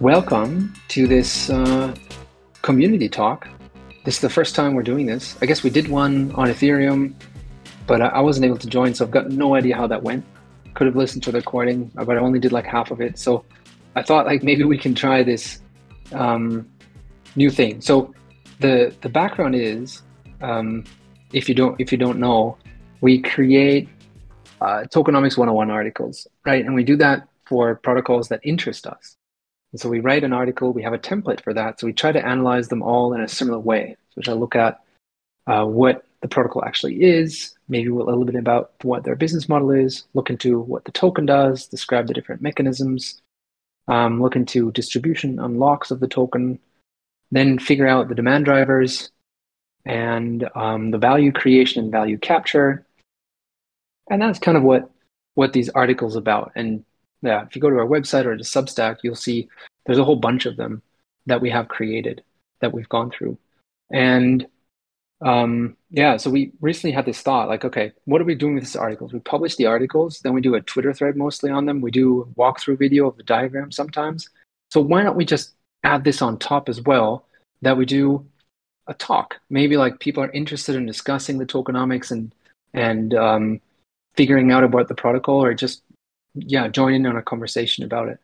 Welcome 0.00 0.74
to 0.88 1.06
this 1.06 1.48
uh, 1.48 1.94
community 2.60 3.08
talk. 3.08 3.48
This 4.04 4.16
is 4.16 4.20
the 4.20 4.28
first 4.28 4.54
time 4.54 4.74
we're 4.74 4.82
doing 4.82 5.06
this. 5.06 5.38
I 5.40 5.46
guess 5.46 5.62
we 5.62 5.70
did 5.70 5.88
one 5.88 6.32
on 6.32 6.48
Ethereum, 6.48 7.14
but 7.86 8.02
I 8.02 8.20
wasn't 8.20 8.44
able 8.44 8.58
to 8.58 8.66
join, 8.66 8.92
so 8.92 9.06
I've 9.06 9.10
got 9.10 9.30
no 9.30 9.54
idea 9.54 9.74
how 9.74 9.86
that 9.86 10.02
went. 10.02 10.22
Could 10.74 10.86
have 10.86 10.96
listened 10.96 11.22
to 11.22 11.32
the 11.32 11.38
recording, 11.38 11.90
but 11.94 12.10
I 12.10 12.20
only 12.20 12.38
did 12.38 12.52
like 12.52 12.66
half 12.66 12.90
of 12.90 13.00
it. 13.00 13.18
So 13.18 13.46
I 13.94 14.02
thought 14.02 14.26
like 14.26 14.42
maybe 14.42 14.64
we 14.64 14.76
can 14.76 14.94
try 14.94 15.22
this 15.22 15.62
um, 16.12 16.68
new 17.34 17.48
thing. 17.48 17.80
So 17.80 18.12
the 18.60 18.94
the 19.00 19.08
background 19.08 19.54
is, 19.54 20.02
um, 20.42 20.84
if 21.32 21.48
you 21.48 21.54
don't 21.54 21.80
if 21.80 21.90
you 21.90 21.96
don't 21.96 22.18
know, 22.18 22.58
we 23.00 23.22
create 23.22 23.88
uh, 24.60 24.84
tokenomics 24.92 25.38
101 25.38 25.70
articles, 25.70 26.26
right? 26.44 26.62
And 26.62 26.74
we 26.74 26.84
do 26.84 26.96
that 26.96 27.26
for 27.46 27.76
protocols 27.76 28.28
that 28.28 28.40
interest 28.42 28.86
us. 28.86 29.16
And 29.72 29.80
so 29.80 29.88
we 29.88 30.00
write 30.00 30.24
an 30.24 30.32
article, 30.32 30.72
we 30.72 30.82
have 30.82 30.92
a 30.92 30.98
template 30.98 31.42
for 31.42 31.52
that. 31.54 31.80
So 31.80 31.86
we 31.86 31.92
try 31.92 32.12
to 32.12 32.24
analyze 32.24 32.68
them 32.68 32.82
all 32.82 33.12
in 33.12 33.20
a 33.20 33.28
similar 33.28 33.58
way. 33.58 33.96
We 34.16 34.22
try 34.22 34.34
look 34.34 34.56
at 34.56 34.80
uh, 35.46 35.64
what 35.64 36.04
the 36.22 36.28
protocol 36.28 36.64
actually 36.64 37.02
is, 37.02 37.54
maybe 37.68 37.90
a 37.90 37.94
little 37.94 38.24
bit 38.24 38.34
about 38.34 38.72
what 38.82 39.04
their 39.04 39.16
business 39.16 39.48
model 39.48 39.70
is, 39.70 40.04
look 40.14 40.30
into 40.30 40.58
what 40.60 40.84
the 40.84 40.92
token 40.92 41.26
does, 41.26 41.66
describe 41.66 42.06
the 42.06 42.14
different 42.14 42.42
mechanisms, 42.42 43.20
um, 43.88 44.20
look 44.20 44.36
into 44.36 44.72
distribution 44.72 45.38
unlocks 45.38 45.90
of 45.90 46.00
the 46.00 46.08
token, 46.08 46.58
then 47.30 47.58
figure 47.58 47.86
out 47.86 48.08
the 48.08 48.14
demand 48.14 48.44
drivers 48.44 49.10
and 49.84 50.48
um, 50.54 50.90
the 50.90 50.98
value 50.98 51.32
creation 51.32 51.82
and 51.82 51.92
value 51.92 52.18
capture. 52.18 52.84
And 54.10 54.20
that's 54.22 54.38
kind 54.38 54.56
of 54.56 54.62
what 54.62 54.90
what 55.34 55.52
these 55.52 55.68
articles 55.68 56.16
about. 56.16 56.50
And 56.56 56.84
yeah, 57.26 57.44
if 57.44 57.54
you 57.54 57.62
go 57.62 57.70
to 57.70 57.78
our 57.78 57.86
website 57.86 58.24
or 58.24 58.36
to 58.36 58.44
Substack, 58.44 58.98
you'll 59.02 59.14
see 59.14 59.48
there's 59.84 59.98
a 59.98 60.04
whole 60.04 60.16
bunch 60.16 60.46
of 60.46 60.56
them 60.56 60.82
that 61.26 61.40
we 61.40 61.50
have 61.50 61.68
created 61.68 62.22
that 62.60 62.72
we've 62.72 62.88
gone 62.88 63.10
through. 63.10 63.38
And 63.90 64.46
um, 65.20 65.76
yeah, 65.90 66.16
so 66.18 66.30
we 66.30 66.52
recently 66.60 66.92
had 66.92 67.06
this 67.06 67.20
thought 67.20 67.48
like, 67.48 67.64
okay, 67.64 67.92
what 68.04 68.20
are 68.20 68.24
we 68.24 68.34
doing 68.34 68.54
with 68.54 68.64
these 68.64 68.76
articles? 68.76 69.12
We 69.12 69.20
publish 69.20 69.56
the 69.56 69.66
articles, 69.66 70.20
then 70.20 70.34
we 70.34 70.40
do 70.40 70.54
a 70.54 70.60
Twitter 70.60 70.92
thread 70.92 71.16
mostly 71.16 71.50
on 71.50 71.66
them. 71.66 71.80
We 71.80 71.90
do 71.90 72.32
walkthrough 72.36 72.78
video 72.78 73.08
of 73.08 73.16
the 73.16 73.22
diagram 73.22 73.72
sometimes. 73.72 74.28
So 74.70 74.80
why 74.80 75.02
don't 75.02 75.16
we 75.16 75.24
just 75.24 75.54
add 75.84 76.04
this 76.04 76.20
on 76.20 76.38
top 76.38 76.68
as 76.68 76.80
well 76.82 77.24
that 77.62 77.76
we 77.76 77.86
do 77.86 78.26
a 78.88 78.94
talk? 78.94 79.36
Maybe 79.48 79.76
like 79.76 80.00
people 80.00 80.22
are 80.22 80.30
interested 80.32 80.76
in 80.76 80.86
discussing 80.86 81.38
the 81.38 81.46
tokenomics 81.46 82.10
and 82.10 82.34
and 82.74 83.14
um, 83.14 83.60
figuring 84.16 84.52
out 84.52 84.64
about 84.64 84.88
the 84.88 84.94
protocol 84.94 85.42
or 85.42 85.54
just 85.54 85.82
yeah, 86.36 86.68
join 86.68 86.94
in 86.94 87.06
on 87.06 87.16
a 87.16 87.22
conversation 87.22 87.84
about 87.84 88.08
it. 88.08 88.18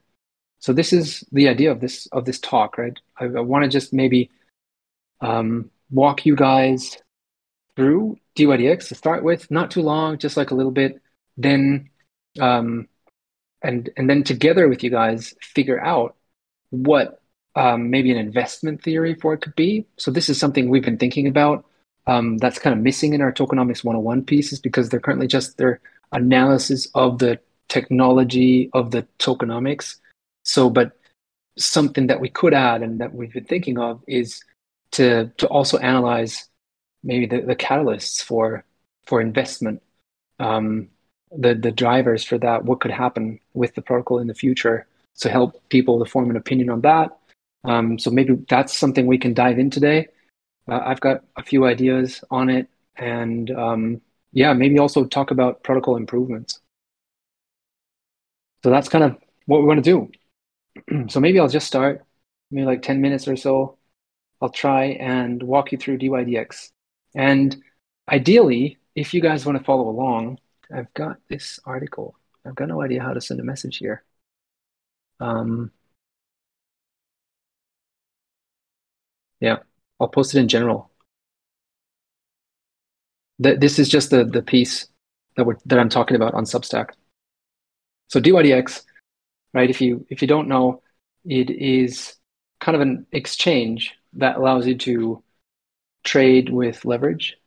So 0.61 0.73
this 0.73 0.93
is 0.93 1.25
the 1.33 1.49
idea 1.49 1.73
of 1.73 1.81
this 1.81 2.07
of 2.13 2.25
this 2.25 2.39
talk, 2.39 2.79
right? 2.79 2.97
I, 3.19 3.25
I 3.25 3.41
want 3.41 3.65
to 3.65 3.69
just 3.69 3.93
maybe 3.93 4.31
um, 5.21 5.71
walk 5.91 6.25
you 6.25 6.37
guys 6.37 6.99
through 7.77 8.19
DYDX 8.37 8.89
to 8.89 8.95
start 8.95 9.25
with, 9.25 9.51
not 9.51 9.71
too 9.71 9.83
long, 9.83 10.19
just 10.19 10.37
like 10.37 10.51
a 10.51 10.55
little 10.55 10.73
bit. 10.73 11.01
Then, 11.37 11.91
um, 12.41 12.89
and 13.63 13.91
and 13.97 14.09
then 14.09 14.23
together 14.25 14.69
with 14.69 14.83
you 14.85 14.91
guys, 14.91 15.35
figure 15.41 15.81
out 15.81 16.17
what 16.71 17.21
um, 17.55 17.91
maybe 17.91 18.11
an 18.11 18.17
investment 18.17 18.83
theory 18.83 19.15
for 19.15 19.35
it 19.35 19.43
could 19.43 19.57
be. 19.57 19.87
So 19.97 20.11
this 20.11 20.29
is 20.29 20.39
something 20.39 20.69
we've 20.69 20.85
been 20.85 20.99
thinking 20.99 21.27
about. 21.27 21.65
Um, 22.07 22.39
that's 22.39 22.59
kind 22.59 22.77
of 22.77 22.83
missing 22.83 23.15
in 23.15 23.21
our 23.21 23.33
tokenomics 23.33 23.85
101 23.85 24.25
pieces 24.25 24.59
because 24.59 24.89
they're 24.89 25.01
currently 25.01 25.29
just 25.29 25.59
their 25.59 25.81
analysis 26.11 26.89
of 26.95 27.19
the 27.19 27.39
technology 27.69 28.71
of 28.73 28.91
the 28.91 29.07
tokenomics. 29.19 29.97
So, 30.45 30.71
but 30.71 30.93
something 31.59 32.07
that 32.07 32.21
we 32.21 32.29
could 32.29 32.55
add 32.55 32.83
and 32.83 33.01
that 33.01 33.15
we've 33.15 33.33
been 33.33 33.45
thinking 33.45 33.79
of 33.79 34.03
is 34.07 34.43
to 34.93 35.31
to 35.39 35.47
also 35.49 35.79
analyze 35.79 36.49
maybe 37.03 37.27
the, 37.27 37.41
the 37.43 37.57
catalysts 37.57 38.23
for 38.23 38.65
for 39.07 39.21
investment, 39.21 39.83
um, 40.39 40.89
the 41.37 41.55
the 41.55 41.73
drivers 41.73 42.25
for 42.25 42.39
that, 42.39 42.65
what 42.65 42.81
could 42.81 42.91
happen 42.91 43.39
with 43.55 43.75
the 43.75 43.83
protocol 43.83 44.19
in 44.19 44.27
the 44.27 44.35
future, 44.35 44.87
to 45.19 45.29
help 45.29 45.69
people 45.69 45.99
to 45.99 46.11
form 46.11 46.31
an 46.31 46.37
opinion 46.37 46.71
on 46.71 46.81
that. 46.83 47.17
Um, 47.65 47.99
so 47.99 48.11
maybe 48.11 48.35
that's 48.49 48.77
something 48.77 49.07
we 49.07 49.19
can 49.19 49.35
dive 49.35 49.59
in 49.59 49.71
today. 49.71 50.09
Uh, 50.69 50.81
I've 50.85 51.01
got 51.01 51.25
a 51.37 51.43
few 51.43 51.65
ideas 51.67 52.23
on 52.31 52.49
it, 52.49 52.69
and 52.97 53.51
um, 53.51 54.01
yeah, 54.33 54.53
maybe 54.53 54.79
also 54.79 55.05
talk 55.05 55.31
about 55.31 55.63
protocol 55.63 55.97
improvements. 55.97 56.61
So 58.65 58.71
that's 58.71 58.89
kind 58.89 59.05
of 59.05 59.17
what 59.47 59.61
we 59.61 59.67
want 59.67 59.85
to 59.85 60.11
do. 60.89 61.09
so 61.09 61.21
maybe 61.21 61.41
I'll 61.41 61.49
just 61.49 61.67
start, 61.67 62.05
maybe 62.51 62.67
like 62.67 62.83
10 62.83 63.01
minutes 63.01 63.29
or 63.29 63.37
so. 63.37 63.79
I'll 64.41 64.51
try 64.51 64.87
and 64.87 65.43
walk 65.43 65.73
you 65.73 65.79
through 65.79 65.99
DYDX. 65.99 66.73
And 67.15 67.57
ideally, 68.11 68.79
if 68.95 69.15
you 69.15 69.21
guys 69.23 69.47
want 69.47 69.59
to 69.59 69.65
follow 69.65 69.89
along, 69.89 70.39
I've 70.75 70.93
got 70.95 71.19
this 71.29 71.61
article. 71.65 72.17
I've 72.47 72.55
got 72.57 72.69
no 72.69 72.83
idea 72.83 73.03
how 73.03 73.15
to 73.15 73.21
send 73.21 73.41
a 73.41 73.45
message 73.45 73.79
here. 73.79 74.05
Um, 75.21 75.71
yeah, 79.41 79.59
I'll 80.01 80.09
post 80.09 80.35
it 80.35 80.41
in 80.41 80.49
general. 80.49 80.91
Th 83.43 83.59
this 83.61 83.79
is 83.79 83.89
just 83.91 84.09
the, 84.11 84.25
the 84.25 84.41
piece 84.43 84.89
that, 85.37 85.45
we're, 85.45 85.57
that 85.67 85.79
I'm 85.79 85.89
talking 85.91 86.17
about 86.17 86.35
on 86.35 86.45
Substack. 86.45 86.91
So 88.13 88.21
DYDX, 88.21 88.83
right? 89.55 89.71
If 89.71 89.81
you 89.81 90.05
if 90.11 90.21
you 90.21 90.29
don't 90.29 90.47
know, 90.47 90.83
it 91.25 91.49
is 91.49 92.15
kind 92.61 92.77
of 92.77 92.83
an 92.83 93.07
exchange 93.11 93.95
that 94.13 94.37
allows 94.37 94.67
you 94.67 94.77
to 94.77 95.23
trade 96.05 96.51
with 96.51 96.85
leverage, 96.85 97.39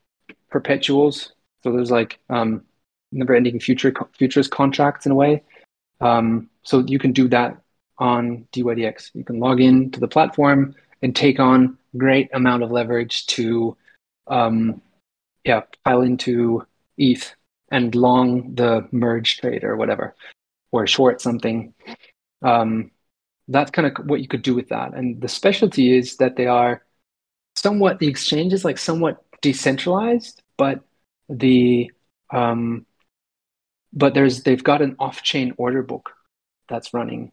perpetuals. 0.52 1.34
So 1.62 1.72
there's 1.72 1.92
like 1.92 2.18
um, 2.32 2.64
never-ending 3.12 3.60
future 3.60 3.94
futures 4.18 4.48
contracts 4.48 5.06
in 5.06 5.12
a 5.12 5.16
way. 5.16 5.44
Um, 6.02 6.50
so 6.64 6.80
you 6.80 6.98
can 6.98 7.12
do 7.12 7.28
that 7.28 7.62
on 8.00 8.48
DYDX. 8.52 9.12
You 9.14 9.24
can 9.24 9.40
log 9.40 9.62
in 9.62 9.92
to 9.92 10.00
the 10.00 10.08
platform 10.08 10.74
and 11.04 11.16
take 11.16 11.40
on 11.40 11.78
great 11.96 12.32
amount 12.34 12.64
of 12.64 12.72
leverage 12.72 13.28
to, 13.28 13.78
um, 14.26 14.82
yeah, 15.44 15.62
pile 15.84 16.02
into 16.02 16.66
ETH 16.98 17.36
and 17.70 17.94
long 17.94 18.56
the 18.56 18.88
merge 18.92 19.38
trade 19.38 19.64
or 19.64 19.76
whatever 19.76 20.16
or 20.72 20.88
short 20.88 21.22
something. 21.22 21.74
Um, 22.44 22.92
that's 23.48 23.72
kind 23.72 23.88
of 23.88 24.06
what 24.06 24.22
you 24.22 24.28
could 24.28 24.42
do 24.42 24.56
with 24.56 24.70
that. 24.70 24.94
And 24.94 25.22
the 25.22 25.28
specialty 25.28 25.96
is 25.96 26.18
that 26.18 26.36
they 26.36 26.48
are 26.48 26.84
somewhat 27.56 28.00
the 28.00 28.08
exchange 28.08 28.54
is 28.54 28.66
like 28.66 28.78
somewhat 28.78 29.24
decentralized, 29.42 30.42
but 30.58 30.82
the 31.30 31.92
um, 32.32 32.86
but 33.94 34.14
there's 34.14 34.44
they've 34.44 34.64
got 34.64 34.82
an 34.82 34.96
off-chain 35.00 35.54
order 35.58 35.82
book 35.84 36.12
that's 36.68 36.94
running, 36.94 37.32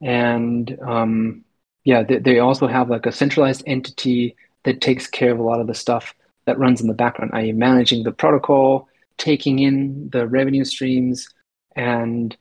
and 0.00 0.78
um, 0.86 1.44
yeah, 1.84 2.02
they, 2.02 2.18
they 2.18 2.38
also 2.38 2.66
have 2.66 2.90
like 2.90 3.06
a 3.06 3.12
centralized 3.12 3.62
entity 3.66 4.36
that 4.64 4.80
takes 4.80 5.06
care 5.06 5.32
of 5.32 5.38
a 5.38 5.42
lot 5.42 5.60
of 5.60 5.66
the 5.66 5.74
stuff 5.74 6.14
that 6.46 6.58
runs 6.58 6.80
in 6.80 6.88
the 6.88 6.94
background, 6.94 7.30
i.e., 7.34 7.52
managing 7.52 8.02
the 8.02 8.12
protocol, 8.12 8.88
taking 9.16 9.58
in 9.60 10.10
the 10.10 10.26
revenue 10.26 10.64
streams, 10.64 11.28
and 11.76 12.36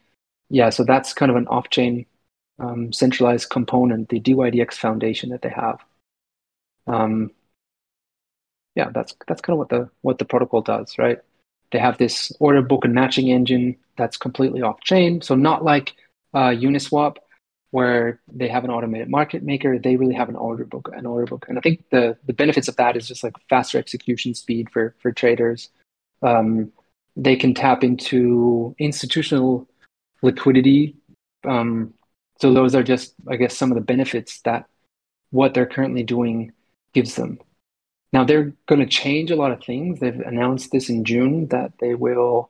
yeah, 0.54 0.70
so 0.70 0.84
that's 0.84 1.14
kind 1.14 1.32
of 1.32 1.36
an 1.36 1.48
off-chain 1.48 2.06
um, 2.60 2.94
centralized 2.94 3.50
component, 3.50 4.10
the 4.10 4.20
DYDX 4.20 4.76
foundation 4.76 5.32
that 5.32 5.42
they 5.42 5.50
have. 5.50 5.80
Um, 6.86 7.32
yeah, 8.76 8.92
that's 8.94 9.16
that's 9.28 9.42
kind 9.42 9.56
of 9.56 9.58
what 9.58 9.70
the 9.70 9.90
what 10.02 10.20
the 10.20 10.26
protocol 10.26 10.62
does, 10.62 11.00
right? 11.00 11.18
They 11.72 11.80
have 11.80 11.98
this 11.98 12.32
order 12.40 12.62
book 12.62 12.86
and 12.86 12.94
matching 12.94 13.30
engine 13.30 13.78
that's 13.98 14.16
completely 14.16 14.62
off-chain, 14.62 15.22
so 15.22 15.34
not 15.34 15.64
like 15.64 15.96
uh, 16.36 16.50
Uniswap 16.50 17.18
where 17.72 18.20
they 18.32 18.48
have 18.48 18.64
an 18.64 18.70
automated 18.70 19.10
market 19.10 19.42
maker. 19.42 19.80
They 19.80 19.96
really 19.96 20.14
have 20.14 20.30
an 20.30 20.36
order 20.36 20.66
book, 20.66 20.92
an 20.94 21.08
order 21.08 21.26
book, 21.26 21.48
and 21.50 21.58
I 21.58 21.62
think 21.62 21.84
the 21.90 22.16
the 22.28 22.34
benefits 22.34 22.68
of 22.68 22.76
that 22.76 22.96
is 22.96 23.08
just 23.08 23.24
like 23.24 23.34
faster 23.50 23.80
execution 23.80 24.36
speed 24.36 24.70
for 24.70 24.94
for 25.02 25.12
traders. 25.12 25.70
Um, 26.22 26.72
they 27.16 27.36
can 27.36 27.56
tap 27.56 27.84
into 27.84 28.76
institutional 28.78 29.68
liquidity. 30.24 30.96
Um, 31.46 31.94
so 32.42 32.54
those 32.54 32.74
are 32.74 32.82
just, 32.82 33.14
I 33.30 33.36
guess, 33.36 33.56
some 33.56 33.72
of 33.72 33.76
the 33.76 33.84
benefits 33.84 34.42
that 34.42 34.66
what 35.30 35.54
they're 35.54 35.68
currently 35.68 36.04
doing 36.04 36.54
gives 36.94 37.16
them. 37.16 37.40
Now 38.12 38.24
they're 38.24 38.54
going 38.68 38.82
to 38.82 38.88
change 38.88 39.30
a 39.30 39.36
lot 39.36 39.52
of 39.52 39.64
things. 39.64 40.00
They've 40.00 40.20
announced 40.20 40.72
this 40.72 40.90
in 40.90 41.04
June 41.04 41.48
that 41.48 41.74
they 41.80 41.94
will 41.94 42.50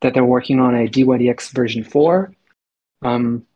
that 0.00 0.14
they're 0.14 0.24
working 0.24 0.58
on 0.58 0.74
a 0.74 0.88
DYDX 0.88 1.52
version 1.52 1.84
four. 1.84 2.34
Um, 3.02 3.46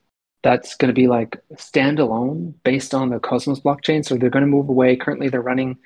that's 0.42 0.76
going 0.76 0.88
to 0.88 0.94
be 0.94 1.08
like 1.08 1.42
standalone 1.54 2.54
based 2.62 2.94
on 2.94 3.10
the 3.10 3.18
Cosmos 3.18 3.60
blockchain. 3.60 4.04
So 4.04 4.16
they're 4.16 4.30
going 4.30 4.44
to 4.44 4.50
move 4.50 4.68
away. 4.68 4.96
Currently, 4.96 5.28
they're 5.28 5.42
running 5.42 5.78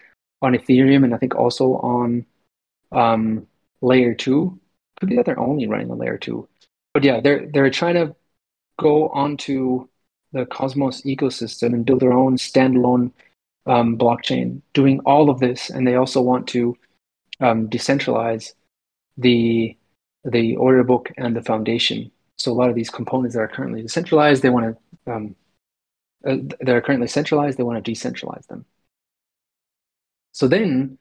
on 0.43 0.53
Ethereum 0.53 1.05
and 1.05 1.15
I 1.15 1.19
think 1.19 1.35
also 1.35 1.75
on 1.77 2.27
um, 2.93 3.47
layer 3.81 4.15
two. 4.15 4.59
Could 4.99 5.09
be 5.09 5.17
that 5.17 5.25
they're 5.25 5.41
only 5.41 5.67
running 5.67 5.91
on 5.91 5.99
layer 5.99 6.19
two 6.19 6.47
but 6.92 7.04
yeah, 7.04 7.20
they're 7.20 7.46
they're 7.52 7.70
trying 7.70 7.94
to 7.94 8.14
go 8.78 9.08
onto 9.08 9.88
the 10.32 10.46
Cosmos 10.46 11.02
ecosystem 11.02 11.75
and 11.75 11.84
build 11.84 12.00
their 12.00 12.12
own 12.12 12.37
standalone 12.37 13.12
um, 13.66 13.98
blockchain, 13.98 14.62
doing 14.72 15.00
all 15.00 15.31
of 15.31 15.40
this, 15.40 15.70
and 15.70 15.87
they 15.87 15.96
also 15.96 16.20
want 16.20 16.46
to 16.48 16.76
um, 17.40 17.69
decentralize 17.69 18.52
the 19.16 19.76
the 20.25 20.56
order 20.56 20.84
book 20.84 21.10
and 21.16 21.34
the 21.37 21.42
foundation. 21.42 22.10
So 22.38 22.52
a 22.52 22.54
lot 22.54 22.70
of 22.70 22.75
these 22.75 22.90
components 22.90 23.34
that 23.34 23.43
are 23.43 23.48
currently 23.48 23.82
decentralized, 23.82 24.43
they 24.43 24.50
want 24.50 24.76
to 25.06 25.12
um, 25.12 25.36
uh, 26.26 26.36
that 26.60 26.69
are 26.69 26.81
currently 26.81 27.08
centralized, 27.08 27.58
they 27.58 27.62
want 27.62 27.82
to 27.82 27.90
decentralize 27.90 28.46
them. 28.46 28.64
So 30.32 30.48
then, 30.48 30.98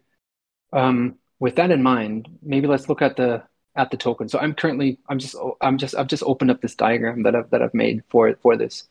um, 0.74 1.16
with 1.40 1.56
that 1.56 1.72
in 1.72 1.84
mind, 1.84 2.28
maybe 2.42 2.68
let's 2.68 2.90
look 2.90 3.02
at 3.02 3.16
the 3.16 3.44
at 3.76 3.92
the 3.92 3.98
token. 3.98 4.30
So 4.30 4.40
I'm 4.40 4.54
currently 4.54 4.98
I'm 5.08 5.20
just 5.20 5.36
I'm 5.62 5.78
just 5.78 5.96
I've 5.96 6.08
just 6.08 6.24
opened 6.24 6.52
up 6.52 6.62
this 6.62 6.76
diagram 6.76 7.24
that 7.24 7.36
I've 7.36 7.50
that 7.52 7.62
I've 7.62 7.74
made 7.74 8.04
for 8.10 8.34
for 8.42 8.58
this, 8.58 8.88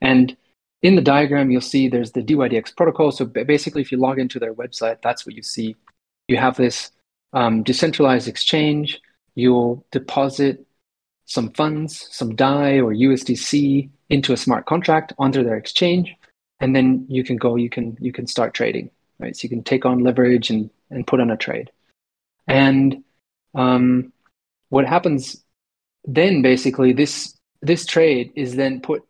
and 0.00 0.36
in 0.82 0.96
the 0.96 1.02
diagram 1.02 1.50
you'll 1.50 1.60
see 1.60 1.88
there's 1.88 2.12
the 2.12 2.22
DYDX 2.22 2.76
protocol. 2.76 3.12
So 3.12 3.24
basically, 3.24 3.82
if 3.82 3.90
you 3.90 3.98
log 3.98 4.18
into 4.18 4.38
their 4.38 4.54
website, 4.54 5.02
that's 5.02 5.26
what 5.26 5.34
you 5.34 5.42
see. 5.42 5.76
You 6.28 6.36
have 6.36 6.56
this 6.56 6.90
um, 7.32 7.62
decentralized 7.62 8.28
exchange. 8.28 9.00
You'll 9.34 9.84
deposit 9.90 10.66
some 11.26 11.50
funds, 11.52 12.08
some 12.10 12.34
DAI 12.34 12.80
or 12.80 12.92
USDC 12.92 13.90
into 14.08 14.32
a 14.32 14.36
smart 14.36 14.66
contract 14.66 15.12
onto 15.18 15.42
their 15.42 15.56
exchange, 15.56 16.14
and 16.60 16.74
then 16.74 17.04
you 17.08 17.24
can 17.24 17.36
go. 17.36 17.56
You 17.56 17.70
can 17.70 17.96
you 18.00 18.12
can 18.12 18.26
start 18.26 18.54
trading. 18.54 18.90
Right, 19.18 19.34
so 19.34 19.44
you 19.44 19.48
can 19.48 19.62
take 19.62 19.86
on 19.86 20.00
leverage 20.00 20.50
and 20.50 20.70
and 20.90 21.06
put 21.06 21.20
on 21.20 21.30
a 21.30 21.36
trade, 21.36 21.70
and 22.46 23.02
um, 23.54 24.12
what 24.68 24.86
happens 24.86 25.42
then 26.06 26.42
basically 26.42 26.92
this 26.92 27.36
this 27.62 27.84
trade 27.84 28.32
is 28.36 28.56
then 28.56 28.80
put 28.80 29.02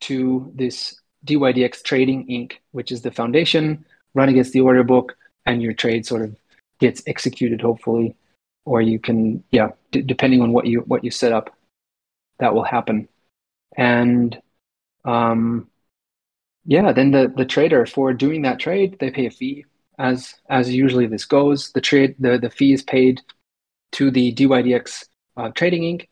to 0.00 0.50
this 0.54 1.00
DYDX 1.24 1.82
Trading 1.82 2.26
Inc., 2.26 2.54
which 2.72 2.90
is 2.90 3.02
the 3.02 3.10
foundation, 3.10 3.84
run 4.14 4.28
against 4.28 4.52
the 4.52 4.60
order 4.60 4.82
book, 4.82 5.16
and 5.46 5.62
your 5.62 5.74
trade 5.74 6.06
sort 6.06 6.22
of 6.22 6.34
gets 6.80 7.02
executed, 7.06 7.60
hopefully, 7.60 8.16
or 8.64 8.80
you 8.80 8.98
can, 8.98 9.44
yeah, 9.50 9.70
d- 9.92 10.02
depending 10.02 10.40
on 10.40 10.52
what 10.52 10.66
you 10.66 10.80
what 10.80 11.04
you 11.04 11.10
set 11.10 11.32
up, 11.32 11.54
that 12.38 12.54
will 12.54 12.64
happen, 12.64 13.08
and 13.76 14.40
um, 15.04 15.68
yeah, 16.64 16.92
then 16.92 17.10
the 17.10 17.32
the 17.36 17.44
trader 17.44 17.86
for 17.86 18.12
doing 18.12 18.42
that 18.42 18.58
trade 18.58 18.96
they 18.98 19.10
pay 19.10 19.26
a 19.26 19.30
fee 19.30 19.64
as 19.98 20.34
as 20.48 20.70
usually 20.70 21.06
this 21.06 21.24
goes. 21.24 21.72
The 21.72 21.80
trade 21.80 22.16
the 22.18 22.38
the 22.38 22.50
fee 22.50 22.72
is 22.72 22.82
paid 22.82 23.20
to 23.92 24.10
the 24.10 24.34
DYDX 24.34 25.04
uh, 25.36 25.50
Trading 25.50 25.82
Inc. 25.82 26.06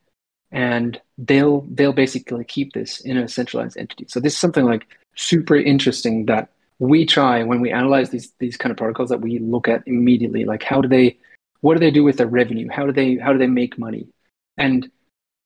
And 0.50 1.00
they'll 1.18 1.60
they'll 1.70 1.92
basically 1.92 2.44
keep 2.44 2.72
this 2.72 3.00
in 3.00 3.18
a 3.18 3.28
centralized 3.28 3.76
entity. 3.76 4.06
So 4.08 4.18
this 4.18 4.32
is 4.32 4.38
something 4.38 4.64
like 4.64 4.86
super 5.14 5.56
interesting 5.56 6.26
that 6.26 6.48
we 6.78 7.04
try 7.04 7.42
when 7.42 7.60
we 7.60 7.70
analyze 7.72 8.10
these 8.10 8.32
these 8.38 8.56
kind 8.56 8.70
of 8.70 8.78
protocols 8.78 9.10
that 9.10 9.20
we 9.20 9.38
look 9.40 9.68
at 9.68 9.82
immediately. 9.86 10.44
Like 10.44 10.62
how 10.62 10.80
do 10.80 10.88
they 10.88 11.18
what 11.60 11.74
do 11.74 11.80
they 11.80 11.90
do 11.90 12.04
with 12.04 12.16
their 12.16 12.26
revenue? 12.26 12.68
How 12.70 12.86
do 12.86 12.92
they 12.92 13.16
how 13.16 13.32
do 13.32 13.38
they 13.38 13.46
make 13.46 13.78
money? 13.78 14.08
And 14.56 14.90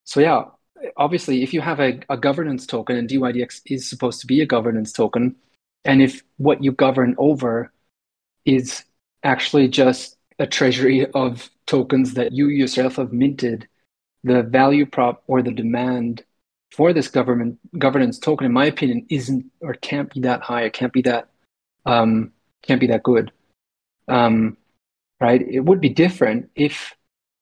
so 0.05 0.21
yeah, 0.21 0.45
obviously 0.97 1.43
if 1.43 1.53
you 1.53 1.61
have 1.61 1.81
a, 1.81 2.01
a 2.09 2.17
governance 2.17 2.67
token 2.67 2.97
and 2.97 3.09
DYDX 3.09 3.63
is 3.67 3.89
supposed 3.89 4.21
to 4.21 4.27
be 4.27 4.41
a 4.41 4.47
governance 4.47 4.93
token, 4.93 5.35
and 5.85 6.03
if 6.03 6.23
what 6.37 6.63
you 6.63 6.73
govern 6.73 7.15
over 7.19 7.73
is 8.45 8.85
actually 9.23 9.69
just 9.69 10.17
a 10.39 10.47
treasury 10.47 11.07
of 11.13 11.49
tokens 11.73 12.13
that 12.13 12.33
you 12.33 12.49
yourself 12.49 12.97
have 12.97 13.15
minted, 13.15 13.67
the 14.25 14.43
value 14.43 14.85
prop 14.85 15.23
or 15.27 15.41
the 15.41 15.51
demand 15.51 16.23
for 16.71 16.93
this 16.93 17.09
government 17.09 17.59
governance 17.79 18.19
token, 18.19 18.45
in 18.45 18.53
my 18.53 18.67
opinion, 18.67 19.07
isn't 19.09 19.43
or 19.63 19.73
can't 19.75 20.13
be 20.13 20.21
that 20.21 20.43
high. 20.43 20.65
It 20.65 20.75
can't 20.75 20.93
be 20.93 21.03
that 21.03 21.29
um, 21.87 22.33
can't 22.67 22.81
be 22.81 22.89
that 22.89 23.03
good. 23.03 23.33
Um, 24.07 24.59
right? 25.19 25.41
It 25.41 25.61
would 25.61 25.81
be 25.81 25.89
different 25.89 26.51
if 26.55 26.95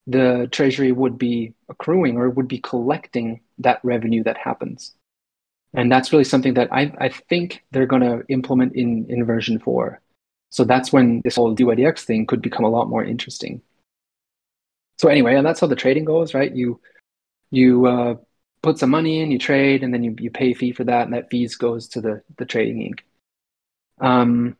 the 0.06 0.48
treasury 0.52 0.92
would 0.92 1.18
be 1.18 1.54
accruing 1.68 2.16
or 2.16 2.30
would 2.30 2.48
be 2.48 2.58
collecting 2.58 3.40
that 3.58 3.80
revenue 3.82 4.22
that 4.24 4.36
happens. 4.36 4.94
And 5.74 5.90
that's 5.90 6.12
really 6.12 6.24
something 6.32 6.54
that 6.54 6.72
I, 6.72 6.92
I 6.98 7.08
think 7.08 7.64
they're 7.70 7.92
going 7.94 8.02
to 8.02 8.24
implement 8.28 8.74
in, 8.76 9.06
in 9.08 9.24
version 9.24 9.58
four. 9.58 10.00
So 10.50 10.64
that's 10.64 10.92
when 10.92 11.20
this 11.24 11.36
whole 11.36 11.54
DYDX 11.54 12.00
thing 12.00 12.26
could 12.26 12.42
become 12.42 12.64
a 12.64 12.70
lot 12.76 12.88
more 12.88 13.04
interesting. 13.04 13.62
So 15.00 15.08
anyway, 15.08 15.34
and 15.34 15.46
that's 15.46 15.60
how 15.60 15.66
the 15.66 15.76
trading 15.76 16.04
goes, 16.04 16.34
right? 16.34 16.54
You 16.54 16.78
you 17.50 17.86
uh, 17.86 18.16
put 18.62 18.78
some 18.78 18.90
money 18.90 19.20
in, 19.22 19.30
you 19.30 19.38
trade, 19.38 19.82
and 19.82 19.94
then 19.94 20.04
you, 20.04 20.14
you 20.18 20.30
pay 20.30 20.50
a 20.50 20.54
fee 20.54 20.72
for 20.72 20.84
that, 20.84 21.04
and 21.04 21.14
that 21.14 21.30
fees 21.30 21.56
goes 21.56 21.88
to 21.88 22.02
the 22.02 22.22
the 22.36 22.44
trading 22.44 22.92
inc. 22.92 23.00
Um, 24.06 24.58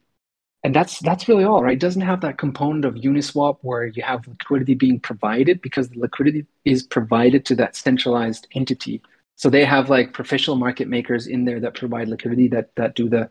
and 0.65 0.75
that's 0.75 0.99
that's 1.01 1.29
really 1.29 1.45
all, 1.45 1.63
right? 1.63 1.75
It 1.75 1.81
doesn't 1.81 2.01
have 2.01 2.23
that 2.23 2.39
component 2.39 2.87
of 2.87 2.95
Uniswap 2.95 3.59
where 3.61 3.85
you 3.89 4.03
have 4.03 4.27
liquidity 4.27 4.73
being 4.73 4.99
provided 4.99 5.61
because 5.61 5.91
the 5.91 6.01
liquidity 6.01 6.47
is 6.65 6.85
provided 6.85 7.45
to 7.45 7.55
that 7.57 7.77
centralized 7.77 8.47
entity. 8.55 9.03
So 9.37 9.51
they 9.51 9.67
have 9.67 9.91
like 9.91 10.15
professional 10.15 10.57
market 10.57 10.89
makers 10.89 11.27
in 11.27 11.45
there 11.45 11.61
that 11.61 11.75
provide 11.75 12.09
liquidity 12.09 12.49
that 12.49 12.75
that 12.77 12.95
do 12.95 13.11
the 13.11 13.29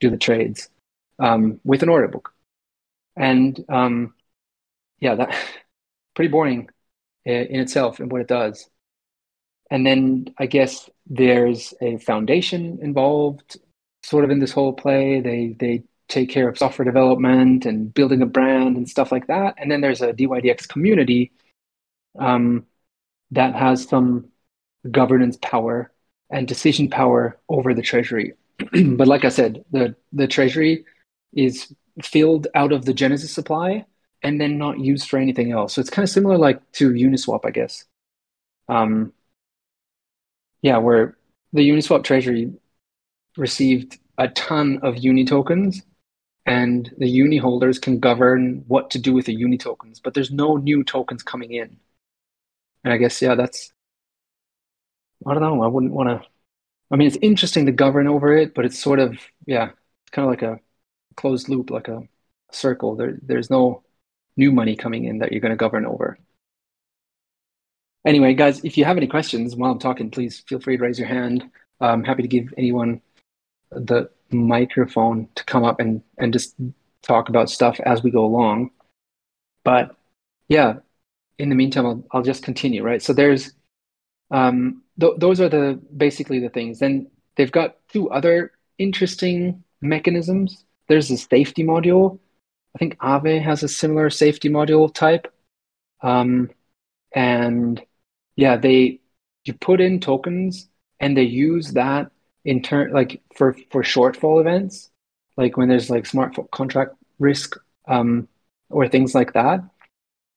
do 0.00 0.10
the 0.10 0.18
trades 0.18 0.68
um, 1.18 1.60
with 1.64 1.82
an 1.82 1.88
order 1.88 2.08
book. 2.08 2.34
And 3.16 3.58
um, 3.70 4.12
yeah, 5.00 5.14
that 5.14 5.34
pretty 6.14 6.30
boring 6.30 6.68
in 7.24 7.60
itself 7.60 8.00
and 8.00 8.10
what 8.10 8.20
it 8.20 8.28
does. 8.28 8.68
And 9.70 9.86
then 9.86 10.26
I 10.38 10.46
guess 10.46 10.90
there's 11.06 11.72
a 11.80 11.96
foundation 11.98 12.78
involved, 12.82 13.56
sort 14.02 14.24
of 14.24 14.30
in 14.30 14.38
this 14.38 14.52
whole 14.52 14.72
play. 14.72 15.20
They 15.20 15.56
they 15.58 15.84
take 16.08 16.28
care 16.28 16.48
of 16.48 16.58
software 16.58 16.84
development 16.84 17.64
and 17.64 17.92
building 17.94 18.20
a 18.20 18.26
brand 18.26 18.76
and 18.76 18.88
stuff 18.88 19.10
like 19.10 19.28
that. 19.28 19.54
And 19.56 19.70
then 19.70 19.80
there's 19.80 20.02
a 20.02 20.12
DYDX 20.12 20.68
community 20.68 21.32
um, 22.18 22.66
that 23.30 23.54
has 23.54 23.88
some 23.88 24.28
governance 24.90 25.38
power 25.40 25.90
and 26.28 26.46
decision 26.46 26.90
power 26.90 27.38
over 27.48 27.72
the 27.72 27.82
treasury. 27.82 28.34
but 28.72 29.08
like 29.08 29.24
I 29.24 29.30
said, 29.30 29.64
the 29.70 29.96
the 30.12 30.26
treasury 30.26 30.84
is 31.32 31.74
filled 32.02 32.46
out 32.54 32.72
of 32.72 32.84
the 32.84 32.94
Genesis 32.94 33.32
supply 33.32 33.86
and 34.22 34.40
then 34.40 34.58
not 34.58 34.78
used 34.78 35.08
for 35.08 35.18
anything 35.18 35.52
else. 35.52 35.74
So 35.74 35.80
it's 35.80 35.90
kind 35.90 36.04
of 36.04 36.10
similar 36.10 36.38
like 36.38 36.60
to 36.72 36.90
Uniswap, 36.90 37.40
I 37.44 37.50
guess. 37.50 37.84
Um, 38.68 39.12
yeah, 40.62 40.78
where 40.78 41.16
the 41.52 41.68
Uniswap 41.68 42.04
treasury 42.04 42.52
received 43.36 43.98
a 44.18 44.28
ton 44.30 44.80
of 44.82 44.98
Uni 44.98 45.24
tokens 45.24 45.82
and 46.46 46.92
the 46.98 47.08
Uni 47.08 47.38
holders 47.38 47.78
can 47.78 48.00
govern 48.00 48.64
what 48.68 48.90
to 48.92 49.00
do 49.00 49.14
with 49.14 49.26
the 49.26 49.34
Uni 49.34 49.58
tokens, 49.58 50.00
but 50.00 50.14
there's 50.14 50.32
no 50.32 50.56
new 50.56 50.84
tokens 50.84 51.22
coming 51.22 51.52
in. 51.52 51.78
And 52.84 52.92
I 52.92 52.96
guess, 52.96 53.20
yeah, 53.22 53.34
that's, 53.34 53.72
I 55.26 55.34
don't 55.34 55.42
know, 55.42 55.62
I 55.62 55.68
wouldn't 55.68 55.92
want 55.92 56.08
to, 56.08 56.28
I 56.92 56.96
mean, 56.96 57.08
it's 57.08 57.18
interesting 57.22 57.66
to 57.66 57.72
govern 57.72 58.08
over 58.08 58.36
it, 58.36 58.54
but 58.54 58.64
it's 58.66 58.78
sort 58.78 59.00
of, 59.00 59.18
yeah, 59.46 59.70
it's 60.04 60.10
kind 60.12 60.26
of 60.26 60.30
like 60.30 60.42
a 60.42 60.60
closed 61.16 61.48
loop, 61.48 61.70
like 61.70 61.88
a 61.88 62.02
circle. 62.52 62.96
There, 62.96 63.18
there's 63.22 63.50
no 63.50 63.84
new 64.36 64.52
money 64.52 64.76
coming 64.76 65.04
in 65.04 65.18
that 65.18 65.32
you're 65.32 65.40
going 65.40 65.52
to 65.52 65.56
govern 65.56 65.86
over. 65.86 66.18
Anyway, 68.04 68.34
guys, 68.34 68.64
if 68.64 68.76
you 68.76 68.84
have 68.84 68.96
any 68.96 69.06
questions 69.06 69.54
while 69.54 69.72
I'm 69.72 69.78
talking, 69.78 70.10
please 70.10 70.40
feel 70.40 70.60
free 70.60 70.76
to 70.76 70.82
raise 70.82 70.98
your 70.98 71.08
hand. 71.08 71.44
I'm 71.80 72.04
happy 72.04 72.22
to 72.22 72.28
give 72.28 72.52
anyone 72.56 73.00
the 73.70 74.10
microphone 74.30 75.28
to 75.34 75.44
come 75.44 75.64
up 75.64 75.80
and, 75.80 76.02
and 76.18 76.32
just 76.32 76.54
talk 77.02 77.28
about 77.28 77.50
stuff 77.50 77.78
as 77.80 78.02
we 78.02 78.10
go 78.10 78.24
along. 78.24 78.70
But 79.64 79.94
yeah, 80.48 80.76
in 81.38 81.48
the 81.48 81.54
meantime, 81.54 81.86
I'll, 81.86 82.04
I'll 82.10 82.22
just 82.22 82.42
continue, 82.42 82.82
right? 82.82 83.02
So 83.02 83.12
there's, 83.12 83.52
um, 84.30 84.82
th- 85.00 85.14
those 85.18 85.40
are 85.40 85.48
the 85.48 85.80
basically 85.96 86.40
the 86.40 86.48
things. 86.48 86.78
Then 86.78 87.10
they've 87.36 87.52
got 87.52 87.76
two 87.88 88.10
other 88.10 88.52
interesting 88.78 89.62
mechanisms. 89.80 90.64
There's 90.88 91.10
a 91.10 91.16
safety 91.16 91.64
module 91.64 92.18
I 92.74 92.78
think 92.78 92.96
Aave 92.98 93.42
has 93.42 93.62
a 93.62 93.68
similar 93.68 94.10
safety 94.10 94.48
module 94.48 94.92
type. 94.92 95.32
Um, 96.02 96.50
and 97.14 97.82
yeah, 98.36 98.56
they 98.56 99.00
you 99.44 99.54
put 99.54 99.80
in 99.80 100.00
tokens 100.00 100.68
and 101.00 101.16
they 101.16 101.22
use 101.22 101.72
that 101.72 102.10
in 102.44 102.62
turn 102.62 102.92
like 102.92 103.20
for 103.36 103.56
for 103.70 103.82
shortfall 103.82 104.40
events, 104.40 104.90
like 105.36 105.56
when 105.56 105.68
there's 105.68 105.90
like 105.90 106.06
smart 106.06 106.36
contract 106.50 106.94
risk 107.18 107.56
um, 107.88 108.28
or 108.70 108.88
things 108.88 109.14
like 109.14 109.32
that. 109.34 109.62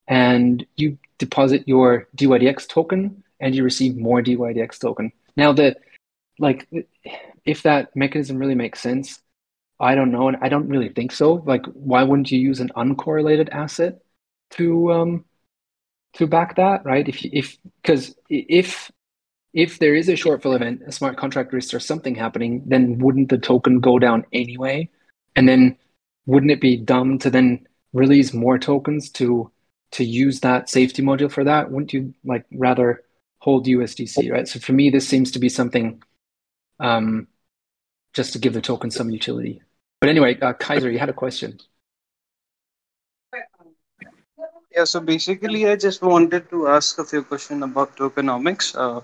And 0.07 0.65
you 0.75 0.97
deposit 1.17 1.67
your 1.67 2.07
DYDX 2.17 2.67
token 2.67 3.23
and 3.39 3.55
you 3.55 3.63
receive 3.63 3.95
more 3.97 4.21
DYDX 4.21 4.79
token. 4.79 5.11
Now 5.37 5.53
the 5.53 5.75
like 6.37 6.67
if 7.45 7.63
that 7.63 7.95
mechanism 7.95 8.37
really 8.37 8.55
makes 8.55 8.81
sense, 8.81 9.21
I 9.79 9.95
don't 9.95 10.11
know, 10.11 10.27
and 10.27 10.37
I 10.41 10.49
don't 10.49 10.69
really 10.69 10.89
think 10.89 11.11
so. 11.11 11.33
Like, 11.45 11.65
why 11.73 12.03
wouldn't 12.03 12.31
you 12.31 12.39
use 12.39 12.59
an 12.59 12.71
uncorrelated 12.75 13.49
asset 13.51 13.99
to 14.51 14.91
um, 14.93 15.25
to 16.13 16.27
back 16.27 16.55
that, 16.57 16.85
right? 16.85 17.07
If 17.07 17.23
if 17.25 17.57
because 17.81 18.15
if 18.29 18.91
if 19.53 19.79
there 19.79 19.95
is 19.95 20.09
a 20.09 20.13
shortfall 20.13 20.55
event, 20.55 20.81
a 20.85 20.91
smart 20.91 21.17
contract 21.17 21.53
risk 21.53 21.73
or 21.73 21.79
something 21.79 22.15
happening, 22.15 22.63
then 22.65 22.99
wouldn't 22.99 23.29
the 23.29 23.37
token 23.37 23.79
go 23.79 23.99
down 23.99 24.25
anyway? 24.33 24.89
And 25.35 25.47
then 25.47 25.77
wouldn't 26.25 26.51
it 26.51 26.61
be 26.61 26.77
dumb 26.77 27.19
to 27.19 27.29
then 27.29 27.67
release 27.93 28.33
more 28.33 28.57
tokens 28.59 29.09
to 29.11 29.51
to 29.91 30.03
use 30.03 30.41
that 30.41 30.69
safety 30.69 31.01
module 31.01 31.31
for 31.31 31.43
that? 31.43 31.71
Wouldn't 31.71 31.93
you 31.93 32.13
like 32.25 32.45
rather 32.53 33.03
hold 33.39 33.67
USDC, 33.67 34.29
right? 34.29 34.47
So 34.47 34.59
for 34.59 34.73
me, 34.73 34.89
this 34.89 35.07
seems 35.07 35.31
to 35.31 35.39
be 35.39 35.49
something 35.49 36.01
um, 36.79 37.27
just 38.13 38.33
to 38.33 38.39
give 38.39 38.53
the 38.53 38.61
token 38.61 38.91
some 38.91 39.09
utility. 39.11 39.61
But 40.05 40.11
anyway, 40.11 40.39
uh, 40.39 40.53
Kaiser, 40.53 40.91
you 40.91 40.99
had 40.99 41.09
a 41.09 41.13
question. 41.13 41.59
Yeah, 44.71 44.83
so 44.83 44.99
basically, 44.99 45.67
I 45.67 45.75
just 45.77 46.03
wanted 46.03 46.47
to 46.51 46.67
ask 46.67 46.99
a 46.99 47.03
few 47.03 47.23
questions 47.23 47.63
about 47.63 47.97
tokenomics. 47.97 48.75
Uh, 48.77 49.01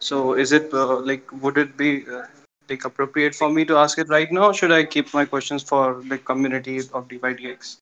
so, 0.00 0.34
is 0.34 0.52
it 0.52 0.74
uh, 0.74 1.00
like, 1.00 1.32
would 1.32 1.56
it 1.56 1.78
be 1.78 2.04
uh, 2.06 2.26
like 2.68 2.84
appropriate 2.84 3.34
for 3.34 3.48
me 3.48 3.64
to 3.64 3.78
ask 3.78 3.98
it 3.98 4.10
right 4.10 4.30
now, 4.30 4.48
or 4.48 4.52
should 4.52 4.70
I 4.70 4.84
keep 4.84 5.14
my 5.14 5.24
questions 5.24 5.62
for 5.62 6.02
the 6.02 6.18
community 6.18 6.76
of 6.76 7.08
DYDX? 7.08 7.78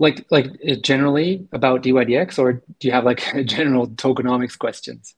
Like, 0.00 0.26
like 0.32 0.46
uh, 0.68 0.74
generally 0.82 1.46
about 1.52 1.84
DYDX, 1.84 2.40
or 2.40 2.54
do 2.54 2.88
you 2.88 2.90
have 2.90 3.04
like 3.04 3.22
general 3.44 3.86
tokenomics 3.86 4.58
questions? 4.58 5.14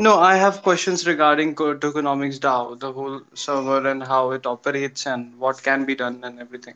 No, 0.00 0.18
I 0.20 0.36
have 0.36 0.62
questions 0.62 1.06
regarding 1.06 1.56
tokenomics 1.56 2.38
DAO, 2.38 2.78
the 2.78 2.92
whole 2.92 3.20
server 3.34 3.88
and 3.88 4.02
how 4.02 4.30
it 4.30 4.46
operates 4.46 5.06
and 5.06 5.36
what 5.38 5.60
can 5.62 5.84
be 5.84 5.96
done 5.96 6.22
and 6.22 6.38
everything. 6.38 6.74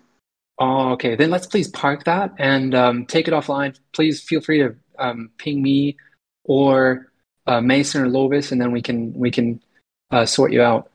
Oh, 0.59 0.91
okay. 0.93 1.14
Then 1.14 1.31
let's 1.31 1.47
please 1.47 1.69
park 1.69 2.05
that 2.05 2.33
and 2.38 2.75
um, 2.75 3.07
take 3.07 3.29
it 3.29 3.35
offline. 3.35 3.79
Please 3.93 4.21
feel 4.21 4.41
free 4.41 4.59
to 4.59 4.75
um, 4.99 5.31
ping 5.38 5.62
me 5.62 5.97
or 6.45 7.12
uh, 7.47 7.61
Mason 7.61 8.02
or 8.02 8.07
Lovis, 8.07 8.52
and 8.52 8.61
then 8.61 8.73
we 8.73 8.83
can 8.83 9.12
we 9.14 9.31
can 9.31 9.62
uh, 10.11 10.26
sort 10.26 10.52
you 10.52 10.62
out 10.62 10.91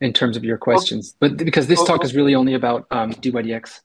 in 0.00 0.12
terms 0.12 0.36
of 0.36 0.44
your 0.44 0.58
questions. 0.58 1.14
Okay. 1.22 1.34
But 1.34 1.44
because 1.44 1.66
this 1.66 1.82
talk 1.84 2.04
is 2.04 2.14
really 2.14 2.34
only 2.34 2.54
about 2.54 2.86
um, 2.90 3.12
DYDX. 3.12 3.80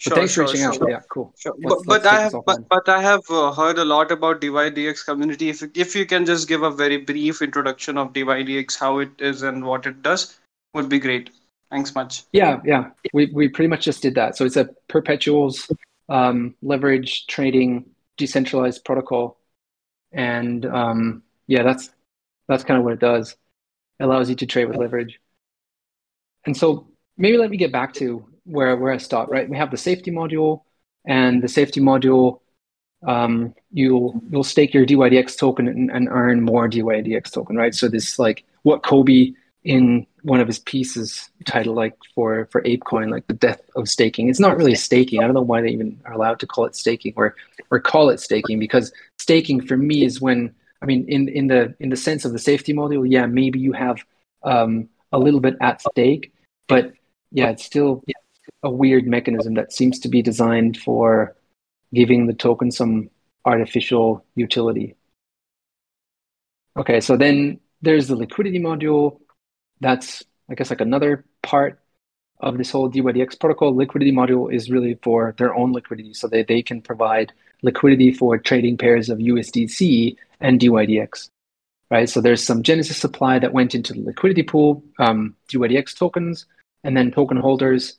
Sure, 0.00 0.16
thanks 0.16 0.32
sure, 0.32 0.46
for 0.46 0.52
reaching 0.52 0.72
sure. 0.72 0.84
out. 0.84 0.90
Yeah, 0.90 1.00
cool. 1.10 1.34
Sure. 1.38 1.54
Let's, 1.62 1.84
but, 1.84 1.92
let's 1.92 2.04
but 2.04 2.12
I 2.12 2.20
have 2.22 2.32
but, 2.46 2.68
but 2.70 2.88
I 2.88 3.02
have 3.02 3.20
uh, 3.28 3.52
heard 3.52 3.76
a 3.76 3.84
lot 3.84 4.10
about 4.10 4.40
DYDX 4.40 5.04
community. 5.04 5.50
If 5.50 5.62
if 5.74 5.94
you 5.94 6.06
can 6.06 6.24
just 6.24 6.48
give 6.48 6.62
a 6.62 6.70
very 6.70 6.96
brief 6.96 7.42
introduction 7.42 7.98
of 7.98 8.14
DYDX, 8.14 8.78
how 8.78 9.00
it 9.00 9.10
is 9.18 9.42
and 9.42 9.62
what 9.66 9.84
it 9.84 10.00
does, 10.00 10.38
would 10.72 10.88
be 10.88 10.98
great. 10.98 11.28
Thanks 11.70 11.94
much. 11.94 12.24
Yeah, 12.32 12.60
yeah. 12.64 12.90
We, 13.12 13.26
we 13.26 13.48
pretty 13.48 13.68
much 13.68 13.84
just 13.84 14.00
did 14.00 14.14
that. 14.14 14.38
So 14.38 14.46
it's 14.46 14.56
a 14.56 14.70
perpetuals 14.88 15.70
um, 16.08 16.54
leverage 16.62 17.26
trading 17.26 17.84
decentralized 18.16 18.84
protocol. 18.86 19.38
And 20.12 20.64
um, 20.64 21.22
yeah, 21.46 21.62
that's 21.62 21.90
that's 22.48 22.64
kind 22.64 22.78
of 22.78 22.84
what 22.84 22.94
it 22.94 23.00
does. 23.00 23.36
It 23.98 24.04
allows 24.04 24.30
you 24.30 24.36
to 24.36 24.46
trade 24.46 24.64
with 24.64 24.78
leverage. 24.78 25.20
And 26.46 26.56
so 26.56 26.88
maybe 27.18 27.36
let 27.36 27.50
me 27.50 27.58
get 27.58 27.70
back 27.70 27.92
to 27.94 28.24
where, 28.44 28.76
where 28.76 28.92
I 28.92 28.98
start, 28.98 29.28
right? 29.30 29.48
We 29.48 29.56
have 29.56 29.70
the 29.70 29.76
safety 29.76 30.10
module 30.10 30.62
and 31.04 31.42
the 31.42 31.48
safety 31.48 31.80
module, 31.80 32.40
um, 33.06 33.54
you'll, 33.72 34.20
you'll 34.30 34.44
stake 34.44 34.74
your 34.74 34.84
DYDX 34.84 35.38
token 35.38 35.68
and, 35.68 35.90
and 35.90 36.08
earn 36.10 36.42
more 36.42 36.68
DYDX 36.68 37.32
token, 37.32 37.56
right? 37.56 37.74
So 37.74 37.88
this 37.88 38.18
like 38.18 38.44
what 38.62 38.82
Cobie 38.82 39.34
in 39.64 40.06
one 40.22 40.40
of 40.40 40.46
his 40.46 40.58
pieces 40.60 41.30
titled 41.44 41.76
like 41.76 41.96
for 42.14 42.46
for 42.50 42.62
ApeCoin, 42.62 43.10
like 43.10 43.26
the 43.26 43.34
death 43.34 43.60
of 43.76 43.88
staking. 43.88 44.28
It's 44.28 44.40
not 44.40 44.56
really 44.56 44.74
staking. 44.74 45.20
I 45.20 45.24
don't 45.24 45.34
know 45.34 45.42
why 45.42 45.60
they 45.60 45.68
even 45.68 46.00
are 46.04 46.12
allowed 46.12 46.40
to 46.40 46.46
call 46.46 46.64
it 46.64 46.76
staking 46.76 47.14
or 47.16 47.36
or 47.70 47.80
call 47.80 48.10
it 48.10 48.20
staking 48.20 48.58
because 48.58 48.92
staking 49.18 49.60
for 49.60 49.76
me 49.76 50.04
is 50.04 50.20
when 50.20 50.54
I 50.82 50.86
mean 50.86 51.06
in 51.08 51.28
in 51.28 51.46
the 51.48 51.74
in 51.80 51.90
the 51.90 51.96
sense 51.96 52.24
of 52.24 52.32
the 52.32 52.38
safety 52.38 52.72
module, 52.72 53.06
yeah, 53.10 53.26
maybe 53.26 53.58
you 53.58 53.72
have 53.72 53.98
um, 54.42 54.88
a 55.12 55.18
little 55.18 55.40
bit 55.40 55.56
at 55.60 55.82
stake, 55.82 56.32
but 56.68 56.92
yeah, 57.30 57.50
it's 57.50 57.64
still 57.64 58.02
a 58.62 58.70
weird 58.70 59.06
mechanism 59.06 59.54
that 59.54 59.72
seems 59.72 59.98
to 60.00 60.08
be 60.08 60.22
designed 60.22 60.76
for 60.76 61.36
giving 61.94 62.26
the 62.26 62.34
token 62.34 62.70
some 62.70 63.10
artificial 63.44 64.24
utility. 64.34 64.96
Okay, 66.76 67.00
so 67.00 67.16
then 67.16 67.60
there's 67.82 68.08
the 68.08 68.16
liquidity 68.16 68.60
module 68.60 69.20
that's 69.80 70.22
I 70.50 70.54
guess 70.54 70.70
like 70.70 70.80
another 70.80 71.24
part 71.42 71.80
of 72.40 72.58
this 72.58 72.70
whole 72.70 72.90
DYDX 72.90 73.38
protocol. 73.38 73.74
Liquidity 73.74 74.12
module 74.12 74.52
is 74.52 74.70
really 74.70 74.98
for 75.02 75.34
their 75.38 75.54
own 75.54 75.72
liquidity, 75.72 76.14
so 76.14 76.26
that 76.28 76.48
they 76.48 76.62
can 76.62 76.82
provide 76.82 77.32
liquidity 77.62 78.12
for 78.12 78.38
trading 78.38 78.76
pairs 78.76 79.08
of 79.10 79.18
USDC 79.18 80.16
and 80.40 80.58
DYDX. 80.60 81.30
Right, 81.90 82.08
so 82.08 82.20
there's 82.20 82.44
some 82.44 82.62
Genesis 82.62 82.98
supply 82.98 83.38
that 83.40 83.52
went 83.52 83.74
into 83.74 83.92
the 83.92 84.00
liquidity 84.00 84.44
pool, 84.44 84.82
um, 84.98 85.34
DYDX 85.52 85.96
tokens, 85.96 86.46
and 86.84 86.96
then 86.96 87.10
token 87.10 87.36
holders 87.36 87.98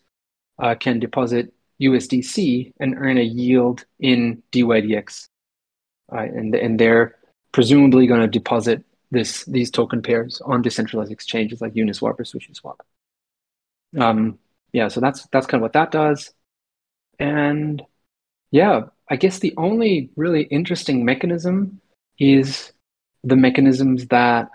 uh, 0.60 0.76
can 0.76 1.00
deposit 1.00 1.54
USDC 1.82 2.74
and 2.80 2.96
earn 2.98 3.18
a 3.18 3.24
yield 3.24 3.86
in 4.00 4.44
DYDX. 4.52 5.28
Right, 6.12 6.32
and 6.32 6.54
and 6.56 6.80
they're 6.80 7.16
presumably 7.52 8.08
going 8.08 8.22
to 8.22 8.28
deposit 8.28 8.84
this 9.12 9.46
these 9.46 9.72
token 9.72 10.02
pairs 10.02 10.42
on 10.46 10.62
decentralized 10.62 11.12
exchanges 11.12 11.62
like 11.62 11.74
Uniswap 11.74 12.20
or 12.20 12.24
SushiSwap. 12.24 12.78
Um, 14.00 14.40
yeah, 14.74 14.88
so 14.88 15.00
that's 15.00 15.28
that's 15.28 15.48
kind 15.48 15.62
of 15.62 15.64
what 15.64 15.74
that 15.74 15.92
does. 15.92 16.34
And 17.20 17.82
yeah, 18.52 18.84
I 19.10 19.16
guess 19.16 19.40
the 19.40 19.54
only 19.58 20.10
really 20.16 20.44
interesting 20.44 21.06
mechanism 21.06 21.82
is 22.20 22.72
the 23.24 23.36
mechanisms 23.36 24.08
that 24.08 24.50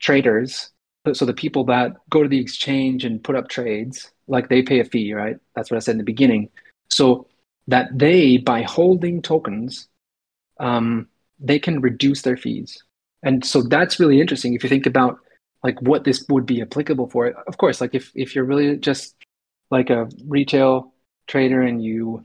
traders, 0.00 0.70
so 1.12 1.24
the 1.24 1.34
people 1.34 1.64
that 1.64 1.96
go 2.10 2.22
to 2.22 2.28
the 2.28 2.40
exchange 2.40 3.04
and 3.04 3.22
put 3.22 3.36
up 3.36 3.48
trades, 3.48 4.10
like 4.28 4.48
they 4.48 4.62
pay 4.62 4.80
a 4.80 4.84
fee, 4.84 5.12
right? 5.14 5.36
That's 5.54 5.70
what 5.70 5.76
I 5.76 5.80
said 5.80 5.92
in 5.92 5.98
the 5.98 6.04
beginning. 6.04 6.50
So 6.90 7.26
that 7.68 7.88
they, 7.96 8.38
by 8.38 8.62
holding 8.62 9.22
tokens, 9.22 9.88
um, 10.58 11.08
they 11.38 11.58
can 11.58 11.80
reduce 11.80 12.22
their 12.22 12.36
fees 12.36 12.82
and 13.22 13.44
so 13.44 13.62
that's 13.62 13.98
really 13.98 14.20
interesting 14.20 14.54
if 14.54 14.62
you 14.62 14.68
think 14.68 14.86
about 14.86 15.18
like 15.62 15.80
what 15.82 16.04
this 16.04 16.24
would 16.28 16.46
be 16.46 16.62
applicable 16.62 17.08
for 17.10 17.28
of 17.46 17.58
course 17.58 17.80
like 17.80 17.94
if 17.94 18.12
if 18.14 18.34
you're 18.34 18.44
really 18.44 18.76
just 18.76 19.14
like 19.70 19.90
a 19.90 20.08
retail 20.26 20.92
trader 21.26 21.62
and 21.62 21.82
you 21.82 22.22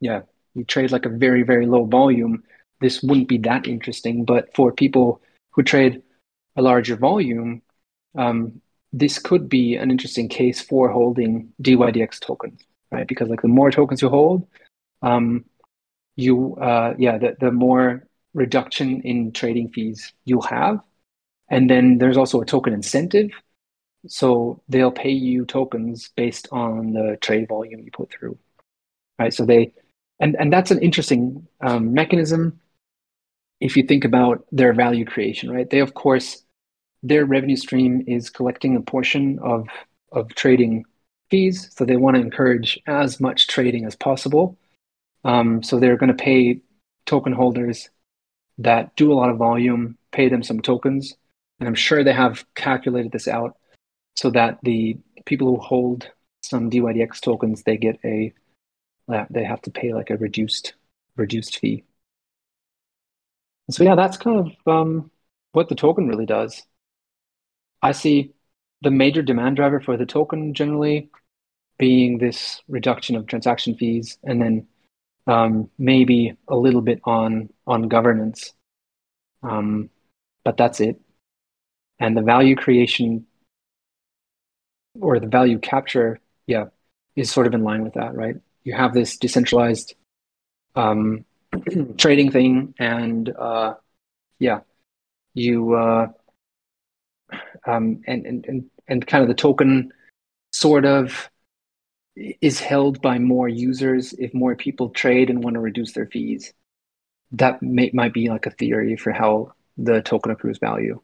yeah 0.00 0.20
you 0.54 0.64
trade 0.64 0.92
like 0.92 1.06
a 1.06 1.08
very 1.26 1.42
very 1.42 1.66
low 1.66 1.84
volume 1.84 2.42
this 2.80 3.02
wouldn't 3.02 3.28
be 3.28 3.38
that 3.38 3.66
interesting 3.66 4.24
but 4.24 4.54
for 4.54 4.70
people 4.70 5.20
who 5.50 5.62
trade 5.62 6.02
a 6.56 6.62
larger 6.62 6.96
volume 6.96 7.62
um, 8.16 8.60
this 8.92 9.18
could 9.18 9.48
be 9.48 9.76
an 9.76 9.90
interesting 9.90 10.28
case 10.28 10.60
for 10.60 10.88
holding 10.88 11.52
dydx 11.62 12.20
tokens 12.20 12.60
right 12.90 13.06
because 13.06 13.28
like 13.28 13.42
the 13.42 13.48
more 13.48 13.70
tokens 13.70 14.02
you 14.02 14.08
hold 14.08 14.46
um, 15.02 15.44
you 16.16 16.56
uh, 16.56 16.94
yeah 16.98 17.18
the, 17.18 17.36
the 17.40 17.52
more 17.52 18.08
reduction 18.34 19.02
in 19.02 19.32
trading 19.32 19.68
fees 19.68 20.12
you'll 20.24 20.42
have. 20.42 20.80
And 21.50 21.68
then 21.68 21.98
there's 21.98 22.16
also 22.16 22.40
a 22.40 22.46
token 22.46 22.72
incentive. 22.72 23.30
So 24.06 24.62
they'll 24.68 24.92
pay 24.92 25.10
you 25.10 25.44
tokens 25.44 26.10
based 26.16 26.48
on 26.52 26.92
the 26.92 27.18
trade 27.20 27.48
volume 27.48 27.80
you 27.84 27.90
put 27.90 28.10
through. 28.10 28.38
Right. 29.18 29.34
So 29.34 29.44
they, 29.44 29.72
and, 30.20 30.36
and 30.38 30.52
that's 30.52 30.70
an 30.70 30.80
interesting 30.80 31.46
um, 31.60 31.92
mechanism 31.92 32.60
if 33.60 33.76
you 33.76 33.82
think 33.82 34.04
about 34.04 34.46
their 34.52 34.72
value 34.72 35.04
creation, 35.04 35.50
right? 35.50 35.68
They, 35.68 35.80
of 35.80 35.94
course, 35.94 36.42
their 37.02 37.24
revenue 37.24 37.56
stream 37.56 38.04
is 38.06 38.30
collecting 38.30 38.76
a 38.76 38.80
portion 38.80 39.38
of, 39.40 39.68
of 40.12 40.34
trading 40.34 40.84
fees. 41.30 41.70
So 41.74 41.84
they 41.84 41.96
want 41.96 42.16
to 42.16 42.22
encourage 42.22 42.80
as 42.86 43.20
much 43.20 43.46
trading 43.46 43.84
as 43.84 43.94
possible. 43.96 44.56
Um, 45.24 45.62
so 45.62 45.78
they're 45.78 45.96
going 45.96 46.14
to 46.14 46.24
pay 46.24 46.60
token 47.06 47.32
holders 47.32 47.90
that 48.58 48.94
do 48.96 49.12
a 49.12 49.14
lot 49.14 49.30
of 49.30 49.36
volume, 49.36 49.96
pay 50.12 50.28
them 50.28 50.42
some 50.42 50.60
tokens. 50.60 51.14
And 51.60 51.68
I'm 51.68 51.74
sure 51.74 52.02
they 52.02 52.12
have 52.12 52.44
calculated 52.54 53.12
this 53.12 53.28
out 53.28 53.56
so 54.16 54.30
that 54.30 54.58
the 54.62 54.96
people 55.26 55.48
who 55.48 55.60
hold 55.60 56.10
some 56.42 56.70
DYDX 56.70 57.20
tokens, 57.20 57.62
they 57.62 57.76
get 57.76 57.98
a, 58.04 58.32
they 59.30 59.44
have 59.44 59.62
to 59.62 59.70
pay 59.70 59.94
like 59.94 60.10
a 60.10 60.16
reduced, 60.16 60.74
reduced 61.16 61.58
fee. 61.58 61.84
so 63.70 63.84
yeah, 63.84 63.94
that's 63.94 64.16
kind 64.16 64.38
of 64.38 64.72
um, 64.72 65.10
what 65.52 65.68
the 65.68 65.74
token 65.74 66.08
really 66.08 66.26
does. 66.26 66.64
I 67.82 67.92
see 67.92 68.32
the 68.82 68.90
major 68.90 69.22
demand 69.22 69.56
driver 69.56 69.80
for 69.80 69.96
the 69.96 70.06
token 70.06 70.54
generally 70.54 71.10
being 71.78 72.18
this 72.18 72.60
reduction 72.68 73.16
of 73.16 73.26
transaction 73.26 73.76
fees 73.76 74.18
and 74.24 74.40
then 74.40 74.66
um, 75.26 75.70
maybe 75.78 76.34
a 76.48 76.56
little 76.56 76.80
bit 76.80 77.00
on 77.04 77.50
on 77.66 77.88
governance, 77.88 78.54
um, 79.42 79.90
but 80.44 80.56
that's 80.56 80.80
it. 80.80 80.98
And 82.00 82.16
the 82.16 82.22
value 82.22 82.56
creation 82.56 83.26
or 85.00 85.20
the 85.20 85.26
value 85.26 85.58
capture, 85.58 86.18
yeah, 86.46 86.66
is 87.14 87.30
sort 87.30 87.46
of 87.46 87.54
in 87.54 87.62
line 87.62 87.84
with 87.84 87.94
that, 87.94 88.14
right? 88.14 88.36
You 88.64 88.72
have 88.72 88.94
this 88.94 89.16
decentralized 89.18 89.94
um, 90.74 91.24
trading 91.98 92.30
thing, 92.30 92.74
and 92.78 93.28
uh, 93.28 93.74
yeah, 94.38 94.60
you 95.34 95.74
uh, 95.74 96.08
um, 97.68 98.00
and, 98.06 98.26
and 98.26 98.46
and 98.46 98.70
and 98.88 99.06
kind 99.06 99.22
of 99.22 99.28
the 99.28 99.34
token 99.34 99.92
sort 100.52 100.84
of 100.84 101.30
is 102.16 102.58
held 102.58 103.00
by 103.00 103.18
more 103.18 103.48
users 103.48 104.12
if 104.14 104.34
more 104.34 104.56
people 104.56 104.88
trade 104.88 105.30
and 105.30 105.44
want 105.44 105.54
to 105.54 105.60
reduce 105.60 105.92
their 105.92 106.06
fees. 106.06 106.52
That 107.32 107.62
may, 107.62 107.90
might 107.92 108.14
be 108.14 108.28
like 108.28 108.46
a 108.46 108.50
theory 108.50 108.96
for 108.96 109.12
how 109.12 109.52
the 109.76 110.00
token 110.00 110.32
accrues 110.32 110.58
value. 110.58 111.00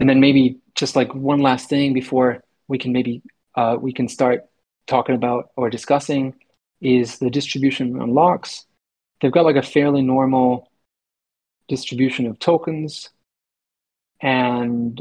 And 0.00 0.08
then 0.08 0.20
maybe 0.20 0.58
just 0.74 0.96
like 0.96 1.14
one 1.14 1.40
last 1.40 1.68
thing 1.68 1.94
before 1.94 2.42
we 2.66 2.78
can 2.78 2.92
maybe 2.92 3.22
uh, 3.54 3.76
we 3.80 3.92
can 3.92 4.08
start 4.08 4.44
talking 4.86 5.14
about 5.14 5.50
or 5.56 5.70
discussing 5.70 6.34
is 6.80 7.18
the 7.18 7.30
distribution 7.30 8.00
unlocks. 8.00 8.66
They've 9.20 9.32
got 9.32 9.44
like 9.44 9.56
a 9.56 9.62
fairly 9.62 10.02
normal 10.02 10.70
distribution 11.68 12.26
of 12.26 12.38
tokens, 12.38 13.10
and 14.20 15.00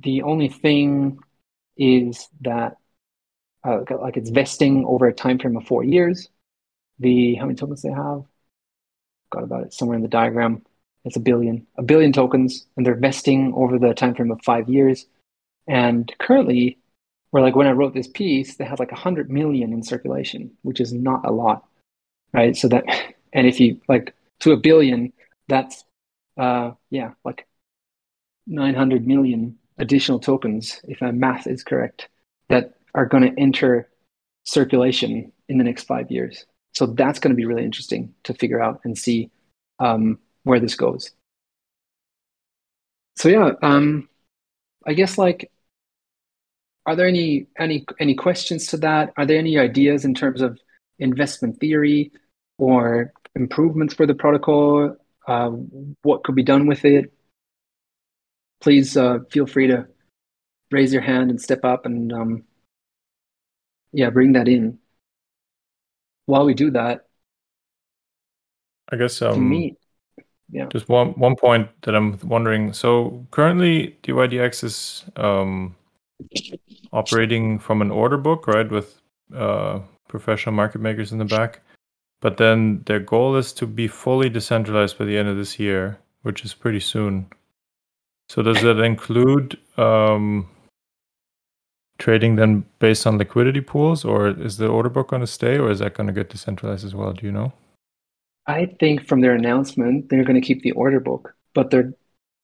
the 0.00 0.22
only 0.22 0.48
thing 0.48 1.18
is 1.76 2.28
that 2.42 2.76
uh, 3.64 3.80
like 4.00 4.16
it's 4.16 4.30
vesting 4.30 4.84
over 4.86 5.06
a 5.06 5.12
time 5.12 5.38
frame 5.38 5.56
of 5.56 5.66
four 5.66 5.84
years. 5.84 6.28
The 6.98 7.34
how 7.36 7.46
many 7.46 7.56
tokens 7.56 7.82
they 7.82 7.90
have? 7.90 8.24
Got 9.30 9.44
about 9.44 9.64
it 9.64 9.72
somewhere 9.72 9.96
in 9.96 10.02
the 10.02 10.08
diagram. 10.08 10.62
It's 11.04 11.16
a 11.16 11.20
billion, 11.20 11.66
a 11.76 11.82
billion 11.82 12.12
tokens, 12.12 12.66
and 12.76 12.86
they're 12.86 12.94
vesting 12.94 13.52
over 13.54 13.78
the 13.78 13.94
time 13.94 14.14
frame 14.14 14.30
of 14.30 14.40
five 14.44 14.68
years. 14.68 15.06
And 15.66 16.12
currently, 16.18 16.78
where 17.30 17.42
like 17.42 17.56
when 17.56 17.66
I 17.66 17.72
wrote 17.72 17.94
this 17.94 18.08
piece, 18.08 18.56
they 18.56 18.64
had 18.64 18.78
like 18.78 18.90
hundred 18.90 19.30
million 19.30 19.72
in 19.72 19.82
circulation, 19.82 20.52
which 20.62 20.80
is 20.80 20.92
not 20.92 21.26
a 21.26 21.32
lot, 21.32 21.66
right? 22.32 22.56
So 22.56 22.68
that, 22.68 22.84
and 23.32 23.46
if 23.46 23.60
you 23.60 23.80
like 23.88 24.14
to 24.40 24.52
a 24.52 24.56
billion, 24.56 25.12
that's 25.48 25.84
uh 26.36 26.72
yeah 26.90 27.12
like 27.24 27.46
900 28.46 29.06
million 29.06 29.56
additional 29.78 30.18
tokens, 30.20 30.80
if 30.84 31.00
my 31.00 31.10
math 31.10 31.46
is 31.46 31.62
correct, 31.62 32.08
that 32.48 32.74
are 32.94 33.06
going 33.06 33.22
to 33.22 33.40
enter 33.40 33.88
circulation 34.44 35.32
in 35.48 35.58
the 35.58 35.64
next 35.64 35.84
five 35.84 36.10
years. 36.10 36.44
So 36.72 36.86
that's 36.86 37.18
going 37.18 37.30
to 37.30 37.36
be 37.36 37.46
really 37.46 37.64
interesting 37.64 38.14
to 38.24 38.34
figure 38.34 38.62
out 38.62 38.80
and 38.84 38.96
see 38.96 39.30
um, 39.78 40.18
where 40.42 40.60
this 40.60 40.74
goes. 40.74 41.10
So 43.16 43.28
yeah, 43.28 43.52
um, 43.62 44.08
I 44.86 44.94
guess 44.94 45.18
like, 45.18 45.50
are 46.86 46.96
there 46.96 47.06
any 47.06 47.46
any 47.58 47.86
any 47.98 48.14
questions 48.14 48.66
to 48.68 48.76
that? 48.78 49.12
Are 49.16 49.24
there 49.24 49.38
any 49.38 49.58
ideas 49.58 50.04
in 50.04 50.14
terms 50.14 50.42
of 50.42 50.58
investment 50.98 51.58
theory 51.58 52.12
or 52.58 53.12
improvements 53.34 53.94
for 53.94 54.06
the 54.06 54.14
protocol? 54.14 54.96
Uh, 55.26 55.50
what 56.02 56.24
could 56.24 56.34
be 56.34 56.42
done 56.42 56.66
with 56.66 56.84
it? 56.84 57.12
Please 58.64 58.96
uh, 58.96 59.18
feel 59.30 59.46
free 59.46 59.66
to 59.66 59.86
raise 60.70 60.90
your 60.90 61.02
hand 61.02 61.28
and 61.28 61.38
step 61.38 61.66
up 61.66 61.84
and 61.84 62.10
um, 62.14 62.44
yeah, 63.92 64.08
bring 64.08 64.32
that 64.32 64.48
in. 64.48 64.78
While 66.24 66.46
we 66.46 66.54
do 66.54 66.70
that, 66.70 67.04
I 68.88 68.96
guess 68.96 69.18
to 69.18 69.32
um, 69.32 69.50
me, 69.50 69.76
yeah, 70.50 70.68
just 70.72 70.88
one 70.88 71.08
one 71.10 71.36
point 71.36 71.68
that 71.82 71.94
I'm 71.94 72.18
wondering. 72.24 72.72
So 72.72 73.26
currently, 73.32 73.98
DYDX 74.02 74.64
is 74.64 75.04
um, 75.16 75.76
operating 76.90 77.58
from 77.58 77.82
an 77.82 77.90
order 77.90 78.16
book, 78.16 78.46
right, 78.46 78.70
with 78.70 78.98
uh, 79.36 79.80
professional 80.08 80.54
market 80.54 80.80
makers 80.80 81.12
in 81.12 81.18
the 81.18 81.26
back. 81.26 81.60
But 82.22 82.38
then 82.38 82.82
their 82.86 83.00
goal 83.00 83.36
is 83.36 83.52
to 83.60 83.66
be 83.66 83.88
fully 83.88 84.30
decentralized 84.30 84.96
by 84.96 85.04
the 85.04 85.18
end 85.18 85.28
of 85.28 85.36
this 85.36 85.58
year, 85.58 85.98
which 86.22 86.46
is 86.46 86.54
pretty 86.54 86.80
soon. 86.80 87.26
So 88.28 88.42
does 88.42 88.62
that 88.62 88.80
include 88.80 89.58
um, 89.76 90.48
trading 91.98 92.36
then 92.36 92.64
based 92.78 93.06
on 93.06 93.18
liquidity 93.18 93.60
pools, 93.60 94.04
or 94.04 94.28
is 94.28 94.56
the 94.56 94.68
order 94.68 94.88
book 94.88 95.08
going 95.08 95.20
to 95.20 95.26
stay, 95.26 95.58
or 95.58 95.70
is 95.70 95.78
that 95.78 95.94
going 95.94 96.06
to 96.06 96.12
get 96.12 96.30
decentralized 96.30 96.84
as 96.84 96.94
well? 96.94 97.12
Do 97.12 97.26
you 97.26 97.32
know? 97.32 97.52
I 98.46 98.66
think 98.78 99.06
from 99.06 99.20
their 99.20 99.34
announcement 99.34 100.10
they're 100.10 100.24
going 100.24 100.40
to 100.40 100.46
keep 100.46 100.62
the 100.62 100.72
order 100.72 101.00
book, 101.00 101.34
but 101.54 101.70
they're 101.70 101.94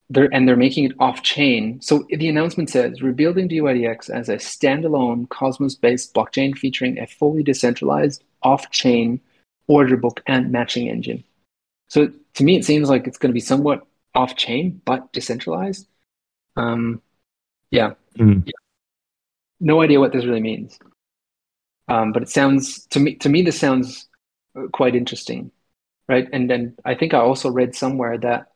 they're 0.08 0.28
and 0.32 0.46
they're 0.46 0.56
making 0.56 0.84
it 0.84 0.92
off 0.98 1.22
chain. 1.22 1.80
So 1.80 2.04
the 2.08 2.28
announcement 2.28 2.70
says 2.70 3.02
rebuilding 3.02 3.48
DYDX 3.48 4.10
as 4.10 4.28
a 4.28 4.36
standalone 4.36 5.28
Cosmos-based 5.28 6.14
blockchain 6.14 6.56
featuring 6.56 6.98
a 6.98 7.06
fully 7.06 7.42
decentralized 7.42 8.24
off-chain 8.42 9.20
order 9.68 9.96
book 9.96 10.22
and 10.26 10.50
matching 10.50 10.88
engine. 10.88 11.22
So 11.88 12.10
to 12.34 12.44
me, 12.44 12.56
it 12.56 12.64
seems 12.64 12.88
like 12.88 13.06
it's 13.06 13.18
going 13.18 13.30
to 13.30 13.34
be 13.34 13.40
somewhat 13.40 13.86
off-chain 14.14 14.80
but 14.84 15.12
decentralized. 15.12 15.86
Um, 16.56 17.02
yeah. 17.70 17.94
Mm. 18.18 18.42
yeah 18.46 18.52
no 19.60 19.82
idea 19.82 20.00
what 20.00 20.12
this 20.12 20.24
really 20.24 20.40
means. 20.40 20.78
Um, 21.88 22.12
but 22.12 22.22
it 22.22 22.28
sounds 22.28 22.86
to 22.86 23.00
me 23.00 23.16
to 23.16 23.28
me 23.28 23.42
this 23.42 23.58
sounds 23.58 24.08
uh, 24.56 24.66
quite 24.72 24.94
interesting, 24.94 25.50
right? 26.08 26.28
And 26.32 26.48
then 26.48 26.76
I 26.84 26.94
think 26.94 27.14
I 27.14 27.18
also 27.18 27.50
read 27.50 27.74
somewhere 27.74 28.16
that 28.18 28.52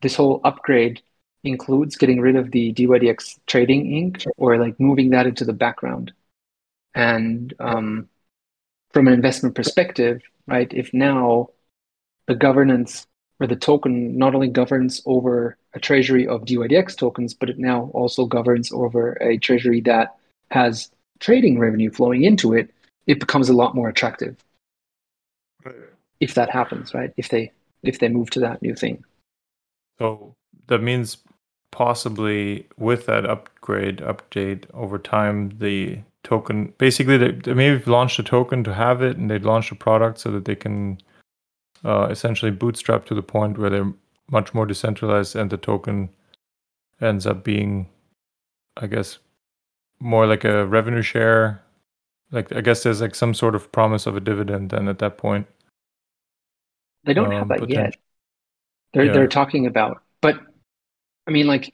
this 0.00 0.16
whole 0.16 0.40
upgrade 0.44 1.02
includes 1.44 1.96
getting 1.96 2.20
rid 2.20 2.36
of 2.36 2.50
the 2.50 2.72
DYDX 2.72 3.38
trading 3.46 3.86
inc 3.86 4.26
or 4.36 4.58
like 4.58 4.78
moving 4.80 5.10
that 5.10 5.26
into 5.26 5.44
the 5.44 5.52
background. 5.52 6.12
And 6.94 7.52
um, 7.60 8.08
from 8.92 9.08
an 9.08 9.14
investment 9.14 9.54
perspective, 9.54 10.22
right? 10.46 10.72
If 10.72 10.94
now 10.94 11.48
the 12.26 12.34
governance 12.34 13.06
or 13.40 13.46
the 13.46 13.56
token 13.56 14.16
not 14.18 14.34
only 14.34 14.48
governs 14.48 15.00
over 15.06 15.56
a 15.74 15.78
treasury 15.78 16.26
of 16.26 16.44
DYDX 16.44 16.96
tokens, 16.96 17.34
but 17.34 17.48
it 17.48 17.58
now 17.58 17.90
also 17.94 18.26
governs 18.26 18.72
over 18.72 19.12
a 19.20 19.38
treasury 19.38 19.80
that 19.82 20.16
has 20.50 20.90
trading 21.20 21.58
revenue 21.58 21.90
flowing 21.90 22.24
into 22.24 22.54
it, 22.54 22.70
it 23.06 23.20
becomes 23.20 23.48
a 23.48 23.52
lot 23.52 23.74
more 23.74 23.88
attractive. 23.88 24.36
If 26.20 26.34
that 26.34 26.50
happens, 26.50 26.94
right? 26.94 27.12
If 27.16 27.28
they 27.28 27.52
if 27.82 28.00
they 28.00 28.08
move 28.08 28.30
to 28.30 28.40
that 28.40 28.60
new 28.60 28.74
thing. 28.74 29.04
So 29.98 30.34
that 30.66 30.82
means 30.82 31.18
possibly 31.70 32.66
with 32.76 33.06
that 33.06 33.24
upgrade 33.24 33.98
update 33.98 34.64
over 34.74 34.98
time, 34.98 35.50
the 35.58 36.00
token 36.24 36.72
basically 36.78 37.16
they, 37.16 37.30
they 37.32 37.54
maybe 37.54 37.82
launched 37.90 38.18
a 38.18 38.22
token 38.22 38.64
to 38.64 38.74
have 38.74 39.02
it, 39.02 39.16
and 39.16 39.30
they'd 39.30 39.44
launch 39.44 39.70
a 39.70 39.76
product 39.76 40.18
so 40.18 40.30
that 40.32 40.44
they 40.44 40.56
can 40.56 40.98
uh, 41.84 42.08
essentially 42.10 42.50
bootstrap 42.50 43.06
to 43.06 43.14
the 43.14 43.22
point 43.22 43.58
where 43.58 43.70
they're 43.70 43.92
much 44.30 44.54
more 44.54 44.66
decentralized, 44.66 45.36
and 45.36 45.50
the 45.50 45.56
token 45.56 46.10
ends 47.00 47.26
up 47.26 47.44
being, 47.44 47.88
I 48.76 48.86
guess, 48.86 49.18
more 50.00 50.26
like 50.26 50.44
a 50.44 50.66
revenue 50.66 51.02
share? 51.02 51.62
Like 52.30 52.52
I 52.54 52.60
guess 52.60 52.82
there's 52.82 53.00
like 53.00 53.14
some 53.14 53.34
sort 53.34 53.54
of 53.54 53.72
promise 53.72 54.06
of 54.06 54.16
a 54.16 54.20
dividend 54.20 54.70
then 54.70 54.88
at 54.88 54.98
that 54.98 55.16
point. 55.18 55.46
They 57.04 57.14
don't 57.14 57.32
um, 57.32 57.32
have 57.32 57.48
that 57.48 57.70
yet. 57.70 57.96
They're 58.92 59.06
yeah. 59.06 59.12
they're 59.12 59.28
talking 59.28 59.66
about, 59.66 60.02
but 60.20 60.40
I 61.26 61.30
mean, 61.30 61.46
like, 61.46 61.72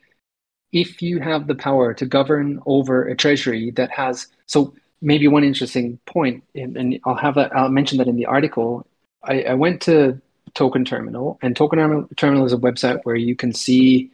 if 0.73 1.01
you 1.01 1.21
have 1.21 1.47
the 1.47 1.55
power 1.55 1.95
to 1.95 2.07
govern 2.07 2.61
over 2.67 3.07
a 3.07 3.17
treasury 3.17 3.71
that 3.73 3.91
has 3.91 4.27
so 4.47 4.75
maybe 5.01 5.29
one 5.29 5.45
interesting 5.45 5.99
point, 6.07 6.43
and, 6.55 6.77
and 6.77 7.01
I'll 7.05 7.15
have 7.15 7.35
that. 7.37 7.55
I'll 7.55 7.69
mention 7.69 7.99
that 7.99 8.09
in 8.09 8.17
the 8.17 8.27
article. 8.27 8.87
I, 9.27 9.43
I 9.43 9.55
went 9.55 9.83
to 9.83 10.21
Token 10.55 10.85
Terminal, 10.85 11.39
and 11.43 11.57
Token 11.57 12.09
Terminal 12.17 12.47
is 12.47 12.53
a 12.53 12.59
website 12.59 13.01
where 13.05 13.17
you 13.17 13.35
can 13.35 13.53
see 13.53 14.11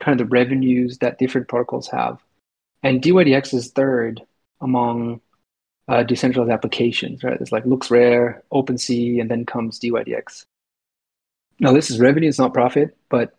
kind 0.00 0.20
of 0.20 0.26
the 0.26 0.30
revenues 0.30 0.98
that 0.98 1.18
different 1.18 1.48
protocols 1.48 1.88
have. 1.88 2.18
And 2.82 3.02
DYDX 3.02 3.54
is 3.54 3.70
third 3.70 4.22
among 4.60 5.20
uh, 5.88 6.02
decentralized 6.02 6.52
applications, 6.52 7.24
right? 7.24 7.40
It's 7.40 7.52
like 7.52 7.64
LooksRare, 7.64 8.42
OpenSea, 8.52 9.20
and 9.20 9.30
then 9.30 9.46
comes 9.46 9.80
DYDX. 9.80 10.44
Now, 11.60 11.72
this 11.72 11.90
is 11.90 11.98
revenue, 11.98 12.28
it's 12.28 12.38
not 12.38 12.54
profit, 12.54 12.96
but 13.08 13.36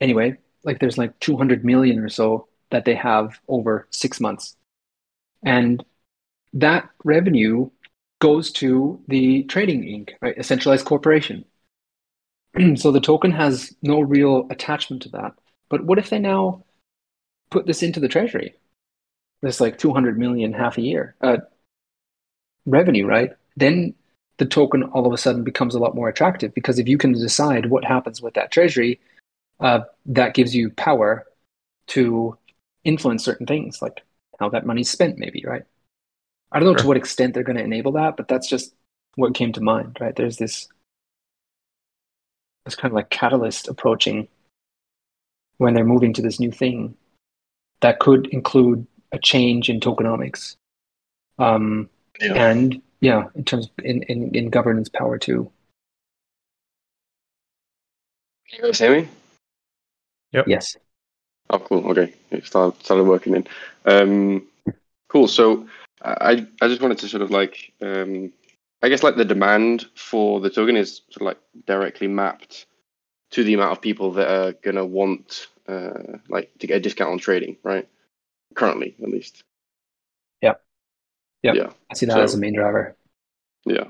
anyway, 0.00 0.36
like 0.64 0.78
there's 0.80 0.98
like 0.98 1.18
200 1.20 1.64
million 1.64 1.98
or 2.00 2.08
so 2.08 2.48
that 2.70 2.84
they 2.84 2.94
have 2.94 3.40
over 3.48 3.86
six 3.90 4.20
months. 4.20 4.56
And 5.44 5.84
that 6.52 6.88
revenue 7.04 7.70
goes 8.22 8.52
to 8.52 9.00
the 9.08 9.42
trading 9.44 9.82
inc, 9.82 10.10
right? 10.22 10.38
A 10.38 10.44
centralized 10.44 10.86
corporation. 10.86 11.44
so 12.76 12.92
the 12.92 13.00
token 13.00 13.32
has 13.32 13.74
no 13.82 14.00
real 14.00 14.46
attachment 14.48 15.02
to 15.02 15.08
that. 15.10 15.34
But 15.68 15.84
what 15.84 15.98
if 15.98 16.08
they 16.08 16.18
now 16.18 16.64
put 17.50 17.66
this 17.66 17.82
into 17.82 18.00
the 18.00 18.08
treasury? 18.08 18.54
this 19.42 19.60
like 19.60 19.76
200 19.76 20.18
million 20.18 20.52
half 20.52 20.78
a 20.78 20.82
year 20.82 21.14
uh, 21.20 21.38
revenue, 22.64 23.06
right? 23.06 23.32
Then 23.56 23.94
the 24.38 24.46
token 24.46 24.84
all 24.84 25.06
of 25.06 25.12
a 25.12 25.18
sudden 25.18 25.44
becomes 25.44 25.74
a 25.74 25.78
lot 25.78 25.94
more 25.94 26.08
attractive 26.08 26.54
because 26.54 26.78
if 26.78 26.88
you 26.88 26.96
can 26.96 27.12
decide 27.12 27.66
what 27.66 27.84
happens 27.84 28.22
with 28.22 28.34
that 28.34 28.50
treasury, 28.50 29.00
uh, 29.60 29.80
that 30.06 30.34
gives 30.34 30.54
you 30.54 30.70
power 30.70 31.26
to 31.88 32.38
influence 32.84 33.24
certain 33.24 33.46
things, 33.46 33.82
like 33.82 34.02
how 34.38 34.48
that 34.48 34.64
money's 34.64 34.90
spent, 34.90 35.18
maybe, 35.18 35.44
right? 35.46 35.64
I 36.52 36.58
don't 36.58 36.68
know 36.68 36.74
sure. 36.74 36.82
to 36.82 36.88
what 36.88 36.96
extent 36.96 37.34
they're 37.34 37.42
going 37.42 37.56
to 37.56 37.64
enable 37.64 37.92
that, 37.92 38.16
but 38.16 38.28
that's 38.28 38.48
just 38.48 38.74
what 39.16 39.34
came 39.34 39.52
to 39.54 39.60
mind, 39.60 39.96
right? 40.00 40.14
There's 40.14 40.36
this 40.36 40.68
this 42.64 42.76
kind 42.76 42.92
of 42.92 42.94
like 42.94 43.10
catalyst 43.10 43.66
approaching 43.68 44.28
when 45.58 45.74
they're 45.74 45.84
moving 45.84 46.12
to 46.12 46.22
this 46.22 46.38
new 46.38 46.52
thing 46.52 46.94
that 47.80 47.98
could 47.98 48.26
include 48.28 48.86
a 49.10 49.18
change 49.18 49.68
in 49.68 49.80
tokenomics. 49.80 50.56
Um, 51.38 51.88
Yeah. 52.20 52.34
and 52.34 52.80
yeah, 53.00 53.24
in 53.34 53.44
terms 53.44 53.68
in, 53.82 54.02
in, 54.04 54.34
in 54.34 54.50
governance 54.50 54.88
power 54.88 55.18
too. 55.18 55.50
Can 58.48 58.58
you 58.58 58.64
guys 58.64 58.78
hear 58.78 59.00
me? 59.00 59.08
Yep 60.32 60.46
yes. 60.46 60.76
Oh, 61.50 61.58
cool. 61.58 61.90
Okay, 61.90 62.14
it 62.30 62.46
started, 62.46 62.82
started 62.82 63.04
working 63.04 63.34
in. 63.34 63.46
Um, 63.84 64.46
cool. 65.08 65.28
So 65.28 65.66
I 66.04 66.46
I 66.60 66.68
just 66.68 66.80
wanted 66.82 66.98
to 66.98 67.08
sort 67.08 67.22
of 67.22 67.30
like 67.30 67.72
um, 67.80 68.32
I 68.82 68.88
guess 68.88 69.02
like 69.02 69.16
the 69.16 69.24
demand 69.24 69.86
for 69.94 70.40
the 70.40 70.50
token 70.50 70.76
is 70.76 71.02
sort 71.10 71.22
of 71.22 71.26
like 71.26 71.38
directly 71.66 72.08
mapped 72.08 72.66
to 73.30 73.44
the 73.44 73.54
amount 73.54 73.72
of 73.72 73.80
people 73.80 74.12
that 74.12 74.28
are 74.28 74.52
gonna 74.52 74.84
want 74.84 75.46
uh, 75.68 76.18
like 76.28 76.50
to 76.58 76.66
get 76.66 76.76
a 76.76 76.80
discount 76.80 77.10
on 77.12 77.18
trading, 77.18 77.56
right? 77.62 77.88
Currently, 78.54 78.94
at 79.02 79.08
least. 79.08 79.44
Yep. 81.44 81.56
Yeah. 81.56 81.70
I 81.90 81.94
see 81.94 82.06
that 82.06 82.18
as 82.20 82.32
So- 82.32 82.38
a 82.38 82.40
main 82.40 82.54
driver. 82.54 82.96
Yeah. 83.64 83.86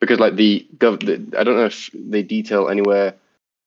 Because 0.00 0.18
like 0.18 0.34
the 0.36 0.66
gov, 0.78 1.00
the, 1.04 1.38
I 1.38 1.44
don't 1.44 1.56
know 1.56 1.66
if 1.66 1.90
they 1.94 2.22
detail 2.22 2.68
anywhere, 2.68 3.14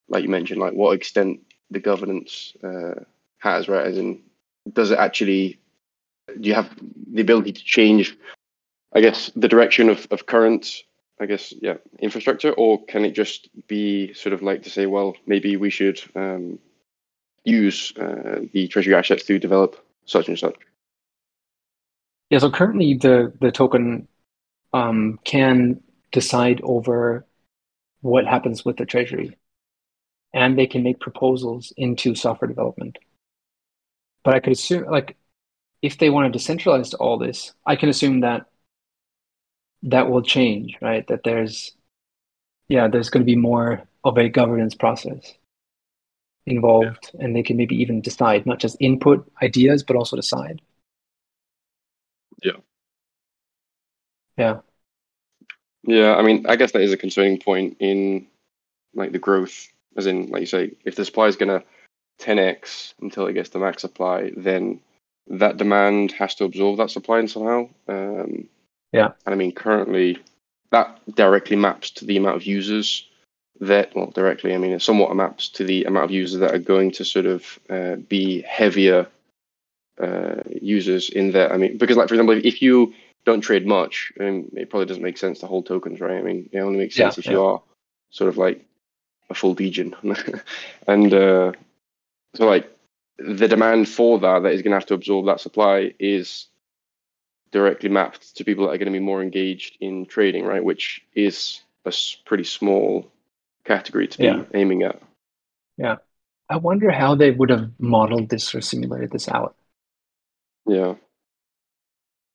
like 0.10 0.24
you 0.24 0.30
mentioned, 0.30 0.60
like 0.60 0.74
what 0.74 0.96
extent 0.96 1.42
the 1.72 1.80
governance 1.80 2.54
uh, 2.64 3.04
has, 3.38 3.68
right? 3.70 3.86
As 3.86 3.98
in, 3.98 4.22
does 4.74 4.92
it 4.92 4.98
actually? 5.00 5.60
Do 6.28 6.50
you 6.50 6.56
have 6.56 6.70
the 7.14 7.22
ability 7.22 7.54
to 7.54 7.64
change? 7.64 8.18
I 8.94 9.02
guess 9.02 9.32
the 9.36 9.48
direction 9.48 9.90
of 9.90 10.08
of 10.12 10.26
current, 10.26 10.84
I 11.20 11.26
guess, 11.26 11.54
yeah, 11.62 11.78
infrastructure, 12.00 12.52
or 12.52 12.84
can 12.86 13.06
it 13.06 13.12
just 13.12 13.50
be 13.68 14.14
sort 14.14 14.34
of 14.34 14.42
like 14.42 14.64
to 14.64 14.70
say, 14.70 14.86
well, 14.86 15.16
maybe 15.28 15.58
we 15.58 15.70
should 15.70 16.00
um, 16.16 16.60
use 17.44 17.94
uh, 17.98 18.42
the 18.54 18.68
treasury 18.68 18.96
assets 18.96 19.24
to 19.26 19.40
develop 19.40 19.76
such 20.06 20.28
and 20.28 20.40
such. 20.40 20.56
Yeah, 22.30 22.40
so 22.40 22.50
currently 22.50 22.96
the 22.96 23.34
the 23.40 23.52
token 23.52 24.08
um, 24.74 25.20
can 25.24 25.82
decide 26.12 26.60
over 26.64 27.26
what 28.02 28.26
happens 28.26 28.66
with 28.66 28.78
the 28.78 28.86
treasury, 28.86 29.38
and 30.34 30.58
they 30.58 30.68
can 30.68 30.84
make 30.84 31.00
proposals 31.00 31.72
into 31.78 32.16
software 32.16 32.48
development. 32.48 32.98
But 34.24 34.34
I 34.34 34.40
could 34.40 34.54
assume, 34.54 34.86
like, 34.86 35.18
if 35.82 35.98
they 35.98 36.10
want 36.10 36.32
to 36.32 36.40
decentralize 36.40 36.94
all 37.00 37.18
this, 37.18 37.54
I 37.66 37.76
can 37.76 37.90
assume 37.90 38.22
that 38.22 38.46
that 39.84 40.10
will 40.10 40.22
change, 40.22 40.78
right? 40.82 41.06
That 41.08 41.24
there's, 41.24 41.76
yeah, 42.68 42.88
there's 42.88 43.10
going 43.10 43.22
to 43.22 43.26
be 43.26 43.36
more 43.36 43.84
of 44.04 44.18
a 44.18 44.30
governance 44.30 44.76
process 44.76 45.34
involved, 46.46 47.12
and 47.20 47.36
they 47.36 47.44
can 47.44 47.58
maybe 47.58 47.76
even 47.76 48.02
decide, 48.02 48.46
not 48.46 48.60
just 48.60 48.78
input 48.80 49.30
ideas, 49.42 49.84
but 49.84 49.96
also 49.96 50.16
decide. 50.16 50.62
Yeah. 52.44 52.58
Yeah. 54.38 54.60
Yeah, 55.84 56.16
I 56.16 56.24
mean, 56.24 56.46
I 56.48 56.56
guess 56.56 56.72
that 56.72 56.82
is 56.82 56.94
a 56.94 56.98
concerning 56.98 57.40
point 57.40 57.78
in 57.80 58.28
like 58.94 59.12
the 59.12 59.20
growth, 59.20 59.68
as 59.96 60.08
in, 60.08 60.30
like 60.30 60.42
you 60.42 60.48
say, 60.48 60.72
if 60.84 60.96
the 60.96 61.06
supply 61.06 61.28
is 61.28 61.36
gonna 61.36 61.64
10x 62.20 62.94
until 63.02 63.28
it 63.28 63.34
gets 63.34 63.50
to 63.50 63.60
max 63.60 63.82
supply, 63.82 64.32
then 64.36 64.80
that 65.28 65.58
demand 65.58 66.12
has 66.14 66.36
to 66.36 66.46
absorb 66.46 66.78
that 66.78 66.92
supply 66.92 67.20
in 67.20 67.28
somehow. 67.28 67.70
Um, 67.88 68.48
Yeah. 68.94 69.12
And 69.26 69.34
I 69.34 69.36
mean, 69.36 69.52
currently, 69.52 70.20
that 70.72 71.00
directly 71.16 71.56
maps 71.56 71.92
to 71.92 72.06
the 72.06 72.18
amount 72.18 72.38
of 72.38 72.44
users 72.46 73.08
that, 73.60 73.96
well, 73.96 74.12
directly, 74.12 74.54
I 74.54 74.58
mean, 74.58 74.72
it 74.72 74.82
somewhat 74.82 75.16
maps 75.16 75.50
to 75.50 75.64
the 75.64 75.86
amount 75.86 76.06
of 76.06 76.12
users 76.12 76.40
that 76.40 76.54
are 76.54 76.60
going 76.60 76.92
to 76.92 77.06
sort 77.06 77.26
of 77.26 77.60
uh, 77.70 77.96
be 77.96 78.42
heavier 78.42 79.08
uh, 80.02 80.42
users 80.62 81.10
in 81.10 81.32
there. 81.32 81.52
I 81.52 81.58
mean, 81.58 81.78
because, 81.78 81.98
like, 81.98 82.08
for 82.08 82.14
example, 82.16 82.40
if 82.44 82.62
you 82.62 82.94
don't 83.26 83.42
trade 83.42 83.66
much, 83.66 84.12
um, 84.20 84.50
it 84.54 84.70
probably 84.70 84.86
doesn't 84.86 85.04
make 85.04 85.18
sense 85.18 85.40
to 85.40 85.48
hold 85.48 85.66
tokens, 85.66 86.00
right? 86.00 86.18
I 86.18 86.22
mean, 86.22 86.50
it 86.52 86.60
only 86.60 86.78
makes 86.78 86.98
Yeah, 86.98 87.10
sense 87.10 87.20
if 87.20 87.28
you 87.32 87.42
are 87.42 87.62
sort 88.12 88.30
of 88.30 88.38
like 88.38 88.66
a 89.30 89.34
full 89.34 89.54
degen. 89.54 89.96
and 90.88 91.14
uh, 91.14 91.52
so, 92.36 92.46
like, 92.46 92.75
the 93.18 93.48
demand 93.48 93.88
for 93.90 94.20
that, 94.20 94.44
that 94.44 94.54
is 94.54 94.62
going 94.62 94.72
to 94.72 94.76
have 94.78 94.86
to 94.88 94.94
absorb 94.94 95.26
that 95.28 95.40
supply, 95.40 95.94
is 96.00 96.48
directly 97.52 97.90
mapped 97.90 98.36
to 98.36 98.44
people 98.44 98.66
that 98.66 98.72
are 98.74 98.78
going 98.78 98.92
to 98.92 99.00
be 99.00 99.00
more 99.00 99.22
engaged 99.22 99.78
in 99.80 100.06
trading, 100.06 100.46
right? 100.46 100.64
Which 100.64 101.06
is 101.14 101.62
a 101.86 101.94
pretty 102.26 102.44
small 102.44 103.10
category 103.64 104.08
to 104.08 104.18
be 104.18 104.26
Yeah. 104.26 104.44
aiming 104.54 104.84
at. 104.84 105.02
Yeah. 105.78 105.98
I 106.50 106.58
wonder 106.58 106.92
how 106.92 107.16
they 107.16 107.32
would 107.32 107.50
have 107.50 107.72
modeled 107.80 108.30
this 108.30 108.54
or 108.54 108.62
simulated 108.62 109.12
this 109.12 109.28
out. 109.28 109.56
Yeah. 110.68 110.96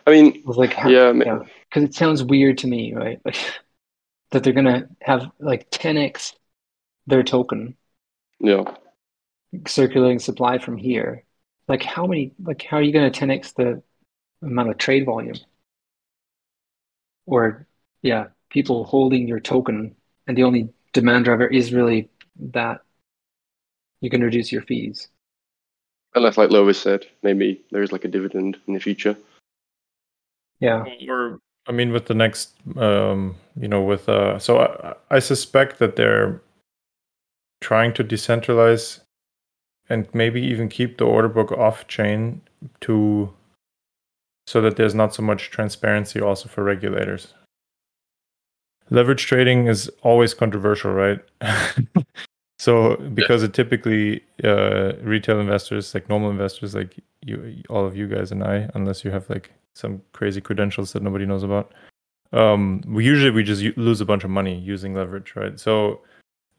I 0.07 0.11
mean, 0.11 0.43
like, 0.47 0.73
how, 0.73 0.89
yeah, 0.89 1.13
because 1.13 1.85
it 1.85 1.95
sounds 1.95 2.25
weird 2.25 2.59
to 2.59 2.67
me, 2.67 2.95
right? 2.95 3.21
Like 3.25 3.37
that 4.31 4.43
they're 4.43 4.53
gonna 4.53 4.89
have 5.03 5.31
like 5.39 5.71
10x 5.71 6.35
their 7.07 7.23
token 7.23 7.77
yeah. 8.41 8.65
Circulating 9.67 10.19
supply 10.19 10.59
from 10.59 10.77
here. 10.77 11.25
Like 11.69 11.83
how 11.83 12.07
many? 12.07 12.33
Like 12.43 12.63
how 12.63 12.79
are 12.79 12.83
you 12.83 12.93
gonna 12.93 13.11
10x 13.11 13.55
the 13.55 13.83
amount 14.43 14.71
of 14.71 14.79
trade 14.79 15.07
volume? 15.07 15.37
Or 17.27 17.67
yeah, 18.03 18.29
people 18.51 18.85
holding 18.85 19.29
your 19.29 19.41
token, 19.41 19.95
and 20.27 20.37
the 20.37 20.43
only 20.43 20.71
demand 20.93 21.27
driver 21.27 21.47
is 21.47 21.73
really 21.73 22.09
that 22.53 22.81
you 24.01 24.11
can 24.11 24.23
reduce 24.23 24.51
your 24.51 24.63
fees. 24.63 25.09
Unless, 26.15 26.39
like 26.39 26.51
Lois 26.51 26.81
said, 26.81 27.07
maybe 27.23 27.63
there's 27.71 27.93
like 27.93 28.05
a 28.05 28.09
dividend 28.09 28.57
in 28.67 28.75
the 28.75 28.81
future. 28.81 29.17
Yeah, 30.59 30.85
Or 31.09 31.39
I 31.67 31.73
mean, 31.73 31.93
with 31.93 32.07
the 32.07 32.15
next, 32.15 32.55
um, 32.77 33.37
you 33.57 33.69
know, 33.69 33.83
with 33.83 34.09
uh, 34.09 34.39
so 34.39 34.59
I, 34.59 34.95
I 35.11 35.19
suspect 35.21 35.79
that 35.79 35.97
they're 35.97 36.43
trying 37.61 37.93
to 37.95 38.05
decentralize 38.05 39.01
and 39.91 40.09
maybe 40.15 40.41
even 40.41 40.69
keep 40.69 40.97
the 40.99 41.05
order 41.05 41.29
book 41.29 41.53
off 41.53 41.87
chain 41.89 42.41
to 42.81 43.33
so 44.47 44.61
that 44.61 44.77
there's 44.77 44.95
not 44.95 45.15
so 45.15 45.23
much 45.23 45.51
transparency 45.51 46.21
also 46.21 46.49
for 46.49 46.65
regulators. 46.65 47.35
Leverage 48.91 49.27
trading 49.27 49.69
is 49.69 49.89
always 50.03 50.35
controversial, 50.35 50.93
right? 50.93 51.21
so 52.59 52.97
because 53.15 53.43
it 53.43 53.55
typically 53.55 54.23
uh, 54.43 54.95
retail 55.03 55.39
investors, 55.39 55.95
like 55.95 56.09
normal 56.09 56.31
investors, 56.31 56.75
like 56.75 56.99
you, 57.25 57.63
all 57.69 57.85
of 57.87 57.97
you 57.97 58.09
guys 58.09 58.33
and 58.33 58.43
I, 58.43 58.69
unless 58.75 59.05
you 59.05 59.11
have 59.13 59.29
like 59.31 59.53
some 59.75 60.03
crazy 60.13 60.41
credentials 60.41 60.93
that 60.93 61.03
nobody 61.03 61.27
knows 61.27 61.45
about, 61.45 61.73
um, 62.33 62.83
we 62.87 63.05
usually 63.05 63.31
we 63.31 63.45
just 63.45 63.63
lose 63.77 64.01
a 64.01 64.05
bunch 64.05 64.25
of 64.25 64.31
money 64.31 64.59
using 64.59 64.95
leverage, 64.95 65.35
right? 65.37 65.59
So, 65.59 66.01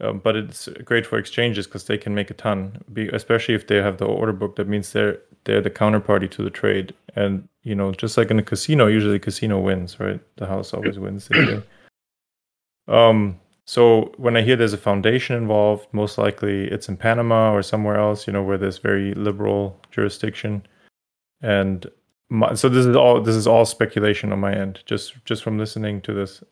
um, 0.02 0.20
but 0.20 0.36
it's 0.36 0.68
great 0.84 1.06
for 1.06 1.18
exchanges 1.18 1.68
because 1.68 1.86
they 1.86 1.98
can 1.98 2.14
make 2.14 2.30
a 2.30 2.34
ton, 2.34 2.84
be, 2.92 3.08
especially 3.10 3.56
if 3.56 3.68
they 3.68 3.78
have 3.78 3.98
the 3.98 4.06
order 4.06 4.34
book. 4.34 4.56
That 4.58 4.68
means 4.68 4.92
they're 4.92 5.20
they're 5.46 5.62
the 5.62 5.70
counterparty 5.70 6.30
to 6.32 6.44
the 6.44 6.50
trade, 6.50 6.94
and 7.16 7.48
you 7.64 7.76
know, 7.76 7.92
just 7.92 8.18
like 8.18 8.32
in 8.32 8.40
a 8.40 8.44
casino, 8.44 8.88
usually 8.88 9.20
casino 9.20 9.60
wins, 9.60 10.00
right? 10.00 10.20
The 10.38 10.48
house 10.48 10.74
always 10.74 11.00
wins. 11.00 11.30
Um, 12.88 13.40
so 13.66 14.12
when 14.18 14.36
I 14.36 14.42
hear 14.42 14.56
there's 14.56 14.74
a 14.74 14.78
foundation 14.78 15.36
involved, 15.36 15.88
most 15.94 16.18
likely 16.18 16.66
it's 16.66 16.90
in 16.90 16.98
Panama 16.98 17.54
or 17.54 17.62
somewhere 17.62 17.98
else, 17.98 18.28
you 18.28 18.34
know, 18.34 18.44
where 18.44 18.58
there's 18.58 18.80
very 18.80 19.14
liberal 19.14 19.80
jurisdiction. 19.92 20.66
And 21.42 21.90
my, 22.30 22.54
so 22.54 22.70
this 22.70 22.86
is 22.86 22.96
all 22.96 23.22
this 23.22 23.36
is 23.36 23.48
all 23.48 23.66
speculation 23.66 24.32
on 24.32 24.40
my 24.40 24.54
end, 24.54 24.84
just 24.86 25.24
just 25.26 25.44
from 25.44 25.58
listening 25.58 26.02
to 26.02 26.14
this. 26.14 26.44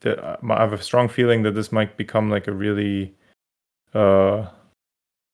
That 0.00 0.18
I 0.18 0.60
have 0.60 0.72
a 0.72 0.82
strong 0.82 1.08
feeling 1.08 1.42
that 1.42 1.54
this 1.54 1.72
might 1.72 1.96
become 1.96 2.30
like 2.30 2.46
a 2.46 2.52
really, 2.52 3.14
uh, 3.94 4.46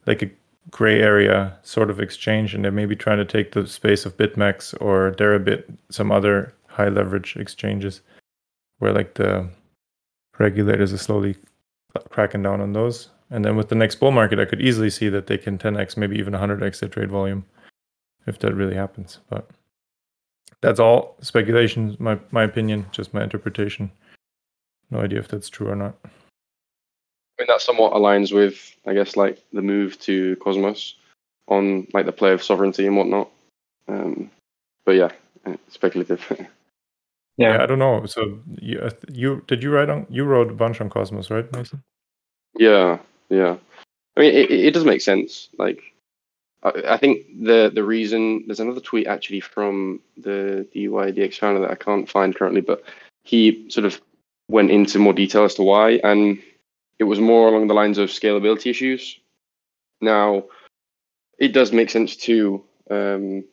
like 0.06 0.22
a 0.22 0.30
gray 0.70 1.00
area 1.00 1.58
sort 1.62 1.90
of 1.90 2.00
exchange, 2.00 2.54
and 2.54 2.64
they're 2.64 2.72
maybe 2.72 2.96
trying 2.96 3.18
to 3.18 3.24
take 3.24 3.52
the 3.52 3.66
space 3.66 4.06
of 4.06 4.16
BitMEX 4.16 4.74
or 4.80 5.12
Deribit, 5.12 5.64
some 5.90 6.10
other 6.10 6.54
high 6.66 6.88
leverage 6.88 7.36
exchanges, 7.36 8.00
where 8.78 8.92
like 8.92 9.14
the 9.14 9.48
regulators 10.38 10.92
are 10.92 10.98
slowly 10.98 11.36
cracking 12.08 12.42
down 12.42 12.60
on 12.60 12.72
those. 12.72 13.08
And 13.30 13.44
then 13.44 13.56
with 13.56 13.68
the 13.68 13.74
next 13.74 13.96
bull 13.96 14.10
market, 14.10 14.38
I 14.38 14.44
could 14.44 14.60
easily 14.60 14.90
see 14.90 15.08
that 15.08 15.26
they 15.26 15.38
can 15.38 15.58
10x, 15.58 15.96
maybe 15.96 16.16
even 16.18 16.34
100x 16.34 16.80
their 16.80 16.88
trade 16.88 17.10
volume, 17.10 17.44
if 18.26 18.38
that 18.40 18.54
really 18.54 18.74
happens. 18.74 19.18
But 19.28 19.48
that's 20.60 20.80
all 20.80 21.16
speculation, 21.20 21.96
my 21.98 22.18
my 22.30 22.42
opinion, 22.42 22.86
just 22.90 23.12
my 23.12 23.22
interpretation. 23.22 23.90
No 24.94 25.00
idea 25.00 25.18
if 25.18 25.28
that's 25.28 25.48
true 25.48 25.68
or 25.68 25.74
not. 25.74 25.96
I 26.04 26.08
mean, 27.42 27.48
that 27.48 27.60
somewhat 27.60 27.94
aligns 27.94 28.32
with, 28.32 28.76
I 28.86 28.94
guess, 28.94 29.16
like 29.16 29.42
the 29.52 29.60
move 29.60 29.98
to 30.00 30.36
Cosmos 30.36 30.94
on 31.48 31.88
like 31.92 32.06
the 32.06 32.12
play 32.12 32.32
of 32.32 32.44
sovereignty 32.44 32.86
and 32.86 32.96
whatnot. 32.96 33.28
Um, 33.88 34.30
but 34.86 34.92
yeah, 34.92 35.10
uh, 35.44 35.56
speculative. 35.68 36.24
Yeah, 37.36 37.54
yeah. 37.54 37.62
I 37.64 37.66
don't 37.66 37.80
know. 37.80 38.06
So 38.06 38.38
you, 38.60 38.78
uh, 38.78 38.90
you 39.12 39.42
did 39.48 39.60
you 39.60 39.72
write 39.72 39.90
on? 39.90 40.06
You 40.08 40.22
wrote 40.22 40.52
a 40.52 40.54
bunch 40.54 40.80
on 40.80 40.88
Cosmos, 40.88 41.32
right, 41.32 41.52
Mason? 41.52 41.82
yeah, 42.56 42.98
yeah. 43.28 43.56
I 44.16 44.20
mean, 44.20 44.32
it, 44.32 44.52
it 44.52 44.70
does 44.70 44.84
make 44.84 45.00
sense. 45.00 45.48
Like, 45.58 45.82
I, 46.62 46.70
I 46.90 46.96
think 46.96 47.26
the 47.42 47.72
the 47.74 47.82
reason 47.82 48.44
there's 48.46 48.60
another 48.60 48.78
tweet 48.78 49.08
actually 49.08 49.40
from 49.40 49.98
the 50.16 50.64
DYDX 50.76 51.36
founder 51.38 51.60
that 51.62 51.72
I 51.72 51.74
can't 51.74 52.08
find 52.08 52.36
currently, 52.36 52.60
but 52.60 52.84
he 53.24 53.68
sort 53.68 53.84
of 53.84 54.00
went 54.48 54.70
into 54.70 54.98
more 54.98 55.12
detail 55.12 55.44
as 55.44 55.54
to 55.54 55.62
why, 55.62 56.00
and 56.04 56.42
it 56.98 57.04
was 57.04 57.18
more 57.18 57.48
along 57.48 57.66
the 57.68 57.74
lines 57.74 57.98
of 57.98 58.10
scalability 58.10 58.70
issues. 58.70 59.18
Now, 60.00 60.44
it 61.38 61.52
does 61.52 61.72
make 61.72 61.90
sense 61.90 62.16
to 62.16 62.64
Um, 62.90 63.44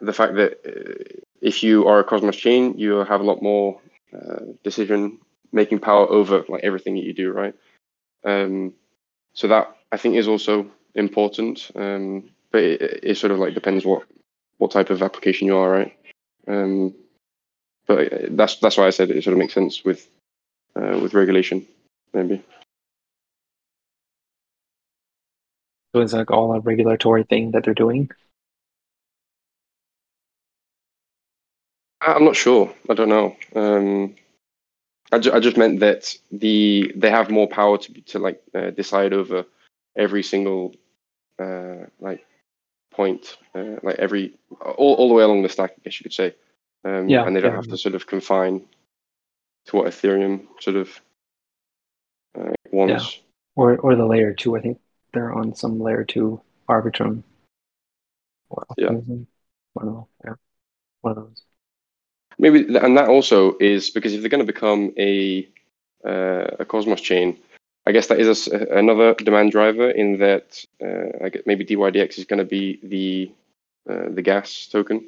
the 0.00 0.12
fact 0.12 0.34
that 0.34 0.52
uh, 0.66 1.20
if 1.40 1.62
you 1.62 1.86
are 1.86 2.00
a 2.00 2.04
Cosmos 2.04 2.36
chain, 2.36 2.78
you 2.78 3.04
have 3.04 3.20
a 3.20 3.24
lot 3.24 3.42
more 3.42 3.80
uh, 4.12 4.40
decision 4.64 5.18
making 5.52 5.80
power 5.80 6.06
over 6.10 6.44
like 6.48 6.64
everything 6.64 6.94
that 6.94 7.04
you 7.04 7.12
do, 7.12 7.32
right? 7.32 7.54
Um, 8.24 8.74
so 9.32 9.48
that 9.48 9.76
I 9.92 9.96
think 9.96 10.16
is 10.16 10.28
also 10.28 10.66
important. 10.94 11.70
Um, 11.74 12.30
but 12.50 12.62
it, 12.62 13.00
it, 13.02 13.16
sort 13.16 13.32
of 13.32 13.38
like 13.38 13.54
depends 13.54 13.84
what 13.84 14.02
what 14.58 14.72
type 14.72 14.90
of 14.90 15.02
application 15.02 15.46
you 15.46 15.56
are, 15.56 15.70
right? 15.70 15.96
Um, 16.48 16.94
but 17.86 18.36
that's 18.36 18.56
that's 18.56 18.76
why 18.76 18.86
I 18.86 18.90
said 18.90 19.10
it 19.10 19.22
sort 19.22 19.34
of 19.34 19.38
makes 19.38 19.54
sense 19.54 19.84
with 19.84 20.08
uh, 20.08 20.19
with 20.74 21.14
regulation, 21.14 21.66
maybe. 22.12 22.42
So 25.94 26.00
it's 26.02 26.12
like 26.12 26.30
all 26.30 26.52
a 26.54 26.60
regulatory 26.60 27.24
thing 27.24 27.50
that 27.52 27.64
they're 27.64 27.74
doing. 27.74 28.10
I'm 32.00 32.24
not 32.24 32.36
sure. 32.36 32.72
I 32.88 32.94
don't 32.94 33.08
know. 33.08 33.36
Um, 33.54 34.14
I, 35.12 35.18
ju- 35.18 35.32
I 35.32 35.40
just 35.40 35.56
meant 35.56 35.80
that 35.80 36.16
the 36.30 36.92
they 36.96 37.10
have 37.10 37.30
more 37.30 37.48
power 37.48 37.76
to 37.78 38.00
to 38.02 38.18
like 38.18 38.40
uh, 38.54 38.70
decide 38.70 39.12
over 39.12 39.44
every 39.96 40.22
single 40.22 40.74
uh, 41.38 41.86
like 42.00 42.24
point, 42.92 43.36
uh, 43.54 43.76
like 43.82 43.96
every 43.96 44.34
all, 44.60 44.94
all 44.94 45.08
the 45.08 45.14
way 45.14 45.24
along 45.24 45.42
the 45.42 45.48
stack, 45.48 45.72
I 45.72 45.80
guess 45.84 46.00
you 46.00 46.04
could 46.04 46.14
say. 46.14 46.34
Um, 46.84 47.08
Yeah, 47.08 47.26
and 47.26 47.36
they 47.36 47.40
don't 47.40 47.50
yeah. 47.50 47.56
have 47.56 47.68
to 47.68 47.76
sort 47.76 47.94
of 47.94 48.06
confine 48.06 48.64
to 49.66 49.76
what 49.76 49.86
Ethereum 49.86 50.46
sort 50.60 50.76
of 50.76 51.00
uh, 52.38 52.52
wants. 52.70 53.20
or 53.56 53.76
or 53.78 53.96
the 53.96 54.06
layer 54.06 54.32
two. 54.32 54.56
I 54.56 54.60
think 54.60 54.80
they're 55.12 55.32
on 55.32 55.54
some 55.54 55.80
layer 55.80 56.04
two 56.04 56.40
Arbitrum. 56.68 57.22
Yeah. 58.76 58.90
One 59.72 59.88
of 59.88 59.94
those. 59.94 60.04
Yeah. 60.24 60.34
One 61.02 61.10
of 61.10 61.16
those. 61.16 61.42
Maybe, 62.38 62.74
and 62.76 62.96
that 62.96 63.08
also 63.08 63.56
is 63.60 63.90
because 63.90 64.14
if 64.14 64.20
they're 64.20 64.30
going 64.30 64.46
to 64.46 64.52
become 64.52 64.92
a 64.98 65.46
uh, 66.04 66.56
a 66.58 66.64
Cosmos 66.64 67.00
chain, 67.00 67.38
I 67.86 67.92
guess 67.92 68.06
that 68.06 68.18
is 68.18 68.48
a 68.48 68.78
another 68.78 69.14
demand 69.14 69.52
driver 69.52 69.90
in 69.90 70.18
that 70.18 70.64
uh, 70.82 71.24
I 71.24 71.28
guess 71.28 71.42
maybe 71.46 71.66
DYDX 71.66 72.18
is 72.18 72.24
going 72.24 72.38
to 72.38 72.44
be 72.44 72.80
the 72.82 73.32
uh, 73.92 74.08
the 74.10 74.22
gas 74.22 74.66
token. 74.66 75.04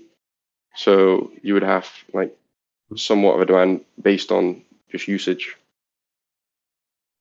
So 0.75 1.33
you 1.43 1.55
would 1.55 1.63
have 1.63 1.89
like 2.13 2.37
somewhat 2.97 3.35
of 3.35 3.41
a 3.43 3.47
demand 3.47 3.85
based 4.01 4.33
on 4.33 4.63
just 4.91 5.09
usage. 5.09 5.57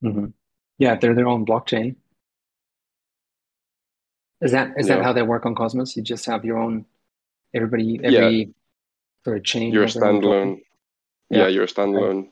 hmm 0.01 0.27
Yeah, 0.77 0.95
they're 0.95 1.15
their 1.15 1.27
own 1.27 1.45
blockchain. 1.45 1.95
Is 4.41 4.51
that 4.51 4.73
is 4.77 4.87
Yeah. 4.87 4.97
that 4.97 5.03
how 5.03 5.13
they 5.13 5.21
work 5.21 5.45
on 5.45 5.55
Cosmos? 5.55 5.95
You 5.95 6.03
just 6.03 6.25
have 6.25 6.43
your 6.45 6.57
own. 6.57 6.85
Everybody, 7.53 7.99
every 8.03 8.53
sort 9.23 9.37
of 9.37 9.43
chain. 9.43 9.71
You're 9.73 9.83
a 9.83 9.85
has 9.85 9.95
their 9.95 10.05
own 10.05 10.21
token? 10.21 10.55
standalone. 10.55 10.61
Yeah, 11.29 11.37
Yeah. 11.37 11.47
you're 11.49 11.63
a 11.63 11.67
standalone 11.67 12.29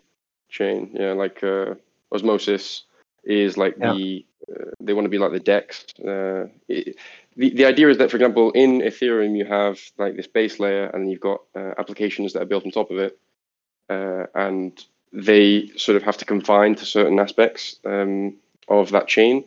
chain. 0.49 0.91
Yeah, 0.93 1.13
like 1.13 1.43
uh, 1.43 1.75
Osmosis 2.11 2.85
is 3.23 3.57
like 3.57 3.75
Yeah. 3.77 3.93
the 3.93 4.25
uh, 4.49 4.71
they 4.79 4.93
want 4.93 5.05
to 5.05 5.09
be 5.09 5.19
like 5.19 5.31
the 5.33 5.39
Dex. 5.39 5.85
Uh, 6.03 6.47
it, 6.67 6.95
the 7.35 7.49
the 7.51 7.65
idea 7.65 7.89
is 7.89 7.97
that, 7.99 8.09
for 8.09 8.17
example, 8.17 8.51
in 8.53 8.79
Ethereum 8.81 9.37
you 9.37 9.45
have 9.45 9.79
like 9.97 10.15
this 10.15 10.27
base 10.27 10.59
layer, 10.59 10.85
and 10.87 11.03
then 11.03 11.09
you've 11.11 11.19
got 11.31 11.41
uh, 11.55 11.73
applications 11.77 12.33
that 12.33 12.41
are 12.41 12.45
built 12.51 12.65
on 12.65 12.71
top 12.71 12.89
of 12.89 12.97
it, 12.97 13.19
uh, 13.89 14.25
and 14.35 14.83
they 15.11 15.67
sort 15.75 15.95
of 15.95 16.03
have 16.03 16.17
to 16.17 16.25
confine 16.25 16.75
to 16.75 16.85
certain 16.85 17.19
aspects 17.19 17.79
um, 17.85 18.35
of 18.67 18.91
that 18.91 19.07
chain. 19.07 19.43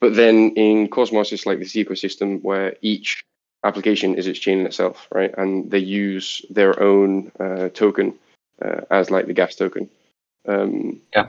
But 0.00 0.14
then 0.14 0.50
in 0.56 0.88
Cosmos, 0.88 1.32
it's 1.32 1.46
like 1.46 1.58
this 1.58 1.74
ecosystem 1.74 2.42
where 2.42 2.76
each 2.82 3.24
application 3.64 4.14
is 4.14 4.26
its 4.26 4.38
chain 4.38 4.60
in 4.60 4.66
itself, 4.66 5.06
right? 5.12 5.32
And 5.36 5.70
they 5.70 5.78
use 5.78 6.44
their 6.50 6.80
own 6.82 7.30
uh, 7.38 7.68
token 7.68 8.18
uh, 8.60 8.82
as 8.90 9.10
like 9.10 9.26
the 9.26 9.32
gas 9.32 9.54
token. 9.54 9.88
Um, 10.46 11.00
Yeah. 11.14 11.28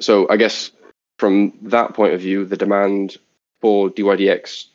So 0.00 0.28
I 0.28 0.36
guess 0.36 0.70
from 1.18 1.54
that 1.62 1.94
point 1.94 2.12
of 2.12 2.20
view, 2.20 2.44
the 2.44 2.56
demand 2.56 3.16
for 3.60 3.88
DYDX 3.88 4.66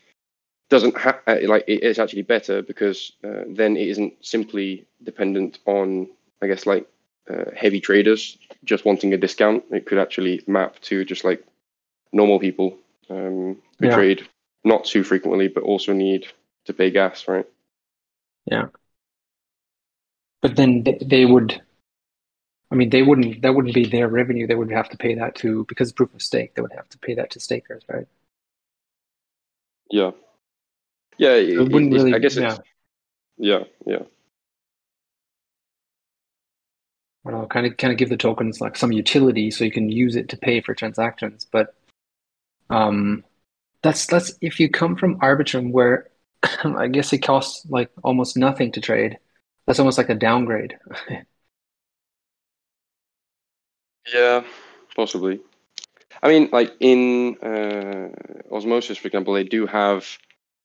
doesn't 0.69 0.97
have 0.97 1.19
like 1.27 1.65
it's 1.67 1.99
actually 1.99 2.23
better 2.23 2.61
because 2.61 3.11
uh, 3.23 3.43
then 3.47 3.77
it 3.77 3.87
isn't 3.89 4.13
simply 4.25 4.85
dependent 5.03 5.59
on 5.65 6.07
I 6.41 6.47
guess 6.47 6.65
like 6.65 6.87
uh, 7.29 7.51
heavy 7.55 7.79
traders 7.79 8.37
just 8.63 8.85
wanting 8.85 9.13
a 9.13 9.17
discount. 9.17 9.63
It 9.71 9.85
could 9.85 9.97
actually 9.99 10.41
map 10.47 10.79
to 10.81 11.05
just 11.05 11.23
like 11.23 11.43
normal 12.11 12.39
people 12.39 12.77
um, 13.09 13.61
who 13.79 13.87
Yeah. 13.87 13.95
trade 13.95 14.27
not 14.63 14.85
too 14.85 15.03
frequently 15.03 15.47
but 15.47 15.63
also 15.63 15.93
need 15.93 16.27
to 16.65 16.73
pay 16.73 16.91
gas, 16.91 17.27
right? 17.27 17.45
Yeah. 18.45 18.67
But 20.41 20.55
then 20.55 20.83
they, 20.83 21.25
would. 21.25 21.61
I 22.71 22.75
mean, 22.75 22.89
they 22.89 23.03
wouldn't. 23.03 23.41
That 23.41 23.53
wouldn't 23.53 23.75
be 23.75 23.85
their 23.85 24.07
revenue. 24.07 24.47
They 24.47 24.55
would 24.55 24.71
have 24.71 24.89
to 24.89 24.97
pay 24.97 25.15
that 25.15 25.35
to 25.35 25.65
because 25.67 25.91
proof 25.91 26.13
of 26.13 26.21
stake. 26.21 26.55
They 26.55 26.61
would 26.61 26.73
have 26.73 26.89
to 26.89 26.97
pay 26.97 27.15
that 27.15 27.31
to 27.31 27.39
stakers, 27.39 27.83
right? 27.87 28.07
Yeah. 29.91 30.11
Yeah, 31.17 31.35
it, 31.35 31.49
it 31.49 31.57
wouldn't 31.71 31.93
it- 31.93 31.97
really. 31.97 32.13
I 32.13 32.19
guess 32.19 32.35
yeah. 32.37 32.57
yeah, 33.37 33.63
yeah. 33.85 34.03
I 37.25 37.31
don't 37.31 37.41
know, 37.41 37.47
kind 37.47 37.65
of 37.67 37.77
kind 37.77 37.91
of 37.91 37.97
give 37.99 38.09
the 38.09 38.17
tokens 38.17 38.61
like 38.61 38.75
some 38.77 38.91
utility 38.91 39.51
so 39.51 39.63
you 39.63 39.71
can 39.71 39.89
use 39.89 40.15
it 40.15 40.29
to 40.29 40.37
pay 40.37 40.61
for 40.61 40.73
transactions. 40.73 41.45
But 41.51 41.75
um, 42.69 43.23
that's 43.83 44.07
that's 44.07 44.33
if 44.41 44.59
you 44.59 44.69
come 44.69 44.95
from 44.95 45.19
Arbitrum 45.19 45.71
where 45.71 46.09
I 46.63 46.87
guess 46.87 47.13
it 47.13 47.19
costs 47.19 47.65
like 47.69 47.91
almost 48.03 48.37
nothing 48.37 48.71
to 48.73 48.81
trade. 48.81 49.19
That's 49.67 49.79
almost 49.79 49.97
like 49.97 50.09
a 50.09 50.15
downgrade. 50.15 50.77
Yeah, 54.13 54.43
possibly. 54.95 55.39
I 56.23 56.29
mean, 56.29 56.49
like 56.51 56.73
in 56.81 57.37
uh, 57.39 58.09
Osmosis, 58.51 58.97
for 58.97 59.07
example, 59.07 59.33
they 59.33 59.43
do 59.43 59.65
have 59.67 60.07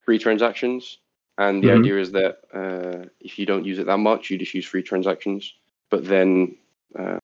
free 0.02 0.18
transactions, 0.18 0.98
and 1.38 1.62
the 1.64 1.70
Mhm. 1.70 1.72
idea 1.72 1.98
is 1.98 2.12
that 2.12 2.38
uh, 2.54 3.08
if 3.20 3.38
you 3.38 3.46
don't 3.46 3.64
use 3.64 3.78
it 3.78 3.86
that 3.86 3.98
much, 3.98 4.30
you 4.30 4.38
just 4.38 4.54
use 4.54 4.66
free 4.66 4.82
transactions. 4.82 5.54
But 5.90 6.06
then, 6.06 6.56
uh, 6.98 7.18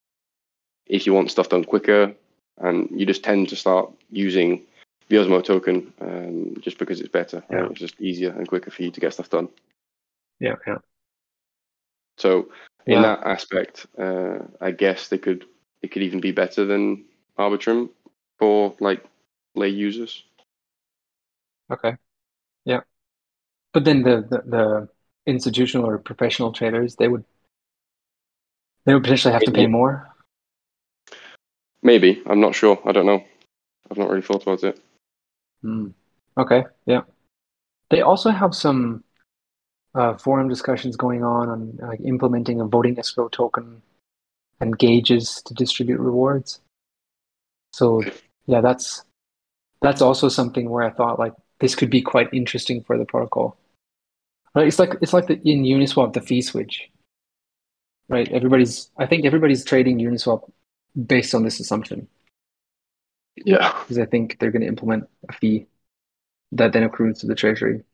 if 0.87 1.07
you 1.07 1.15
want 1.15 1.31
stuff 1.31 1.49
done 1.49 1.65
quicker, 1.65 2.15
and 2.59 2.89
you 2.91 3.07
just 3.07 3.25
tend 3.25 3.49
to 3.49 3.57
start 3.57 3.91
using 4.11 4.63
the 5.09 5.17
Osmo 5.17 5.43
token, 5.43 5.93
um, 6.01 6.57
just 6.61 6.79
because 6.79 7.01
it's 7.01 7.09
better. 7.09 7.43
right? 7.51 7.71
It's 7.71 7.81
just 7.81 8.01
easier 8.01 8.31
and 8.31 8.47
quicker 8.47 8.71
for 8.71 8.83
you 8.83 8.91
to 8.91 9.01
get 9.01 9.15
stuff 9.15 9.31
done. 9.31 9.49
yeah, 10.41 10.57
yeah. 10.67 10.79
So 12.19 12.49
in 12.87 12.95
Yeah. 12.95 13.03
that 13.03 13.27
aspect, 13.27 13.87
uh, 13.99 14.39
I 14.61 14.71
guess 14.71 15.09
they 15.09 15.19
could 15.19 15.45
it 15.83 15.91
could 15.91 16.03
even 16.03 16.21
be 16.21 16.33
better 16.33 16.65
than 16.65 17.05
Arbitrum 17.39 17.91
for 18.39 18.75
like 18.81 19.05
lay 19.55 19.69
users. 19.69 20.25
Okay. 21.71 21.97
Yeah. 22.65 22.81
But 23.73 23.85
then 23.85 24.03
the, 24.03 24.23
the, 24.29 24.43
the 24.47 24.89
institutional 25.27 25.87
or 25.89 25.99
professional 25.99 26.53
traders, 26.53 26.97
they 26.97 27.09
would 27.09 27.25
they 28.85 28.95
would 28.95 29.03
potentially 29.03 29.33
have 29.33 29.43
to 29.43 29.53
pay 29.53 29.67
more. 29.67 30.09
Maybe 31.83 32.23
I'm 32.27 32.41
not 32.41 32.55
sure. 32.55 32.81
I 32.85 32.93
don't 32.93 33.07
know. 33.07 33.25
I've 33.91 33.99
not 33.99 34.09
really 34.09 34.23
thought 34.23 34.43
about 34.43 34.63
it. 34.65 34.81
Hmm. 35.63 35.89
Okay, 36.37 36.65
yeah. 36.87 37.03
They 37.91 38.01
also 38.01 38.31
have 38.31 38.55
some 38.55 39.05
uh, 39.95 40.15
forum 40.17 40.49
discussions 40.49 40.97
going 40.97 41.23
on 41.23 41.49
on 41.49 41.79
like 41.83 42.01
implementing 42.01 42.61
a 42.61 42.65
voting 42.65 42.99
escrow 42.99 43.29
token 43.29 43.83
and 44.61 44.79
gauges 44.79 45.43
to 45.45 45.55
distribute 45.55 45.99
rewards. 45.99 46.61
So 47.73 48.03
yeah, 48.47 48.61
that's 48.61 49.05
that's 49.83 50.01
also 50.01 50.29
something 50.29 50.71
where 50.71 50.85
I 50.85 50.91
thought 50.91 51.19
like 51.19 51.35
this 51.61 51.75
could 51.75 51.91
be 51.91 52.01
quite 52.01 52.33
interesting 52.33 52.83
for 52.83 52.97
the 52.97 53.05
protocol. 53.05 53.57
Right? 54.55 54.67
It's 54.67 54.79
like 54.79 54.95
it's 55.03 55.13
like 55.13 55.27
the, 55.27 55.41
in 55.45 55.65
Uniswap 55.65 56.13
the 56.13 56.21
fee 56.21 56.43
switch. 56.43 56.89
Right? 58.13 58.31
Everybody's 58.33 58.91
I 58.99 59.07
think 59.07 59.25
everybody's 59.25 59.65
trading 59.65 59.99
Uniswap 59.99 60.51
based 61.07 61.35
on 61.35 61.45
this 61.45 61.61
assumption 61.61 62.09
Yeah. 63.37 63.73
because 63.83 63.99
I 63.99 64.05
think 64.07 64.39
they're 64.39 64.51
going 64.53 64.63
to 64.63 64.69
implement 64.69 65.09
a 65.29 65.33
fee 65.33 65.67
that 66.53 66.73
then 66.75 66.85
accrues 66.85 67.21
to 67.21 67.27
the 67.27 67.35
treasury. 67.35 67.85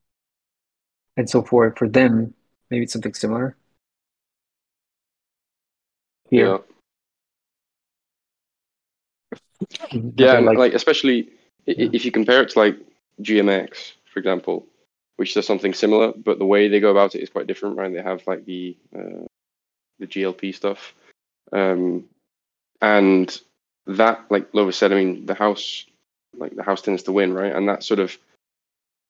And 1.16 1.30
so 1.30 1.42
for 1.42 1.72
for 1.78 1.88
them, 1.88 2.34
maybe 2.70 2.84
it's 2.84 2.92
something 2.92 3.14
similar. 3.14 3.56
Here, 6.30 6.46
Yeah. 6.46 6.58
Mhm. 9.92 10.12
Yeah. 10.18 10.36
And, 10.36 10.46
like, 10.46 10.58
like, 10.58 10.74
especially 10.74 11.30
Yeah. 11.66 11.90
if 11.92 12.04
you 12.04 12.12
compare 12.12 12.42
it 12.42 12.50
to 12.50 12.58
like 12.58 12.76
GMX, 13.22 13.94
for 14.12 14.18
example, 14.18 14.66
which 15.16 15.34
does 15.34 15.46
something 15.46 15.74
similar, 15.74 16.12
but 16.16 16.38
the 16.40 16.46
way 16.46 16.68
they 16.68 16.80
go 16.80 16.90
about 16.90 17.14
it 17.14 17.20
is 17.22 17.30
quite 17.30 17.46
different, 17.46 17.76
right? 17.76 17.92
They 17.92 18.02
have 18.02 18.26
like 18.26 18.44
the 18.46 18.76
uh, 18.96 19.26
the 19.98 20.06
GLP 20.06 20.54
stuff, 20.54 20.94
um, 21.52 22.04
and 22.80 23.40
that, 23.86 24.24
like 24.30 24.52
Lovis 24.52 24.74
said, 24.74 24.92
I 24.92 24.96
mean, 24.96 25.26
the 25.26 25.34
house, 25.34 25.86
like 26.36 26.54
the 26.54 26.62
house 26.62 26.82
tends 26.82 27.02
to 27.04 27.12
win, 27.12 27.32
right? 27.32 27.54
And 27.54 27.68
that 27.68 27.82
sort 27.82 28.00
of 28.00 28.16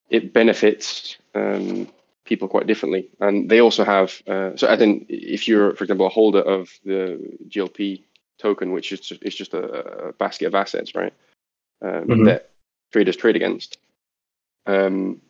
it 0.08 0.32
benefits 0.32 1.16
um, 1.34 1.88
people 2.24 2.48
quite 2.48 2.66
differently, 2.66 3.08
and 3.20 3.50
they 3.50 3.60
also 3.60 3.84
have. 3.84 4.22
Uh, 4.26 4.56
so, 4.56 4.68
I 4.68 4.76
think 4.76 5.06
if 5.08 5.46
you're, 5.48 5.74
for 5.74 5.84
example, 5.84 6.06
a 6.06 6.10
holder 6.10 6.40
of 6.40 6.70
the 6.84 7.20
GLP 7.48 8.02
token, 8.38 8.72
which 8.72 8.92
is 8.92 9.00
just, 9.00 9.22
it's 9.22 9.36
just 9.36 9.52
a, 9.54 10.08
a 10.08 10.12
basket 10.12 10.46
of 10.46 10.54
assets, 10.54 10.94
right? 10.94 11.12
Um, 11.82 12.06
Mhm. 12.06 12.24
That 12.24 12.50
traders 12.92 13.16
trade 13.16 13.36
against. 13.36 13.78
Um, 14.66 15.20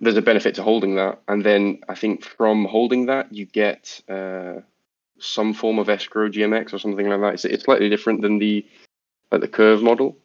there's 0.00 0.16
a 0.16 0.22
benefit 0.22 0.54
to 0.56 0.62
holding 0.62 0.96
that, 0.96 1.20
and 1.28 1.44
then 1.44 1.80
I 1.88 1.94
think 1.94 2.24
from 2.24 2.64
holding 2.64 3.06
that 3.06 3.32
you 3.32 3.46
get 3.46 4.00
uh, 4.08 4.60
some 5.18 5.52
form 5.52 5.78
of 5.78 5.88
escrow 5.88 6.28
GMX 6.28 6.72
or 6.72 6.78
something 6.78 7.08
like 7.08 7.20
that. 7.20 7.34
It's, 7.34 7.44
it's 7.44 7.64
slightly 7.64 7.88
different 7.88 8.22
than 8.22 8.38
the 8.38 8.64
like 9.30 9.40
the 9.40 9.48
curve 9.48 9.82
model, 9.82 10.16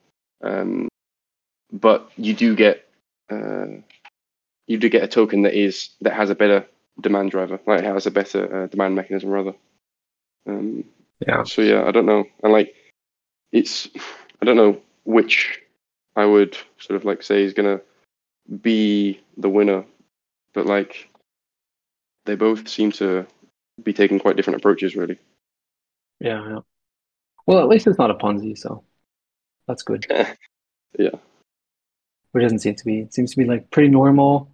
um, 0.44 0.88
but 1.72 2.10
you 2.16 2.34
do 2.34 2.56
get 2.56 2.88
uh, 3.30 3.66
you 4.68 4.78
do 4.78 4.90
get 4.90 5.04
a 5.04 5.08
token 5.08 5.42
that 5.44 5.54
is 5.54 5.90
that 6.02 6.14
has 6.14 6.30
a 6.30 6.36
better 6.36 6.66
demand 7.02 7.32
driver, 7.32 7.60
like 7.66 7.80
it 7.80 7.86
has 7.86 8.06
a 8.06 8.12
better 8.12 8.64
uh, 8.64 8.68
demand 8.68 8.96
mechanism 8.96 9.30
rather. 9.30 9.54
Um, 10.48 10.86
Yeah. 11.20 11.44
so 11.44 11.62
yeah, 11.62 11.86
I 11.86 11.92
don't 11.92 12.06
know, 12.06 12.26
and 12.44 12.54
like 12.54 12.76
it's 13.52 13.90
I 14.42 14.46
don't 14.46 14.58
know 14.58 14.82
which 15.06 15.60
I 16.16 16.26
would 16.26 16.58
sort 16.80 16.96
of 16.96 17.06
like 17.06 17.24
say 17.24 17.44
is 17.44 17.54
gonna 17.54 17.82
be 18.62 19.20
the 19.38 19.50
winner, 19.50 19.86
but 20.54 20.66
like 20.66 21.10
they 22.26 22.36
both 22.36 22.68
seem 22.70 22.92
to 22.94 23.26
be 23.82 23.94
taking 23.94 24.20
quite 24.20 24.36
different 24.36 24.58
approaches, 24.58 24.96
really. 24.96 25.20
Yeah, 26.20 26.48
yeah. 26.48 26.60
Well, 27.46 27.60
at 27.60 27.68
least 27.70 27.88
it's 27.88 27.98
not 28.00 28.12
a 28.12 28.16
Ponzi, 28.16 28.58
so 28.58 28.84
that's 29.68 29.84
good. 29.84 30.06
Yeah. 31.00 31.10
Which 32.32 32.44
doesn't 32.44 32.60
seem 32.60 32.76
to 32.76 32.86
be. 32.86 33.00
It 33.00 33.14
seems 33.14 33.32
to 33.32 33.38
be 33.38 33.46
like 33.46 33.72
pretty 33.72 33.90
normal. 33.90 34.50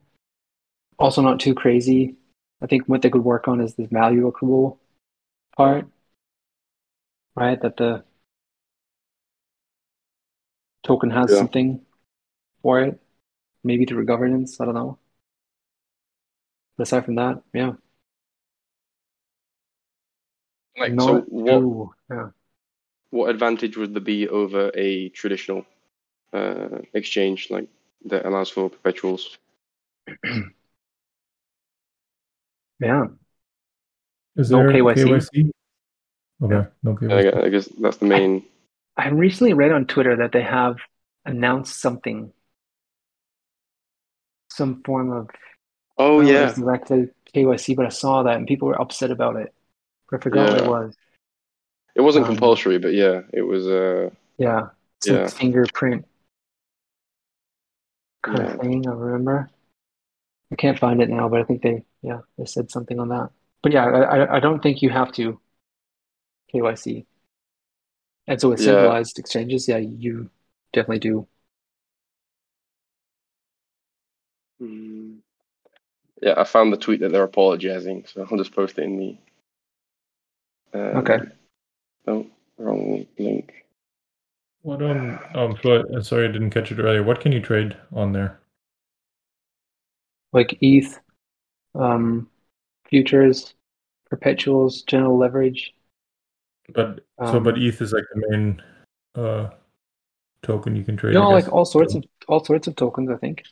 Also, 0.97 1.21
not 1.21 1.39
too 1.39 1.53
crazy. 1.53 2.15
I 2.61 2.67
think 2.67 2.83
what 2.85 3.01
they 3.01 3.09
could 3.09 3.23
work 3.23 3.47
on 3.47 3.61
is 3.61 3.75
the 3.75 3.87
value 3.87 4.31
accrual 4.31 4.77
part, 5.57 5.85
right? 7.35 7.59
That 7.61 7.77
the 7.77 8.03
token 10.83 11.09
has 11.11 11.31
Yeah. 11.31 11.37
something 11.39 11.85
for 12.61 12.81
it, 12.81 13.01
maybe 13.63 13.85
through 13.85 14.05
governance. 14.05 14.59
I 14.61 14.65
don't 14.65 14.75
know. 14.75 14.99
But 16.77 16.83
aside 16.83 17.05
from 17.05 17.15
that, 17.15 17.43
yeah, 17.53 17.73
Like, 20.79 20.93
not 20.93 21.05
so 21.05 21.21
what 21.27 21.61
too. 21.61 21.93
Yeah. 22.09 22.29
what 23.11 23.29
advantage 23.29 23.77
would 23.77 23.93
there 23.93 24.01
be 24.01 24.27
over 24.27 24.71
a 24.75 25.09
traditional 25.09 25.65
uh, 26.33 26.79
exchange 26.93 27.49
like 27.51 27.67
that 28.05 28.25
allows 28.25 28.49
for 28.49 28.69
perpetuals? 28.69 29.37
Yeah. 32.79 33.07
Is 34.35 34.49
No 34.49 34.57
there 34.57 34.71
KYC? 34.71 34.95
KYC? 34.95 35.51
Okay, 36.41 36.67
no 36.83 36.95
I 37.09 37.21
KYC. 37.21 37.23
guess, 37.23 37.35
I 37.35 37.49
guess 37.49 37.65
that's 37.79 37.97
the 37.97 38.05
main. 38.05 38.45
I 38.97 39.09
recently 39.09 39.53
read 39.53 39.71
on 39.71 39.87
Twitter 39.87 40.17
that 40.17 40.31
they 40.31 40.43
have 40.43 40.77
announced 41.25 41.79
something, 41.79 42.33
some 44.51 44.81
form 44.83 45.11
of 45.11 45.29
Oh 45.97 46.19
I 46.19 46.23
don't 46.23 46.33
know 46.33 46.37
if 46.37 46.41
yeah, 46.41 46.49
it's 46.49 46.57
exactly 46.57 47.09
KYC, 47.33 47.75
but 47.75 47.85
I 47.85 47.89
saw 47.89 48.23
that 48.23 48.37
and 48.37 48.47
people 48.47 48.67
were 48.67 48.81
upset 48.81 49.11
about 49.11 49.35
it. 49.37 49.53
I 50.13 50.17
forgot 50.17 50.49
what 50.49 50.57
Yeah. 50.57 50.63
it 50.63 50.65
was. 50.65 50.95
it 51.95 52.01
wasn't 52.01 52.25
um, 52.25 52.31
compulsory, 52.31 52.79
but 52.79 52.93
yeah, 52.93 53.21
it 53.33 53.41
was. 53.41 53.67
Uh, 53.67 54.09
Yeah, 54.37 54.69
some 55.01 55.17
Yeah. 55.17 55.27
fingerprint 55.27 56.05
kind 58.23 58.39
Yeah. 58.39 58.53
of 58.53 58.61
thing. 58.61 58.87
I 58.87 58.91
remember. 58.91 59.49
I 60.51 60.55
can't 60.55 60.79
find 60.79 61.01
it 61.01 61.09
now, 61.09 61.29
but 61.29 61.41
I 61.41 61.43
think 61.43 61.61
they, 61.61 61.83
yeah, 62.01 62.21
they 62.37 62.45
said 62.45 62.71
something 62.71 62.99
on 62.99 63.09
that. 63.09 63.29
But 63.61 63.71
yeah, 63.71 63.85
I, 63.85 64.37
I, 64.37 64.39
don't 64.39 64.63
think 64.63 64.81
you 64.81 64.89
have 64.89 65.11
to 65.13 65.39
KYC. 66.53 67.05
And 68.27 68.39
so 68.39 68.49
with 68.49 68.59
Yeah. 68.59 68.65
centralized 68.65 69.19
exchanges, 69.19 69.67
yeah, 69.67 69.77
you 69.77 70.29
definitely 70.73 70.99
do. 70.99 71.27
mm, 74.61 75.17
yeah, 76.21 76.33
I 76.37 76.43
found 76.43 76.73
the 76.73 76.77
tweet 76.77 76.99
that 77.01 77.11
they're 77.11 77.23
apologizing, 77.23 78.05
so 78.05 78.27
I'll 78.29 78.37
just 78.37 78.53
post 78.55 78.77
it 78.77 78.83
in 78.83 78.97
the. 78.97 79.17
Uh, 80.73 80.77
Okay. 80.77 81.19
No, 82.05 82.25
wrong 82.57 83.05
link. 83.17 83.65
What 84.61 84.81
um 84.81 85.19
um 85.35 85.57
so 85.63 85.83
I, 85.95 86.01
sorry 86.01 86.27
I 86.27 86.31
didn't 86.31 86.49
catch 86.49 86.71
it 86.71 86.79
earlier. 86.79 87.03
What 87.03 87.21
can 87.21 87.31
you 87.31 87.39
trade 87.39 87.77
on 87.93 88.11
there? 88.11 88.39
Like 90.33 90.57
ETH, 90.61 90.99
um, 91.75 92.29
futures, 92.89 93.55
perpetuals, 94.09 94.83
general 94.83 95.17
leverage. 95.17 95.73
But 96.73 97.05
so 97.25 97.39
but 97.39 97.55
Um, 97.55 97.61
ETH 97.61 97.81
is 97.81 97.93
like 97.93 98.03
the 98.13 98.27
main 98.29 98.61
uh 99.15 99.49
token 100.43 100.75
you 100.75 100.83
can 100.83 100.97
trade. 100.97 101.13
No, 101.15 101.23
I 101.31 101.33
like 101.33 101.51
all 101.51 101.65
sorts 101.65 101.95
of 101.95 102.03
all 102.27 102.43
sorts 102.43 102.67
of 102.67 102.75
tokens, 102.75 103.09
I 103.09 103.17
think. 103.17 103.43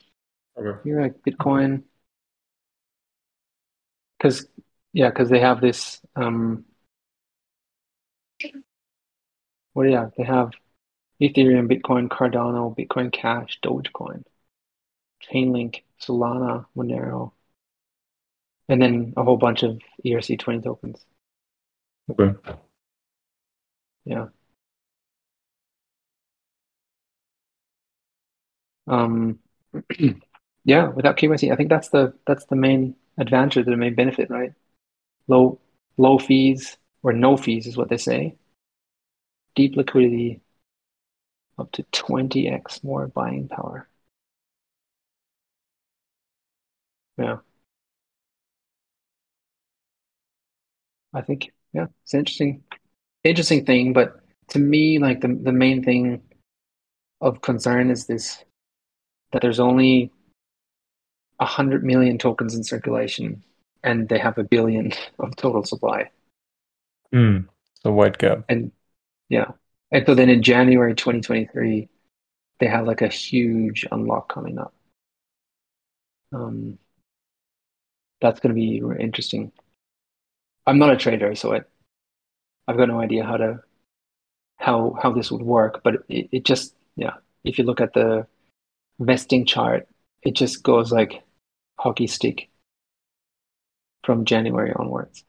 Okay. 0.57 0.79
You're 0.83 1.01
like 1.01 1.15
Bitcoin. 1.21 1.83
Because 4.17 4.47
yeah, 4.93 5.09
because 5.09 5.29
they 5.29 5.39
have 5.39 5.61
this 5.61 6.01
um 6.15 6.65
well 9.77 9.87
yeah, 9.87 10.09
they 10.17 10.23
have 10.25 10.51
Ethereum, 11.21 11.67
Bitcoin, 11.71 12.09
Cardano, 12.09 12.75
Bitcoin 12.77 13.13
Cash, 13.13 13.59
Dogecoin, 13.63 14.23
Chainlink, 15.23 15.83
Solana, 16.01 16.65
Monero, 16.75 17.33
and 18.69 18.81
then 18.81 19.13
a 19.17 19.23
whole 19.23 19.37
bunch 19.37 19.63
of 19.63 19.79
ERC20 20.05 20.63
tokens. 20.63 21.05
Okay. 22.09 22.33
Yeah. 24.05 24.27
Um 28.87 29.39
yeah, 30.65 30.87
without 30.89 31.17
KYC, 31.17 31.51
I 31.51 31.55
think 31.55 31.69
that's 31.69 31.89
the 31.89 32.13
that's 32.25 32.45
the 32.45 32.55
main 32.55 32.95
advantage, 33.17 33.65
the 33.65 33.75
main 33.77 33.95
benefit, 33.95 34.29
right? 34.29 34.53
Low 35.27 35.59
low 35.97 36.19
fees 36.19 36.77
or 37.03 37.13
no 37.13 37.37
fees 37.37 37.67
is 37.67 37.77
what 37.77 37.89
they 37.89 37.97
say. 37.97 38.35
Deep 39.57 39.75
liquidity, 39.75 40.39
up 41.57 41.71
to 41.71 41.81
20x 41.91 42.83
more 42.83 43.07
buying 43.07 43.47
power. 43.47 43.89
Yeah. 47.17 47.37
I 51.11 51.21
think, 51.21 51.51
yeah, 51.73 51.87
it's 52.03 52.13
interesting. 52.13 52.61
Interesting 53.23 53.65
thing, 53.65 53.93
but 53.93 54.19
to 54.49 54.59
me, 54.59 54.99
like 54.99 55.21
the 55.21 55.29
the 55.29 55.51
main 55.51 55.83
thing 55.83 56.21
of 57.19 57.41
concern 57.41 57.89
is 57.89 58.05
this 58.05 58.43
that 59.31 59.41
there's 59.41 59.59
only 59.59 60.11
a 61.39 61.45
hundred 61.45 61.83
million 61.83 62.19
tokens 62.19 62.53
in 62.53 62.63
circulation 62.63 63.43
and 63.83 64.07
they 64.07 64.19
have 64.19 64.37
a 64.37 64.43
billion 64.43 64.91
of 65.19 65.35
total 65.35 65.63
supply. 65.63 66.11
Hmm. 67.11 67.39
So 67.81 67.91
white 67.91 68.19
gap. 68.19 68.45
And 68.49 68.71
yeah. 69.29 69.51
And 69.91 70.05
so 70.05 70.15
then 70.15 70.29
in 70.29 70.43
January 70.43 70.95
2023, 70.95 71.89
they 72.59 72.67
have 72.67 72.85
like 72.87 73.01
a 73.01 73.07
huge 73.07 73.85
unlock 73.91 74.29
coming 74.33 74.57
up. 74.59 74.73
Um, 76.31 76.77
that's 78.21 78.39
going 78.39 78.53
to 78.53 78.59
be 78.59 78.81
interesting. 78.99 79.51
I'm 80.67 80.77
not 80.79 80.91
a 80.91 80.97
trader, 80.97 81.33
so 81.35 81.53
I, 81.55 81.61
I've 82.67 82.77
got 82.77 82.87
no 82.89 82.99
idea 83.01 83.23
how 83.25 83.37
to 83.37 83.59
how 84.57 84.95
how 85.01 85.11
this 85.11 85.31
would 85.31 85.41
work. 85.43 85.81
But 85.83 85.95
it, 86.09 86.29
it 86.31 86.45
just 86.45 86.75
yeah, 86.95 87.15
if 87.43 87.57
you 87.57 87.65
look 87.65 87.81
at 87.81 87.93
the 87.93 88.27
vesting 88.99 89.45
chart, 89.45 89.87
it 90.23 90.35
just 90.35 90.63
goes 90.63 90.91
like 90.91 91.23
hockey 91.79 92.07
stick 92.07 92.49
from 94.03 94.25
January 94.25 94.73
onwards. 94.73 95.23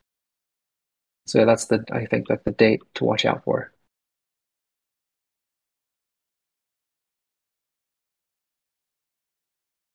So 1.26 1.44
that's 1.46 1.66
the 1.66 1.84
I 1.92 2.06
think 2.06 2.28
like 2.28 2.42
the 2.42 2.50
date 2.50 2.82
to 2.94 3.04
watch 3.04 3.24
out 3.24 3.44
for. 3.44 3.72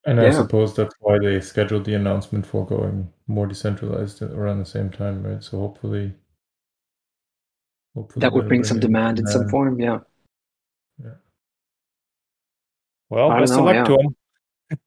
And 0.05 0.19
I 0.19 0.31
suppose 0.31 0.75
that's 0.75 0.93
why 0.99 1.17
they 1.17 1.39
scheduled 1.39 1.85
the 1.85 1.93
announcement 1.93 2.45
for 2.45 2.65
going 2.65 3.11
more 3.27 3.47
decentralized 3.47 4.21
around 4.21 4.59
the 4.59 4.65
same 4.65 4.89
time, 4.89 5.23
right? 5.23 5.41
So 5.41 5.59
hopefully, 5.59 6.13
hopefully 7.95 8.21
That 8.21 8.33
would 8.33 8.39
that'll 8.39 8.49
bring 8.49 8.63
some 8.65 8.77
in 8.77 8.81
demand 8.81 9.19
in 9.19 9.27
some 9.27 9.47
form. 9.47 9.79
Yeah. 9.79 9.99
Yeah. 11.01 11.11
Well, 13.09 13.31
I 13.31 13.39
don't 13.39 13.43
best 13.43 13.53
of 13.53 13.65
know, 13.65 13.71
luck 13.71 13.85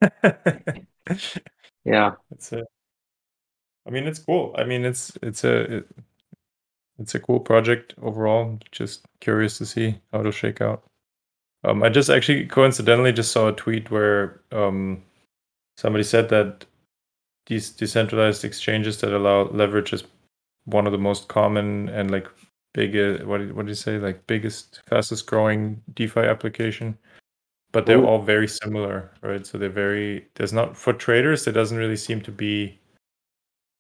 to 0.01 0.77
them. 0.77 0.87
Yeah. 1.87 2.17
It's 2.33 2.53
a. 2.53 2.64
I 3.87 3.91
mean, 3.91 4.07
it's 4.09 4.19
cool. 4.19 4.55
I 4.59 4.64
mean, 4.64 4.85
it's 4.85 5.17
it's 5.23 5.45
a 5.45 5.77
it, 5.77 5.89
it's 6.99 7.14
a 7.14 7.21
cool 7.21 7.39
project 7.39 7.95
overall. 8.03 8.59
Just 8.73 9.07
curious 9.21 9.57
to 9.59 9.67
see 9.67 10.01
how 10.12 10.21
it'll 10.21 10.33
shake 10.33 10.61
out. 10.61 10.83
Um, 11.67 11.83
I 11.83 11.89
just 11.89 12.09
actually 12.09 12.47
coincidentally 12.47 13.12
just 13.12 13.33
saw 13.33 13.49
a 13.49 13.53
tweet 13.53 13.91
where 13.91 14.41
um, 14.53 15.03
somebody 15.77 16.05
said 16.05 16.29
that 16.29 16.64
these 17.47 17.71
decentralized 17.71 18.45
exchanges 18.45 19.01
that 19.01 19.12
allow 19.12 19.49
leverage 19.49 19.93
is 19.93 20.05
one 20.64 20.87
of 20.87 20.93
the 20.93 20.99
most 20.99 21.29
common 21.29 21.89
and 21.89 22.11
like 22.11 22.29
biggest 22.73 23.25
what 23.25 23.39
did, 23.39 23.57
what 23.57 23.67
did 23.67 23.71
you 23.71 23.75
say 23.75 23.99
like 23.99 24.27
biggest 24.27 24.81
fastest 24.87 25.27
growing 25.27 25.83
DeFi 25.95 26.21
application. 26.21 26.97
But 27.73 27.85
they're 27.85 27.99
Ooh. 27.99 28.07
all 28.07 28.23
very 28.23 28.49
similar, 28.49 29.11
right? 29.23 29.45
So 29.45 29.59
they're 29.59 29.69
very 29.69 30.27
there's 30.35 30.53
not 30.53 30.77
for 30.77 30.93
traders 30.93 31.45
there 31.45 31.55
doesn't 31.55 31.79
really 31.79 31.97
seem 31.97 32.21
to 32.23 32.33
be 32.33 32.79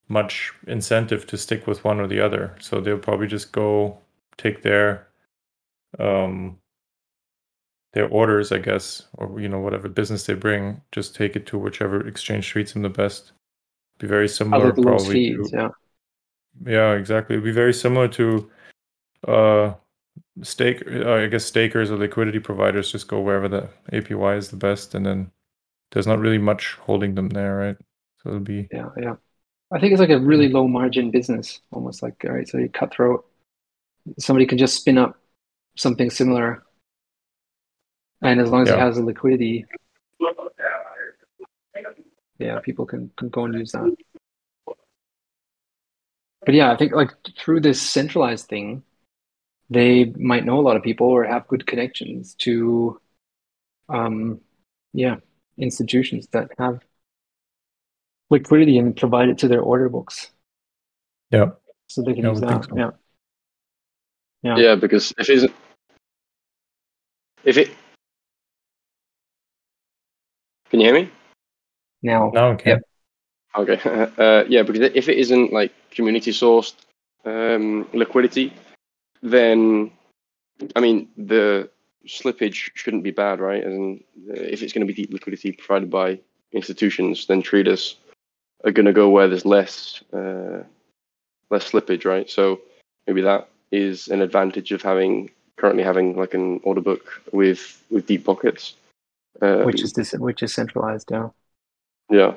much 0.08 0.52
incentive 0.66 1.26
to 1.26 1.36
stick 1.36 1.66
with 1.66 1.84
one 1.84 2.00
or 2.00 2.08
the 2.08 2.20
other. 2.20 2.56
So 2.60 2.80
they'll 2.80 2.98
probably 2.98 3.28
just 3.28 3.52
go 3.52 3.98
take 4.38 4.62
their 4.62 5.06
um 6.00 6.58
their 7.96 8.08
orders, 8.08 8.52
I 8.52 8.58
guess, 8.58 9.04
or 9.14 9.40
you 9.40 9.48
know 9.48 9.58
whatever 9.58 9.88
business 9.88 10.26
they 10.26 10.34
bring, 10.34 10.82
just 10.92 11.14
take 11.14 11.34
it 11.34 11.46
to 11.46 11.56
whichever 11.56 12.06
exchange 12.06 12.46
treats 12.46 12.74
them 12.74 12.82
the 12.82 12.90
best. 12.90 13.32
Be 13.98 14.06
very 14.06 14.28
similar, 14.28 14.66
Other 14.66 14.72
than 14.72 14.84
those 14.84 15.04
probably. 15.04 15.14
feeds, 15.14 15.50
to, 15.50 15.56
yeah. 15.56 15.68
yeah, 16.66 16.92
exactly. 16.92 17.36
It'd 17.36 17.44
be 17.44 17.52
very 17.52 17.72
similar 17.72 18.06
to 18.08 18.50
uh 19.26 19.72
stake. 20.42 20.82
Uh, 20.86 21.10
I 21.10 21.26
guess 21.28 21.46
stakers 21.46 21.90
or 21.90 21.96
liquidity 21.96 22.38
providers 22.38 22.92
just 22.92 23.08
go 23.08 23.22
wherever 23.22 23.48
the 23.48 23.70
APY 23.92 24.36
is 24.36 24.50
the 24.50 24.56
best, 24.58 24.94
and 24.94 25.06
then 25.06 25.30
there's 25.92 26.06
not 26.06 26.18
really 26.18 26.36
much 26.36 26.74
holding 26.74 27.14
them 27.14 27.30
there, 27.30 27.56
right? 27.56 27.76
So 28.22 28.28
it'll 28.28 28.40
be 28.40 28.68
Yeah, 28.70 28.90
yeah. 29.00 29.16
I 29.72 29.80
think 29.80 29.92
it's 29.92 30.00
like 30.00 30.10
a 30.10 30.20
really 30.20 30.50
low 30.50 30.68
margin 30.68 31.10
business, 31.10 31.60
almost 31.72 32.02
like 32.02 32.22
all 32.26 32.32
right, 32.34 32.46
so 32.46 32.58
you 32.58 32.68
cutthroat. 32.68 33.24
Somebody 34.18 34.44
can 34.44 34.58
just 34.58 34.74
spin 34.76 34.98
up 34.98 35.16
something 35.76 36.10
similar, 36.10 36.62
and 38.22 38.40
as 38.40 38.50
long 38.50 38.62
as 38.62 38.68
it 38.68 38.78
has 38.78 38.96
the 38.96 39.02
liquidity, 39.02 39.64
yeah, 42.38 42.58
people 42.60 42.86
can, 42.86 43.10
can 43.16 43.28
go 43.28 43.44
and 43.44 43.54
use 43.54 43.72
that. 43.72 43.96
But 46.44 46.54
yeah, 46.54 46.72
I 46.72 46.76
think 46.76 46.92
like 46.92 47.10
through 47.38 47.60
this 47.60 47.82
centralized 47.82 48.46
thing, 48.46 48.82
they 49.68 50.06
might 50.16 50.44
know 50.44 50.60
a 50.60 50.62
lot 50.62 50.76
of 50.76 50.82
people 50.82 51.08
or 51.08 51.24
have 51.24 51.48
good 51.48 51.66
connections 51.66 52.34
to, 52.36 53.00
um, 53.88 54.40
yeah, 54.92 55.16
institutions 55.58 56.28
that 56.28 56.50
have 56.58 56.80
liquidity 58.30 58.78
and 58.78 58.96
provide 58.96 59.28
it 59.28 59.38
to 59.38 59.48
their 59.48 59.60
order 59.60 59.88
books 59.88 60.30
yeah. 61.30 61.50
so 61.88 62.02
they 62.02 62.14
can 62.14 62.24
Yeah, 62.24 62.30
use 62.30 62.40
that. 62.40 62.64
so. 62.64 62.76
Yeah. 62.76 62.90
Yeah. 64.42 64.56
Yeah, 64.56 64.74
because 64.76 65.12
if 65.18 65.28
it 65.28 65.34
isn't, 65.34 65.52
if 67.44 67.56
it, 67.56 67.70
can 70.70 70.80
you 70.80 70.86
hear 70.86 70.94
me? 70.94 71.10
Now, 72.02 72.30
Now 72.34 72.48
okay. 72.48 72.70
Yep. 72.70 72.82
Okay. 73.56 73.80
Uh, 74.18 74.44
yeah, 74.48 74.62
because 74.62 74.90
if 74.94 75.08
it 75.08 75.18
isn't 75.18 75.52
like 75.52 75.72
community 75.90 76.30
sourced 76.30 76.74
um, 77.24 77.86
liquidity, 77.92 78.52
then 79.22 79.90
I 80.74 80.80
mean 80.80 81.08
the 81.16 81.68
slippage 82.06 82.70
shouldn't 82.74 83.02
be 83.02 83.10
bad, 83.10 83.40
right? 83.40 83.62
And 83.64 84.02
if 84.28 84.62
it's 84.62 84.72
going 84.72 84.86
to 84.86 84.92
be 84.92 85.02
deep 85.02 85.12
liquidity 85.12 85.52
provided 85.52 85.90
by 85.90 86.20
institutions, 86.52 87.26
then 87.26 87.42
traders 87.42 87.96
are 88.64 88.70
going 88.72 88.86
to 88.86 88.92
go 88.92 89.10
where 89.10 89.28
there's 89.28 89.44
less 89.44 90.02
uh, 90.12 90.62
less 91.50 91.70
slippage, 91.70 92.04
right? 92.04 92.28
So 92.30 92.60
maybe 93.06 93.22
that 93.22 93.48
is 93.72 94.08
an 94.08 94.22
advantage 94.22 94.72
of 94.72 94.82
having 94.82 95.30
currently 95.56 95.82
having 95.82 96.16
like 96.16 96.34
an 96.34 96.60
order 96.62 96.80
book 96.80 97.22
with 97.32 97.82
with 97.90 98.06
deep 98.06 98.24
pockets. 98.24 98.74
Um, 99.42 99.64
which 99.64 99.82
is 99.82 99.92
this, 99.92 100.12
which 100.12 100.42
is 100.42 100.54
centralized. 100.54 101.08
Yeah. 101.10 101.28
yeah. 102.10 102.34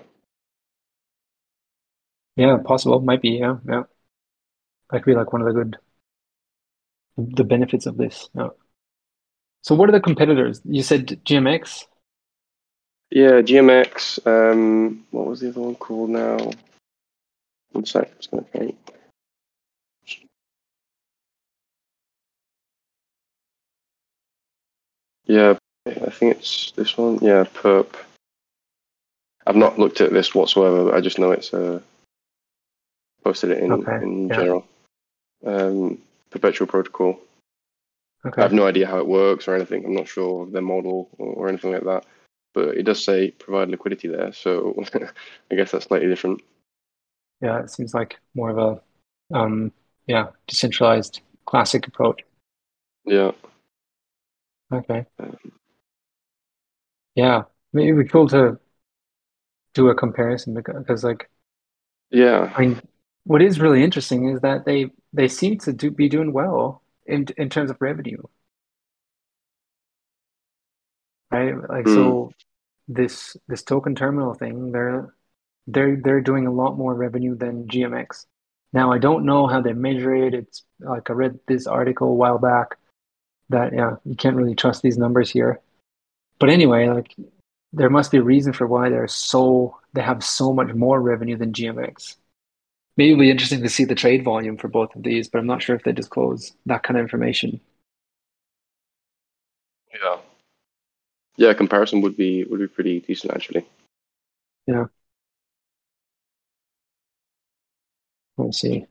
Yeah, 2.36 2.58
possible. 2.58 3.02
Might 3.02 3.22
be. 3.22 3.32
Yeah, 3.32 3.58
yeah. 3.68 3.84
That 4.89 5.04
could 5.04 5.12
be 5.12 5.16
like 5.16 5.34
one 5.34 5.41
of 5.41 5.47
the 5.47 5.54
good, 5.54 5.78
the 7.18 7.43
benefits 7.43 7.86
of 7.86 7.97
this. 7.97 8.30
Yeah. 8.34 8.50
So, 9.62 9.76
what 9.76 9.89
are 9.89 9.91
the 9.91 10.00
competitors? 10.00 10.62
You 10.64 10.84
said 10.84 11.08
GMX. 11.26 11.86
Yeah, 13.12 13.41
GMX. 13.41 14.26
Um, 14.26 15.06
what 15.12 15.28
was 15.28 15.41
the 15.41 15.50
other 15.50 15.62
one 15.62 15.76
called 15.76 16.12
now? 16.12 16.38
One 17.72 17.86
sec, 17.86 18.08
I'm 18.10 18.18
just 18.18 18.32
gonna 18.32 18.43
think. 18.43 18.78
Yeah, 25.26 25.58
I 25.86 26.10
think 26.10 26.38
it's 26.38 26.72
this 26.72 26.98
one. 26.98 27.20
Yeah, 27.22 27.44
Perp. 27.44 27.96
I've 29.48 29.56
not 29.56 29.80
looked 29.80 30.02
at 30.02 30.12
this 30.12 30.36
whatsoever. 30.36 30.86
But 30.86 30.96
I 30.96 31.02
just 31.02 31.20
know 31.20 31.32
it's 31.32 31.54
uh, 31.54 31.80
posted 33.24 33.52
it 33.52 33.64
in 33.64 33.72
Okay, 33.72 33.96
in 34.04 34.28
yeah. 34.28 34.36
general. 34.36 34.66
Um, 35.46 35.98
Perpetual 36.30 36.68
Protocol. 36.68 37.20
Okay. 38.26 38.42
I 38.42 38.44
have 38.44 38.54
no 38.54 38.68
idea 38.68 38.86
how 38.86 39.00
it 39.00 39.08
works 39.08 39.48
or 39.48 39.56
anything. 39.56 39.86
I'm 39.86 39.94
not 39.96 40.08
sure 40.08 40.44
of 40.44 40.52
their 40.52 40.62
model 40.62 41.10
or, 41.18 41.34
or 41.34 41.50
anything 41.50 41.72
like 41.72 41.86
that. 41.86 42.06
But 42.54 42.78
it 42.78 42.84
does 42.84 43.04
say 43.04 43.32
provide 43.32 43.70
liquidity 43.70 44.08
there, 44.08 44.34
so 44.34 44.76
I 45.52 45.56
guess 45.56 45.72
that's 45.72 45.86
slightly 45.86 46.08
different. 46.08 46.42
Yeah, 47.42 47.60
it 47.60 47.70
seems 47.70 47.94
like 47.94 48.18
more 48.36 48.50
of 48.50 48.58
a, 48.58 49.38
um, 49.38 49.72
yeah, 50.08 50.28
decentralized 50.48 51.22
classic 51.46 51.88
approach. 51.88 52.22
Yeah. 53.06 53.32
Okay. 54.74 55.06
Um, 55.20 55.38
Yeah, 57.20 57.43
maybe 57.74 57.89
it'd 57.89 58.05
be 58.05 58.09
cool 58.09 58.28
to 58.30 58.59
do 59.74 59.89
a 59.89 59.95
comparison 59.95 60.53
because, 60.53 61.03
like, 61.03 61.30
Yeah. 62.11 62.51
I 62.55 62.61
mean, 62.61 62.82
what 63.26 63.41
is 63.41 63.59
really 63.59 63.84
interesting 63.84 64.30
is 64.30 64.41
that 64.41 64.65
they 64.65 64.91
they 65.13 65.28
seem 65.28 65.57
to 65.59 65.74
do, 65.74 65.91
be 65.91 66.09
doing 66.09 66.34
well 66.34 66.84
in 67.05 67.28
in 67.38 67.49
terms 67.49 67.72
of 67.72 67.82
revenue, 67.82 68.24
right? 71.32 71.55
Like, 71.70 71.88
so 71.88 72.34
hmm. 72.88 72.93
this 72.93 73.38
this 73.47 73.63
token 73.63 73.95
terminal 73.95 74.34
thing, 74.34 74.72
they're 74.72 75.13
they're 75.67 75.97
they're 75.97 76.22
doing 76.22 76.47
a 76.47 76.53
lot 76.53 76.78
more 76.78 76.93
revenue 76.95 77.36
than 77.36 77.67
GMX. 77.67 78.26
Now, 78.74 78.91
I 78.91 78.99
don't 78.99 79.26
know 79.26 79.47
how 79.47 79.61
they 79.61 79.74
measure 79.74 80.15
it. 80.15 80.34
It's 80.34 80.63
like 80.80 81.09
I 81.09 81.13
read 81.13 81.39
this 81.47 81.67
article 81.67 82.09
a 82.09 82.13
while 82.13 82.39
back 82.39 82.78
that 83.49 83.74
yeah, 83.74 83.97
you 84.05 84.15
can't 84.15 84.38
really 84.38 84.55
trust 84.55 84.84
these 84.84 84.97
numbers 84.97 85.32
here. 85.32 85.61
But 86.40 86.50
anyway, 86.50 86.88
like 86.88 87.16
there 87.74 87.90
must 87.90 88.12
be 88.12 88.18
a 88.18 88.24
reason 88.24 88.54
for 88.54 88.66
why 88.66 88.90
they're 88.90 89.08
so 89.08 89.78
they 89.94 90.02
have 90.02 90.24
so 90.24 90.54
much 90.54 90.74
more 90.74 91.02
revenue 91.02 91.38
than 91.38 91.54
GMX. 91.54 92.16
Maybe 92.98 93.12
it'll 93.12 93.22
be 93.22 93.32
interesting 93.32 93.62
to 93.62 93.70
see 93.70 93.86
the 93.86 93.96
trade 93.96 94.24
volume 94.24 94.58
for 94.58 94.68
both 94.68 94.96
of 94.96 95.04
these, 95.04 95.28
but 95.30 95.40
I'm 95.40 95.48
not 95.48 95.62
sure 95.62 95.76
if 95.76 95.84
they 95.84 95.92
disclose 95.92 96.54
that 96.66 96.84
kind 96.84 96.98
of 96.98 97.04
information. 97.04 97.62
Yeah. 99.94 100.18
Yeah, 101.38 101.54
comparison 101.54 102.02
would 102.02 102.18
be 102.18 102.44
would 102.46 102.60
be 102.60 102.68
pretty 102.68 103.00
decent 103.00 103.34
actually. 103.34 103.66
Yeah. 104.68 104.86
We'll 108.38 108.52
see. 108.52 108.86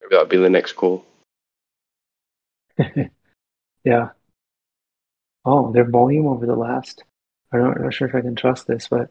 Maybe 0.00 0.10
that'll 0.10 0.26
be 0.26 0.36
the 0.36 0.50
next 0.50 0.72
call. 0.72 1.04
Yeah. 3.84 4.10
Oh, 5.44 5.72
their 5.72 5.88
volume 5.88 6.26
over 6.26 6.46
the 6.46 6.56
last. 6.56 7.04
I'm 7.52 7.60
not, 7.60 7.80
not 7.80 7.94
sure 7.94 8.08
if 8.08 8.14
I 8.14 8.20
can 8.20 8.36
trust 8.36 8.66
this, 8.66 8.88
but 8.88 9.10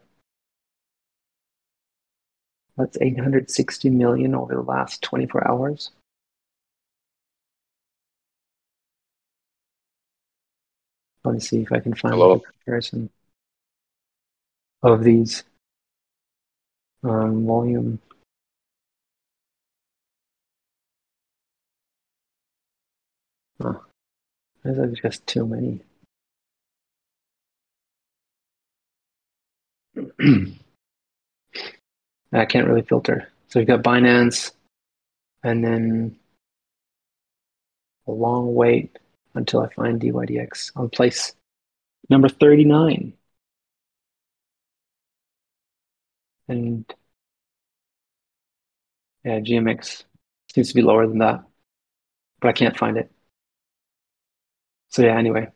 that's 2.76 2.96
860 3.00 3.90
million 3.90 4.34
over 4.34 4.54
the 4.54 4.62
last 4.62 5.02
24 5.02 5.48
hours. 5.48 5.90
Let 11.24 11.34
me 11.34 11.40
see 11.40 11.60
if 11.60 11.72
I 11.72 11.80
can 11.80 11.94
find 11.94 12.14
Hello? 12.14 12.34
a 12.34 12.40
comparison 12.40 13.10
of 14.82 15.02
these 15.02 15.42
um, 17.02 17.44
volume. 17.46 17.98
Oh, 23.62 23.84
there's 24.62 25.00
just 25.00 25.26
too 25.26 25.46
many. 25.46 25.80
I 32.32 32.44
can't 32.44 32.66
really 32.66 32.82
filter. 32.82 33.28
So 33.48 33.58
you've 33.58 33.68
got 33.68 33.82
Binance, 33.82 34.52
and 35.42 35.64
then 35.64 36.16
a 38.06 38.10
long 38.10 38.54
wait 38.54 38.98
until 39.34 39.60
I 39.62 39.68
find 39.72 40.00
DYDX 40.00 40.72
on 40.76 40.90
place 40.90 41.34
number 42.10 42.28
39. 42.28 43.12
and 46.48 46.84
yeah, 49.24 49.40
GMX 49.40 50.04
seems 50.54 50.68
to 50.68 50.74
be 50.74 50.82
lower 50.82 51.06
than 51.06 51.18
that, 51.18 51.44
but 52.40 52.48
I 52.48 52.52
can't 52.52 52.76
find 52.76 52.96
it. 52.96 53.10
So 54.88 55.02
yeah, 55.02 55.18
anyway, 55.18 55.48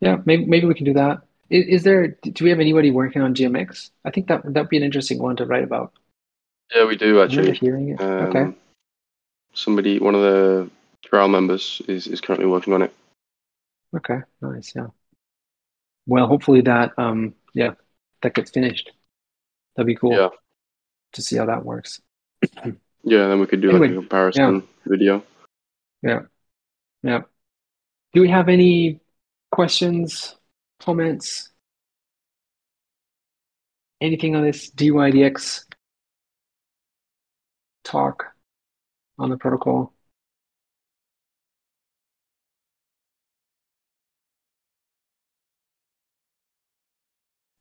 yeah, 0.00 0.18
maybe 0.24 0.46
maybe 0.46 0.66
we 0.66 0.74
can 0.74 0.86
do 0.86 0.94
that. 0.94 1.22
Is, 1.50 1.66
is 1.66 1.82
there? 1.82 2.08
Do 2.08 2.44
we 2.44 2.50
have 2.50 2.60
anybody 2.60 2.90
working 2.90 3.22
on 3.22 3.34
GMX? 3.34 3.90
I 4.04 4.10
think 4.10 4.28
that 4.28 4.42
that'd 4.44 4.68
be 4.68 4.76
an 4.76 4.82
interesting 4.82 5.20
one 5.20 5.36
to 5.36 5.46
write 5.46 5.64
about. 5.64 5.92
Yeah, 6.74 6.86
we 6.86 6.96
do 6.96 7.20
actually. 7.20 7.52
hearing 7.54 7.88
it. 7.90 8.00
okay. 8.00 8.40
Um, 8.40 8.56
Somebody, 9.52 9.98
one 9.98 10.14
of 10.14 10.20
the 10.20 10.70
trial 11.04 11.26
members, 11.26 11.82
is, 11.88 12.06
is 12.06 12.20
currently 12.20 12.46
working 12.46 12.72
on 12.72 12.82
it. 12.82 12.94
Okay. 13.96 14.18
Nice. 14.40 14.72
Yeah. 14.76 14.86
Well, 16.06 16.26
hopefully 16.28 16.60
that 16.62 16.92
um 16.98 17.34
yeah 17.52 17.74
that 18.22 18.34
gets 18.34 18.50
finished. 18.50 18.92
That'd 19.74 19.86
be 19.88 19.96
cool 19.96 20.12
Yeah. 20.12 20.28
to 21.14 21.22
see 21.22 21.36
how 21.36 21.46
that 21.46 21.64
works. 21.64 22.00
Yeah, 23.02 23.28
then 23.28 23.40
we 23.40 23.46
could 23.46 23.62
do 23.62 23.72
like 23.72 23.90
a 23.90 23.94
comparison 23.94 24.62
video. 24.84 25.24
Yeah. 26.02 26.20
Yeah. 27.02 27.22
Do 28.12 28.20
we 28.20 28.28
have 28.28 28.50
any 28.50 29.00
questions, 29.50 30.36
comments? 30.80 31.50
Anything 34.00 34.34
on 34.34 34.42
this 34.42 34.70
DYDX 34.70 35.64
talk 37.84 38.24
on 39.18 39.30
the 39.30 39.36
protocol? 39.36 39.92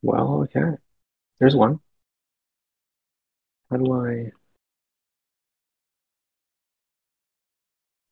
Well, 0.01 0.43
okay. 0.43 0.77
There's 1.39 1.55
one. 1.55 1.79
How 3.69 3.77
do 3.77 3.93
I? 3.93 4.31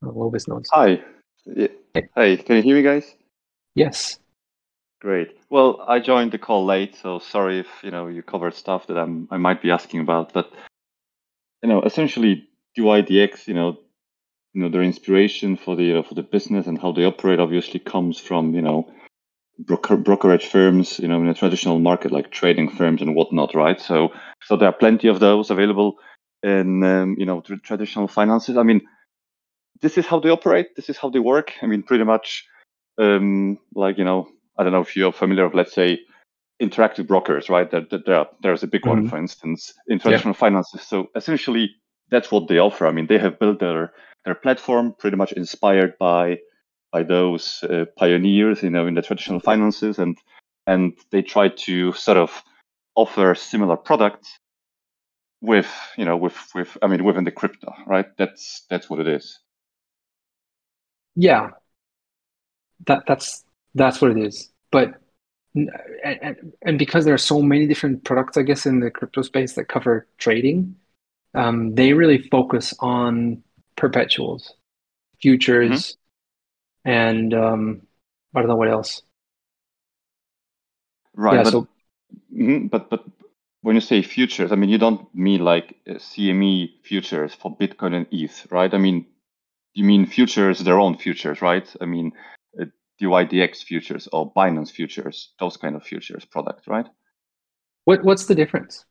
Oh, 0.02 0.12
Lobus 0.12 0.46
notes. 0.46 0.68
Hi. 0.72 1.02
Yeah. 1.46 1.68
Hey. 1.94 2.08
Hey, 2.14 2.36
can 2.36 2.56
you 2.56 2.62
hear 2.62 2.76
me, 2.76 2.82
guys? 2.82 3.16
Yes. 3.74 4.18
Great. 5.00 5.36
Well, 5.48 5.84
I 5.86 6.00
joined 6.00 6.32
the 6.32 6.38
call 6.38 6.64
late, 6.66 6.96
so 6.96 7.20
sorry 7.20 7.60
if 7.60 7.68
you 7.84 7.90
know 7.92 8.08
you 8.08 8.22
covered 8.22 8.54
stuff 8.54 8.88
that 8.88 8.98
I'm 8.98 9.28
I 9.30 9.36
might 9.36 9.62
be 9.62 9.70
asking 9.70 10.00
about. 10.00 10.32
But 10.32 10.50
you 11.62 11.68
know, 11.68 11.82
essentially, 11.82 12.48
DYDX, 12.76 13.46
you 13.46 13.54
know, 13.54 13.78
you 14.54 14.62
know, 14.62 14.68
their 14.68 14.82
inspiration 14.82 15.56
for 15.56 15.76
the 15.76 15.98
uh, 15.98 16.02
for 16.02 16.14
the 16.14 16.22
business 16.24 16.66
and 16.66 16.80
how 16.80 16.90
they 16.92 17.04
operate 17.04 17.38
obviously 17.38 17.78
comes 17.78 18.18
from 18.18 18.54
you 18.54 18.62
know 18.62 18.92
broker 19.58 19.96
brokerage 19.96 20.46
firms, 20.46 20.98
you 20.98 21.06
know, 21.06 21.20
in 21.20 21.28
a 21.28 21.34
traditional 21.34 21.78
market 21.78 22.10
like 22.10 22.32
trading 22.32 22.68
firms 22.68 23.00
and 23.00 23.14
whatnot, 23.14 23.54
right? 23.54 23.80
So 23.80 24.10
so 24.42 24.56
there 24.56 24.68
are 24.68 24.72
plenty 24.72 25.08
of 25.08 25.20
those 25.20 25.50
available 25.50 25.98
in 26.42 26.82
um, 26.82 27.16
you 27.18 27.26
know 27.26 27.40
tra- 27.40 27.60
traditional 27.60 28.08
finances. 28.08 28.56
I 28.56 28.64
mean, 28.64 28.80
this 29.80 29.96
is 29.96 30.06
how 30.06 30.20
they 30.20 30.30
operate. 30.30 30.74
This 30.76 30.88
is 30.90 30.98
how 30.98 31.10
they 31.10 31.20
work. 31.20 31.52
I 31.62 31.66
mean, 31.66 31.84
pretty 31.84 32.04
much, 32.04 32.44
um, 32.98 33.58
like 33.74 33.98
you 33.98 34.04
know, 34.04 34.28
I 34.58 34.64
don't 34.64 34.72
know 34.72 34.80
if 34.80 34.96
you're 34.96 35.12
familiar 35.12 35.46
with, 35.46 35.54
let's 35.54 35.72
say, 35.72 36.00
interactive 36.60 37.06
brokers, 37.06 37.48
right? 37.48 37.70
There, 37.70 37.86
there, 37.90 38.00
there 38.04 38.26
there's 38.42 38.62
a 38.64 38.66
big 38.66 38.84
one, 38.84 39.04
Mhm. 39.06 39.10
for 39.10 39.18
instance, 39.18 39.72
in 39.86 39.98
traditional 40.00 40.34
finances. 40.34 40.82
So 40.82 41.08
essentially, 41.14 41.70
that's 42.10 42.32
what 42.32 42.48
they 42.48 42.58
offer. 42.58 42.86
I 42.86 42.92
mean, 42.92 43.06
they 43.06 43.18
have 43.18 43.38
built 43.38 43.60
their 43.60 43.92
their 44.24 44.34
platform 44.34 44.94
pretty 44.98 45.16
much 45.16 45.32
inspired 45.32 45.96
by 45.98 46.38
by 46.90 47.02
those 47.04 47.62
uh, 47.64 47.84
pioneers, 47.96 48.62
you 48.62 48.70
know, 48.70 48.86
in 48.86 48.94
the 48.94 49.02
traditional 49.02 49.40
finances, 49.40 49.98
and 49.98 50.18
and 50.66 50.98
they 51.10 51.22
try 51.22 51.48
to 51.48 51.92
sort 51.92 52.18
of 52.18 52.42
offer 52.96 53.34
similar 53.34 53.76
products 53.76 54.38
with 55.40 55.70
you 55.96 56.04
know 56.04 56.16
with 56.16 56.36
with 56.54 56.76
I 56.82 56.88
mean 56.88 57.04
within 57.04 57.24
the 57.24 57.30
crypto, 57.30 57.72
right? 57.86 58.06
That's 58.16 58.66
that's 58.68 58.90
what 58.90 58.98
it 58.98 59.06
is. 59.06 59.38
Yeah. 61.14 61.50
That 62.86 63.04
that's 63.06 63.44
that's 63.74 64.00
what 64.00 64.10
it 64.10 64.18
is. 64.18 64.50
But 64.70 64.94
and, 65.54 66.36
and, 66.62 66.78
because 66.78 67.04
there 67.04 67.14
are 67.14 67.18
so 67.18 67.40
many 67.42 67.66
different 67.66 68.04
products, 68.04 68.36
I 68.36 68.42
guess, 68.42 68.66
in 68.66 68.80
the 68.80 68.90
crypto 68.90 69.22
space 69.22 69.54
that 69.54 69.64
cover 69.64 70.06
trading, 70.18 70.76
um, 71.34 71.74
they 71.74 71.92
really 71.92 72.18
focus 72.18 72.74
on 72.80 73.42
perpetuals, 73.76 74.54
futures, 75.20 75.96
and 76.84 77.34
um, 77.34 77.82
I 78.34 78.40
don't 78.40 78.48
know 78.48 78.56
what 78.56 78.68
else. 78.68 79.02
Right. 81.14 81.36
yeah. 81.36 81.42
but, 81.44 81.50
So 81.50 81.68
mhm, 82.34 82.70
but 82.70 82.90
but 82.90 83.04
when 83.62 83.74
you 83.74 83.80
say 83.80 84.02
futures, 84.02 84.52
I 84.52 84.54
mean 84.56 84.70
you 84.70 84.78
don't 84.78 85.12
mean 85.14 85.44
like 85.44 85.76
uh, 85.88 85.94
CME 85.94 86.84
futures 86.84 87.34
for 87.34 87.56
Bitcoin 87.56 87.94
and 87.94 88.06
ETH, 88.10 88.46
right? 88.50 88.72
I 88.72 88.78
mean 88.78 89.06
you 89.74 89.84
mean 89.84 90.06
futures, 90.06 90.60
their 90.60 90.78
own 90.78 90.96
futures, 90.96 91.42
right? 91.42 91.68
I 91.80 91.86
mean 91.86 92.12
DYDX 93.00 93.62
futures 93.64 94.08
or 94.12 94.32
Binance 94.32 94.70
futures, 94.70 95.32
those 95.38 95.56
kind 95.56 95.76
of 95.76 95.82
futures 95.82 96.24
product, 96.24 96.66
right? 96.66 96.86
what 97.84 98.04
what's 98.04 98.26
the 98.26 98.34
difference? 98.34 98.84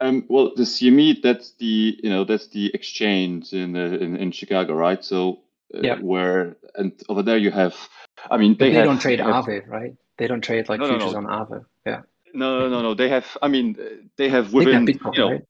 Um, 0.00 0.26
well, 0.28 0.52
the 0.56 0.64
CME 0.64 1.22
that's 1.22 1.52
the 1.58 1.96
you 2.02 2.10
know 2.10 2.24
that's 2.24 2.48
the 2.48 2.70
exchange 2.74 3.52
in 3.52 3.76
uh, 3.76 3.96
in, 4.04 4.16
in 4.16 4.32
Chicago, 4.32 4.74
right? 4.74 5.02
So 5.04 5.42
uh, 5.74 5.80
Yeah. 5.82 5.98
where 6.00 6.56
and 6.74 6.92
over 7.08 7.22
there 7.22 7.38
you 7.38 7.50
have, 7.52 7.74
I 8.30 8.36
mean 8.36 8.56
They, 8.58 8.70
they, 8.70 8.74
have, 8.76 8.84
don't 8.84 8.98
trade 9.00 9.20
they 9.20 9.24
have- 9.24 9.46
Aave, 9.46 9.68
right? 9.68 9.94
They 10.18 10.26
don't 10.26 10.42
trade 10.42 10.68
like 10.68 10.80
No, 10.80 10.86
no, 10.86 10.92
futures 10.98 11.12
no. 11.14 11.18
on 11.20 11.26
Aave. 11.26 11.64
Yeah. 11.86 12.00
No, 12.34 12.58
no, 12.60 12.68
no, 12.68 12.82
no. 12.82 12.94
They 12.94 13.08
have. 13.08 13.26
I 13.40 13.48
mean, 13.48 13.76
uh, 13.80 13.84
they 14.18 14.28
have 14.28 14.46
I 14.46 14.50
think 14.50 14.54
within 14.66 14.84
that 14.84 14.92
Bitcoin, 15.00 15.14
you 15.14 15.20
know 15.20 15.30
right? 15.32 15.44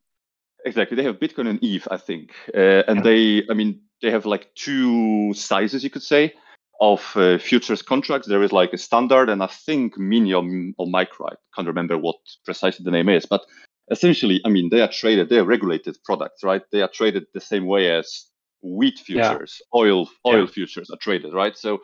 exactly. 0.64 0.96
They 0.96 1.04
have 1.04 1.18
Bitcoin 1.18 1.48
and 1.48 1.58
ETH, 1.62 1.88
I 1.90 1.96
think, 1.96 2.32
uh, 2.54 2.82
and 2.88 2.98
Yeah. 2.98 3.02
they. 3.08 3.42
I 3.50 3.54
mean, 3.54 3.80
they 4.02 4.10
have 4.10 4.26
like 4.26 4.54
two 4.54 5.32
sizes, 5.34 5.82
you 5.84 5.90
could 5.90 6.02
say, 6.02 6.34
of 6.82 7.16
uh, 7.16 7.38
futures 7.38 7.80
contracts. 7.80 8.26
There 8.26 8.42
is 8.42 8.50
like 8.52 8.72
a 8.72 8.78
standard 8.78 9.30
and 9.30 9.40
I 9.40 9.46
think 9.46 9.96
mini 9.96 10.34
or, 10.34 10.44
or 10.78 10.88
micro. 10.88 11.28
I 11.28 11.36
can't 11.54 11.68
remember 11.68 11.96
what 11.96 12.16
precisely 12.44 12.84
the 12.84 12.90
name 12.90 13.08
is, 13.08 13.24
but 13.24 13.42
essentially, 13.90 14.40
I 14.44 14.48
mean, 14.48 14.68
they 14.68 14.82
are 14.82 14.90
traded. 14.90 15.28
They 15.28 15.38
are 15.38 15.44
regulated 15.44 15.96
products, 16.04 16.42
right? 16.42 16.62
They 16.72 16.82
are 16.82 16.90
traded 16.92 17.26
the 17.34 17.40
same 17.40 17.66
way 17.66 17.88
as 17.88 18.26
wheat 18.62 18.98
Yeah. 19.08 19.38
futures, 19.38 19.62
oil 19.74 20.08
oil 20.26 20.46
Yeah. 20.46 20.52
futures 20.52 20.90
are 20.90 20.98
traded, 21.00 21.32
right? 21.32 21.56
So 21.56 21.82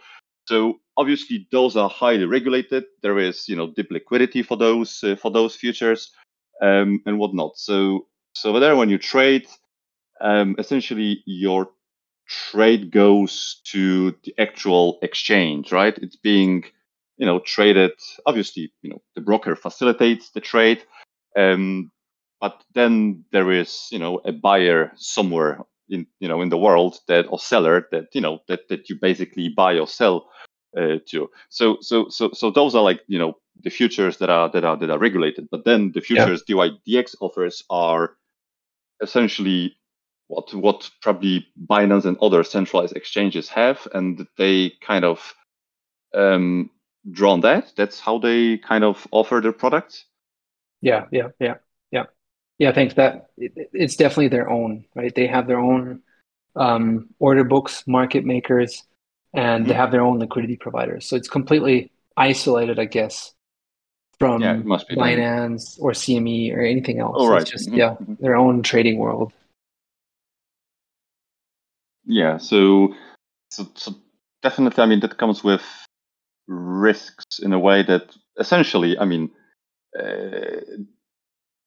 so 0.48 0.80
obviously 0.96 1.46
those 1.52 1.76
are 1.76 1.88
highly 1.88 2.24
regulated. 2.24 2.84
There 3.02 3.18
is 3.20 3.48
you 3.48 3.54
know 3.54 3.72
deep 3.76 3.92
liquidity 3.92 4.42
for 4.42 4.56
those 4.56 5.04
uh, 5.04 5.14
for 5.14 5.30
those 5.30 5.54
futures 5.54 6.10
um, 6.60 7.00
and 7.06 7.20
whatnot. 7.20 7.56
So 7.56 8.08
so 8.34 8.50
over 8.50 8.58
there 8.58 8.74
when 8.74 8.90
you 8.90 8.98
trade, 8.98 9.46
um, 10.20 10.56
essentially 10.58 11.22
your 11.24 11.68
trade 12.28 12.90
goes 12.90 13.60
to 13.64 14.12
the 14.24 14.34
actual 14.38 14.98
exchange, 15.02 15.72
right? 15.72 15.96
It's 15.98 16.16
being 16.16 16.64
you 17.16 17.26
know 17.26 17.40
traded. 17.40 17.92
Obviously, 18.26 18.72
you 18.82 18.90
know 18.90 19.02
the 19.14 19.20
broker 19.22 19.56
facilitates 19.56 20.30
the 20.30 20.40
trade, 20.40 20.82
um, 21.36 21.90
but 22.40 22.62
then 22.74 23.24
there 23.32 23.50
is 23.50 23.88
you 23.90 23.98
know 23.98 24.20
a 24.24 24.32
buyer 24.32 24.92
somewhere 24.96 25.60
in 25.88 26.06
you 26.20 26.28
know 26.28 26.42
in 26.42 26.50
the 26.50 26.58
world 26.58 26.98
that 27.08 27.26
or 27.30 27.38
seller 27.38 27.88
that 27.92 28.06
you 28.14 28.20
know 28.20 28.40
that 28.48 28.68
that 28.68 28.88
you 28.88 28.96
basically 29.00 29.48
buy 29.48 29.78
or 29.78 29.86
sell 29.86 30.28
uh, 30.78 30.98
to. 31.08 31.30
So 31.48 31.78
so 31.80 32.08
so 32.08 32.30
so 32.32 32.50
those 32.50 32.74
are 32.74 32.82
like 32.82 33.00
you 33.08 33.18
know 33.18 33.34
the 33.64 33.70
futures 33.70 34.18
that 34.18 34.30
are 34.30 34.48
that 34.50 34.64
are 34.64 34.76
that 34.76 34.90
are 34.90 34.98
regulated. 34.98 35.48
But 35.50 35.64
then 35.64 35.92
the 35.92 36.00
Yeah. 36.08 36.26
futures 36.26 36.44
DYDX 36.44 37.16
offers 37.20 37.64
are 37.70 38.14
essentially 39.02 39.76
what 40.28 40.54
what 40.54 40.90
probably 41.02 41.46
Binance 41.70 42.04
and 42.06 42.18
other 42.20 42.44
centralized 42.44 42.96
exchanges 42.96 43.48
have, 43.50 43.86
and 43.94 44.26
they 44.38 44.70
kind 44.80 45.04
of 45.04 45.34
um, 46.14 46.70
draw 47.10 47.32
on 47.32 47.40
that. 47.42 47.72
That's 47.76 48.00
how 48.00 48.18
they 48.18 48.58
kind 48.58 48.84
of 48.84 49.06
offer 49.10 49.40
their 49.42 49.52
products. 49.52 50.06
Yeah, 50.80 51.06
yeah, 51.10 51.28
yeah, 51.40 51.54
yeah, 51.90 52.04
yeah. 52.58 52.72
Thanks. 52.72 52.94
That 52.94 53.28
it, 53.36 53.52
it- 53.56 53.70
it's 53.72 53.96
definitely 53.96 54.28
their 54.28 54.48
own, 54.50 54.84
right? 54.94 55.14
They 55.14 55.26
have 55.26 55.46
their 55.46 55.58
own 55.58 56.02
um, 56.56 57.10
order 57.18 57.44
books, 57.44 57.84
market 57.86 58.24
makers, 58.24 58.84
and 59.34 59.66
they 59.66 59.74
Mhm. 59.74 59.76
have 59.76 59.92
their 59.92 60.02
own 60.02 60.18
liquidity 60.18 60.56
providers. 60.56 61.06
So 61.06 61.16
it's 61.16 61.28
completely 61.28 61.92
isolated, 62.16 62.78
I 62.78 62.86
guess, 62.86 63.34
from 64.18 64.42
Yeah, 64.42 64.54
it 64.58 64.66
must 64.66 64.88
be 64.88 64.96
then. 64.96 65.04
Binance 65.04 65.78
or 65.80 65.94
CME 65.94 66.52
or 66.52 66.60
anything 66.62 67.00
else. 67.00 67.16
Oh, 67.18 67.26
It's 67.30 67.30
right. 67.34 67.46
just 67.50 67.70
Mhm, 67.70 67.76
yeah, 67.76 67.96
mhm. 68.00 68.18
their 68.20 68.36
own 68.36 68.62
trading 68.62 68.98
world. 68.98 69.32
Yeah, 72.08 72.38
so, 72.38 72.94
so 73.50 73.66
so 73.74 73.94
definitely, 74.42 74.82
I 74.82 74.86
mean, 74.86 75.00
that 75.00 75.18
comes 75.18 75.44
with 75.44 75.62
risks 76.48 77.40
in 77.40 77.52
a 77.52 77.58
way 77.58 77.82
that 77.84 78.16
essentially, 78.40 78.98
I 78.98 79.04
mean, 79.04 79.30
uh, 79.98 80.60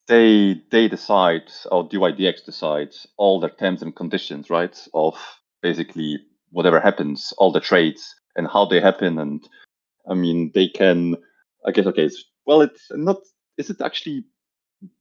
they 0.08 0.62
they 0.72 0.88
decide 0.88 1.52
or 1.72 1.88
DYDX 1.88 2.46
decides 2.46 3.08
all 3.18 3.39
their 3.39 3.52
terms 3.52 3.82
and 3.84 3.96
conditions, 3.96 4.50
right? 4.50 4.78
Of 4.94 5.16
basically 5.62 6.20
whatever 6.52 6.80
happens, 6.80 7.34
all 7.38 7.52
the 7.52 7.62
trades 7.62 8.16
and 8.36 8.48
how 8.48 8.66
they 8.66 8.82
happen, 8.82 9.20
and 9.20 9.48
I 10.10 10.16
mean, 10.16 10.52
they 10.56 10.70
can, 10.70 11.18
I 11.68 11.72
guess, 11.72 11.86
okay, 11.88 12.06
it's, 12.06 12.26
well, 12.46 12.62
it's 12.62 12.88
not. 12.92 13.18
Is 13.58 13.70
it 13.70 13.82
actually 13.82 14.26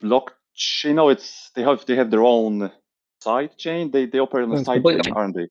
blockchain. 0.03 0.95
No, 0.97 1.09
it's 1.09 1.51
they 1.57 1.63
have 1.63 1.87
they 1.87 1.97
have 1.97 2.11
their 2.11 2.25
own 2.25 2.71
side 3.21 3.57
chain. 3.57 3.91
They 3.91 4.07
they 4.07 4.19
operate 4.19 4.45
on 4.45 4.51
the 4.51 4.65
side 4.65 4.85
chain, 4.85 5.13
aren't 5.13 5.37
they? 5.37 5.49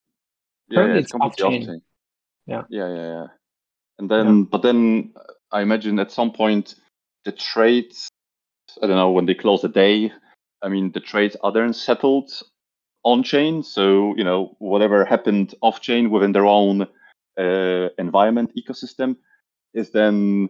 Yeah, 0.70 0.88
yeah, 0.88 0.94
it's 0.96 1.12
completely 1.12 1.46
off-chain. 1.46 1.62
off-chain. 1.62 1.82
Yeah. 2.46 2.64
Yeah, 2.70 2.88
yeah, 2.88 3.08
yeah. 3.08 3.28
And 3.98 4.10
then, 4.10 4.44
but 4.44 4.62
then 4.62 5.14
I 5.52 5.62
imagine 5.62 6.00
at 6.00 6.12
some 6.12 6.32
point 6.32 6.76
the 7.26 7.32
trades. 7.32 8.10
I 8.82 8.88
don't 8.88 8.96
know 8.96 9.12
when 9.12 9.26
they 9.26 9.34
close 9.34 9.62
the 9.62 9.70
day. 9.70 10.12
I 10.62 10.70
mean, 10.70 10.92
the 10.92 11.00
trades 11.00 11.36
are 11.42 11.52
then 11.52 11.74
settled 11.74 12.32
on 13.04 13.24
chain. 13.24 13.64
So 13.64 14.16
you 14.16 14.24
know 14.24 14.56
whatever 14.60 15.06
happened 15.06 15.56
off 15.62 15.82
chain 15.82 16.10
within 16.12 16.32
their 16.32 16.46
own 16.46 16.88
uh, 17.38 17.90
environment 17.98 18.52
ecosystem 18.58 19.18
is 19.74 19.92
then 19.92 20.50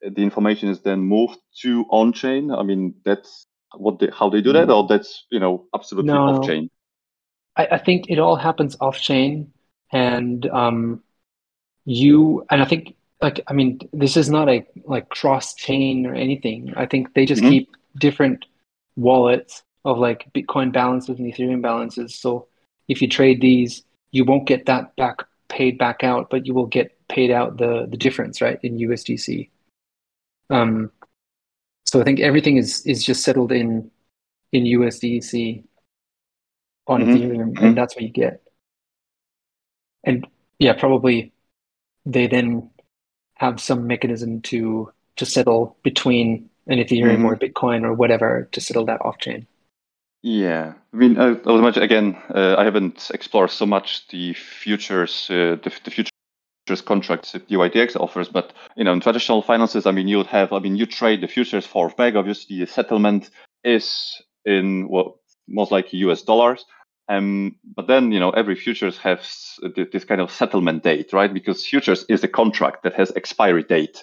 the 0.00 0.22
information 0.22 0.68
is 0.68 0.80
then 0.80 1.00
moved 1.00 1.38
to 1.62 1.84
on 1.90 2.12
chain. 2.12 2.50
I 2.50 2.62
mean, 2.62 2.94
that's 3.04 3.46
what 3.74 3.98
they, 3.98 4.08
how 4.12 4.28
they 4.30 4.40
do 4.40 4.52
that, 4.52 4.70
or 4.70 4.86
that's 4.86 5.24
you 5.30 5.40
know 5.40 5.66
absolutely 5.74 6.12
No. 6.12 6.28
off 6.28 6.46
chain. 6.46 6.70
I, 7.56 7.66
I 7.72 7.78
think 7.78 8.10
it 8.10 8.18
all 8.18 8.36
happens 8.36 8.76
off 8.80 8.98
chain, 8.98 9.52
and 9.92 10.46
um, 10.46 11.02
you 11.84 12.44
and 12.50 12.62
I 12.62 12.64
think 12.64 12.94
like 13.22 13.40
I 13.48 13.52
mean 13.52 13.80
this 13.92 14.16
is 14.16 14.28
not 14.28 14.48
a 14.48 14.66
like 14.84 15.08
cross 15.08 15.54
chain 15.54 16.06
or 16.06 16.14
anything. 16.14 16.72
I 16.76 16.86
think 16.86 17.14
they 17.14 17.26
just 17.26 17.42
Mhm. 17.42 17.48
keep 17.50 17.76
different 17.98 18.44
wallets 18.96 19.62
of 19.84 19.98
like 19.98 20.26
Bitcoin 20.34 20.72
balances 20.72 21.18
and 21.18 21.32
Ethereum 21.32 21.62
balances. 21.62 22.14
So 22.14 22.46
if 22.88 23.00
you 23.00 23.08
trade 23.08 23.40
these, 23.40 23.84
you 24.10 24.24
won't 24.24 24.46
get 24.46 24.66
that 24.66 24.94
back 24.96 25.24
paid 25.48 25.78
back 25.78 26.02
out, 26.02 26.28
but 26.28 26.44
you 26.46 26.54
will 26.54 26.66
get 26.66 26.92
paid 27.08 27.30
out 27.30 27.56
the 27.56 27.86
the 27.88 27.96
difference, 27.96 28.40
right, 28.40 28.58
in 28.62 28.78
USDC. 28.78 29.48
Um, 30.50 30.90
so 31.86 32.00
I 32.00 32.04
think 32.04 32.20
everything 32.20 32.56
is 32.56 32.84
is 32.86 33.04
just 33.04 33.22
settled 33.22 33.52
in 33.52 33.90
in 34.52 34.66
USDC 34.66 35.64
on 36.88 37.00
Mhm, 37.00 37.02
Ethereum, 37.02 37.56
mhm. 37.56 37.62
and 37.62 37.76
that's 37.76 37.96
what 37.96 38.04
you 38.04 38.10
get. 38.10 38.42
And 40.04 40.26
yeah, 40.58 40.72
probably 40.74 41.32
they 42.06 42.26
then 42.28 42.70
have 43.36 43.60
some 43.60 43.86
mechanism 43.86 44.42
to 44.42 44.92
to 45.16 45.26
settle 45.26 45.78
between 45.82 46.50
an 46.68 46.78
Ethereum 46.78 47.24
or 47.24 47.36
Bitcoin 47.36 47.84
or 47.84 47.94
whatever 47.94 48.48
to 48.52 48.60
settle 48.60 48.86
that 48.86 49.02
off 49.04 49.18
chain. 49.18 49.46
Yeah, 50.22 50.74
I 50.92 50.96
mean, 50.96 51.18
I, 51.18 51.26
I 51.26 51.28
would 51.30 51.60
imagine 51.60 51.82
again. 51.82 52.16
Uh, 52.34 52.56
I 52.58 52.64
haven't 52.64 53.10
explored 53.14 53.50
so 53.50 53.64
much 53.66 54.08
the 54.08 54.32
futures, 54.34 55.28
uh, 55.30 55.56
the, 55.62 55.72
the 55.84 55.90
futures 55.90 56.10
contracts 56.84 57.32
that 57.32 57.48
DYDX 57.48 57.96
offers, 57.96 58.28
but 58.28 58.52
you 58.76 58.84
know, 58.84 58.92
in 58.92 59.00
traditional 59.00 59.42
finances, 59.42 59.86
I 59.86 59.92
mean, 59.92 60.08
you 60.08 60.18
would 60.18 60.26
have, 60.26 60.52
I 60.52 60.58
mean, 60.58 60.76
you 60.76 60.86
trade 60.86 61.20
the 61.20 61.28
futures 61.28 61.66
for 61.66 61.90
peg. 61.90 62.16
Obviously, 62.16 62.58
the 62.58 62.66
settlement 62.66 63.30
is 63.64 64.20
in 64.44 64.88
well, 64.88 65.20
most 65.48 65.70
likely 65.72 66.00
US 66.00 66.22
dollars. 66.22 66.64
Um, 67.08 67.56
but 67.76 67.86
then 67.86 68.10
you 68.10 68.18
know, 68.18 68.30
every 68.30 68.56
futures 68.56 68.98
has 68.98 69.58
this 69.76 70.04
kind 70.04 70.20
of 70.20 70.30
settlement 70.30 70.82
date, 70.82 71.12
right? 71.12 71.32
Because 71.32 71.64
futures 71.64 72.04
is 72.08 72.24
a 72.24 72.28
contract 72.28 72.82
that 72.82 72.94
has 72.94 73.12
expiry 73.14 73.62
date, 73.62 74.02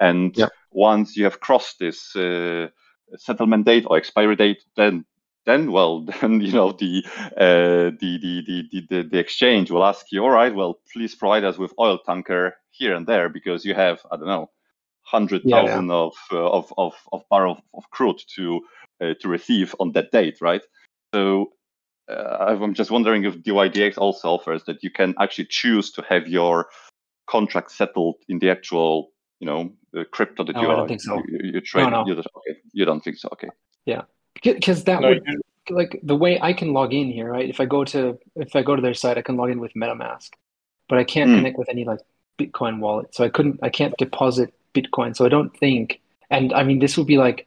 and 0.00 0.36
Yep. 0.36 0.50
once 0.70 1.16
you 1.16 1.24
have 1.24 1.40
crossed 1.40 1.78
this 1.78 2.14
uh, 2.14 2.68
settlement 3.16 3.64
date 3.64 3.84
or 3.86 3.96
expiry 3.96 4.36
date, 4.36 4.62
then 4.76 5.06
then 5.46 5.72
well 5.72 6.00
then 6.20 6.40
you 6.40 6.52
know 6.52 6.72
the 6.72 7.04
uh, 7.36 7.90
the, 8.00 8.18
the, 8.22 8.42
the 8.70 8.86
the 8.88 9.02
the 9.10 9.18
exchange 9.18 9.70
will 9.70 9.84
ask 9.84 10.06
you 10.12 10.22
all 10.22 10.30
right 10.30 10.54
well 10.54 10.80
please 10.92 11.14
provide 11.14 11.44
us 11.44 11.58
with 11.58 11.72
oil 11.78 11.98
tanker 11.98 12.54
here 12.70 12.94
and 12.94 13.06
there 13.06 13.28
because 13.28 13.64
you 13.64 13.74
have 13.74 14.00
i 14.10 14.16
don't 14.16 14.26
know 14.26 14.50
100,000 15.10 15.48
Yeah, 15.48 15.56
thousand 15.66 15.90
of, 15.90 16.14
uh, 16.30 16.50
of 16.50 16.72
of 16.78 16.94
of 17.12 17.22
barrel 17.28 17.60
of 17.74 17.90
crude 17.90 18.20
to 18.36 18.60
uh, 19.00 19.14
to 19.20 19.28
receive 19.28 19.74
on 19.80 19.92
that 19.92 20.10
date 20.12 20.38
right 20.40 20.62
so 21.14 21.52
uh, 22.08 22.36
i'm 22.62 22.74
just 22.74 22.90
wondering 22.90 23.24
if 23.24 23.34
dydx 23.42 23.98
also 23.98 24.28
offers 24.30 24.64
that 24.64 24.82
you 24.82 24.90
can 24.90 25.14
actually 25.20 25.46
choose 25.50 25.90
to 25.92 26.02
have 26.08 26.28
your 26.28 26.68
contract 27.26 27.70
settled 27.70 28.16
in 28.28 28.38
the 28.38 28.50
actual 28.50 29.10
you 29.40 29.46
know 29.46 29.72
the 29.92 30.04
crypto 30.04 30.44
that 30.44 30.54
No, 30.54 30.62
you 30.62 30.68
I 30.68 30.72
are 30.72 30.76
don't 30.76 30.88
think 30.88 31.00
so. 31.02 31.16
you, 31.28 31.52
you 31.54 31.60
trade 31.60 31.90
no. 31.90 32.04
You, 32.06 32.14
don't- 32.14 32.26
okay 32.36 32.60
you 32.72 32.84
don't 32.84 33.00
think 33.02 33.16
so 33.18 33.28
okay 33.32 33.48
Because 34.42 34.84
that 34.84 35.00
No, 35.00 35.08
would 35.10 35.22
you- 35.26 35.40
like 35.70 36.00
the 36.02 36.16
way 36.16 36.40
I 36.40 36.52
can 36.52 36.72
log 36.72 36.92
in 36.92 37.10
here, 37.10 37.30
right? 37.30 37.48
If 37.48 37.60
I 37.60 37.66
go 37.66 37.84
to 37.84 38.18
if 38.36 38.56
I 38.56 38.62
go 38.62 38.74
to 38.74 38.82
their 38.82 38.94
site, 38.94 39.16
I 39.18 39.22
can 39.22 39.36
log 39.36 39.50
in 39.50 39.60
with 39.60 39.74
MetaMask, 39.74 40.30
but 40.88 40.98
I 40.98 41.04
can't 41.04 41.30
Hmm. 41.30 41.36
connect 41.36 41.58
with 41.58 41.68
any 41.68 41.84
like 41.84 42.00
Bitcoin 42.38 42.80
wallet. 42.80 43.14
So 43.14 43.22
I 43.24 43.28
couldn't 43.28 43.60
I 43.62 43.68
can't 43.68 43.96
deposit 43.96 44.52
Bitcoin. 44.74 45.14
So 45.16 45.24
I 45.24 45.28
don't 45.28 45.56
think 45.56 46.00
and 46.30 46.52
I 46.52 46.64
mean 46.64 46.78
this 46.80 46.96
would 46.96 47.06
be 47.06 47.18
like 47.18 47.46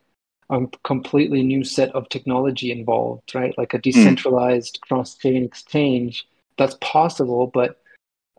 a 0.49 0.61
completely 0.83 1.41
new 1.43 1.63
set 1.63 1.89
of 1.95 2.07
technology 2.09 2.71
involved, 2.71 3.33
right? 3.33 3.57
Like 3.57 3.73
a 3.73 3.79
decentralized 3.79 4.79
cross-chain 4.81 5.43
exchange. 5.43 6.25
That's 6.57 6.77
possible, 6.81 7.47
but 7.47 7.81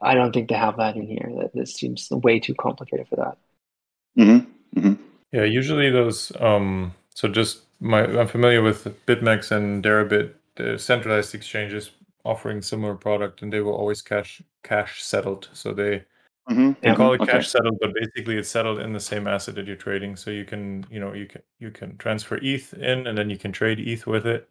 I 0.01 0.15
don't 0.15 0.33
think 0.33 0.49
they 0.49 0.55
have 0.55 0.77
that 0.79 0.95
in 0.97 1.07
here. 1.09 1.29
That 1.41 1.53
this 1.53 1.75
seems 1.75 2.09
way 2.11 2.39
too 2.39 2.55
complicated 2.55 3.09
for 3.09 3.17
that. 3.17 3.37
mm-hmm. 4.17 4.79
Mm-hmm. 4.81 5.03
Yeah, 5.33 5.45
usually 5.45 5.91
those. 5.91 6.33
Um, 6.41 6.95
so 7.15 7.29
just 7.29 7.63
my, 7.81 8.05
I'm 8.05 8.29
familiar 8.29 8.63
with 8.63 8.85
BitMEX 9.07 9.51
and 9.53 9.83
Deribit, 9.83 10.35
the 10.57 10.79
centralized 10.79 11.35
exchanges 11.35 11.91
offering 12.25 12.61
similar 12.63 12.95
product, 12.95 13.43
and 13.43 13.53
they 13.53 13.61
were 13.61 13.73
always 13.73 14.03
cash 14.03 14.43
cash 14.63 15.03
settled. 15.03 15.49
So 15.53 15.73
they 15.73 16.05
Mm-hmm. 16.49 16.73
they 16.81 16.95
call 16.95 17.13
it 17.13 17.21
Okay. 17.23 17.33
cash 17.33 17.49
settled, 17.49 17.79
but 17.81 17.93
basically 17.95 18.37
it's 18.37 18.49
settled 18.49 18.79
in 18.79 18.93
the 18.93 19.01
same 19.01 19.27
asset 19.27 19.57
that 19.57 19.67
you're 19.67 19.75
trading. 19.75 20.15
So 20.15 20.31
you 20.31 20.45
can, 20.45 20.87
you 20.91 21.01
know, 21.01 21.13
you 21.13 21.27
can 21.27 21.43
you 21.59 21.71
can 21.73 21.97
transfer 21.99 22.37
ETH 22.41 22.73
in, 22.75 23.07
and 23.07 23.19
then 23.19 23.31
you 23.31 23.37
can 23.37 23.51
trade 23.51 23.81
ETH 23.81 24.07
with 24.07 24.27
it. 24.27 24.49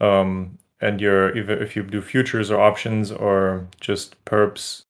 Um, 0.00 0.58
and 0.80 1.00
your 1.00 1.36
if 1.36 1.48
if 1.48 1.74
you 1.74 1.82
do 1.82 2.00
futures 2.00 2.50
or 2.50 2.60
options 2.60 3.10
or 3.10 3.66
just 3.80 4.22
perps, 4.24 4.82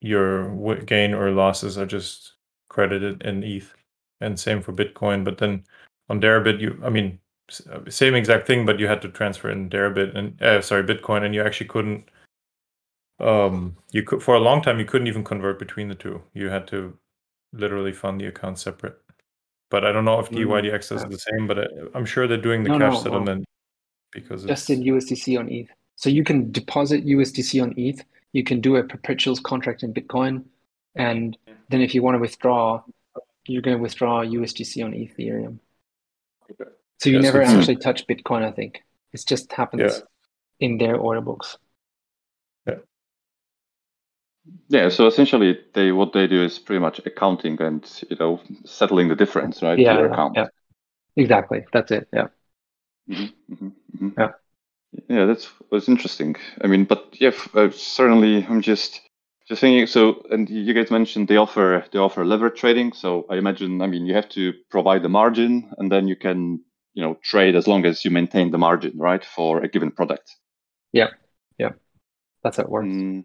your 0.00 0.76
gain 0.80 1.14
or 1.14 1.30
losses 1.30 1.78
are 1.78 1.86
just 1.86 2.32
credited 2.68 3.22
in 3.22 3.44
ETH, 3.44 3.72
and 4.20 4.38
same 4.38 4.62
for 4.62 4.72
Bitcoin. 4.72 5.24
But 5.24 5.38
then 5.38 5.64
on 6.10 6.20
Deribit, 6.20 6.60
you, 6.60 6.78
I 6.84 6.90
mean, 6.90 7.20
uh, 7.72 7.88
same 7.88 8.14
exact 8.14 8.46
thing, 8.46 8.66
but 8.66 8.78
you 8.78 8.88
had 8.88 9.00
to 9.02 9.08
transfer 9.08 9.48
in 9.48 9.70
Deribit 9.70 10.14
and 10.16 10.42
uh, 10.42 10.60
sorry 10.60 10.82
Bitcoin, 10.82 11.24
and 11.24 11.34
you 11.34 11.42
actually 11.42 11.68
couldn't. 11.68 12.10
Um, 13.20 13.76
you 13.92 14.02
could 14.02 14.22
for 14.22 14.34
a 14.34 14.40
long 14.40 14.60
time 14.60 14.78
you 14.78 14.84
couldn't 14.84 15.06
even 15.06 15.24
convert 15.24 15.58
between 15.58 15.88
the 15.88 15.94
two. 15.94 16.22
You 16.34 16.48
had 16.48 16.66
to 16.68 16.98
literally 17.52 17.92
fund 17.92 18.20
the 18.20 18.26
account 18.26 18.58
separate. 18.58 18.98
But 19.70 19.84
I 19.84 19.92
don't 19.92 20.04
know 20.04 20.18
if 20.18 20.30
Mm, 20.30 20.46
DYDX 20.46 20.90
yeah. 20.90 21.08
the 21.08 21.18
same, 21.18 21.46
but 21.46 21.58
I, 21.60 21.66
I'm 21.94 22.04
sure 22.04 22.26
they're 22.26 22.36
doing 22.36 22.64
the 22.64 22.70
No, 22.70 22.78
cash 22.78 22.94
no, 22.94 23.02
settlement 23.02 23.44
because 24.12 24.44
just 24.44 24.68
in 24.70 24.82
USDC 24.82 25.38
on 25.38 25.48
ETH. 25.48 25.68
So 25.94 26.10
you 26.10 26.24
can 26.24 26.50
deposit 26.50 27.06
USDC 27.06 27.62
on 27.62 27.74
ETH. 27.76 28.02
You 28.32 28.42
can 28.42 28.60
do 28.60 28.76
a 28.76 28.82
perpetuals 28.82 29.38
contract 29.38 29.84
in 29.84 29.94
Bitcoin, 29.94 30.44
and 30.96 31.36
then 31.68 31.80
if 31.80 31.94
you 31.94 32.02
want 32.02 32.16
to 32.16 32.18
withdraw, 32.18 32.82
you're 33.46 33.62
going 33.62 33.76
to 33.76 33.82
withdraw 33.82 34.24
USDC 34.24 34.84
on 34.84 34.92
Ethereum. 34.92 35.58
Okay. 36.50 36.70
So 37.00 37.10
you 37.10 37.16
Yeah, 37.16 37.22
never 37.22 37.40
it's- 37.40 37.54
actually 37.56 37.76
touch 37.76 38.06
Bitcoin. 38.06 38.42
I 38.42 38.52
think 38.52 38.82
it 39.12 39.22
just 39.26 39.52
happens 39.52 39.82
Yeah. 39.82 40.04
in 40.66 40.78
their 40.78 40.96
order 40.96 41.20
books. 41.20 41.56
Yeah, 42.66 42.76
Yeah. 44.68 44.88
so 44.88 45.06
essentially, 45.06 45.58
they 45.74 45.92
what 45.92 46.12
they 46.12 46.26
do 46.26 46.42
is 46.42 46.58
pretty 46.58 46.80
much 46.80 47.00
accounting 47.06 47.60
and 47.62 47.84
you 48.10 48.16
know 48.18 48.40
settling 48.64 49.08
the 49.08 49.16
difference, 49.16 49.62
right? 49.62 49.78
Yeah, 49.78 49.98
yeah, 50.00 50.06
account. 50.12 50.36
yeah. 50.36 50.48
Exactly. 51.16 51.64
That's 51.72 51.90
it. 51.90 52.08
Yeah. 52.12 52.28
Mm-hmm, 53.08 53.52
mm-hmm, 53.54 54.08
Yeah. 54.18 54.32
Yeah, 55.08 55.26
that's 55.26 55.48
was 55.70 55.88
interesting. 55.88 56.36
I 56.64 56.66
mean, 56.66 56.84
but 56.84 57.14
yeah, 57.20 57.28
f- 57.28 57.54
uh, 57.54 57.70
certainly, 57.70 58.44
I'm 58.48 58.60
just 58.60 59.00
just 59.50 59.60
thinking. 59.60 59.86
So, 59.86 60.22
and 60.30 60.48
you 60.48 60.72
guys 60.72 60.90
mentioned 60.90 61.26
they 61.28 61.36
offer 61.36 61.84
they 61.92 61.98
offer 61.98 62.24
lever 62.24 62.48
trading. 62.48 62.92
So 62.92 63.26
I 63.28 63.36
imagine, 63.36 63.82
I 63.82 63.88
mean, 63.88 64.06
you 64.06 64.14
have 64.14 64.28
to 64.30 64.54
provide 64.70 65.02
the 65.02 65.08
margin, 65.08 65.72
and 65.76 65.90
then 65.90 66.06
you 66.08 66.16
can 66.16 66.60
you 66.94 67.02
know 67.02 67.18
trade 67.22 67.56
as 67.56 67.66
long 67.66 67.84
as 67.84 68.04
you 68.04 68.10
maintain 68.12 68.52
the 68.52 68.58
margin, 68.58 68.96
right, 68.96 69.24
for 69.24 69.62
a 69.62 69.68
given 69.68 69.90
product. 69.90 70.30
Yeah, 70.92 71.08
yeah, 71.58 71.72
that's 72.42 72.56
how 72.56 72.62
it 72.62 72.70
works. 72.70 72.86
Mm, 72.86 73.24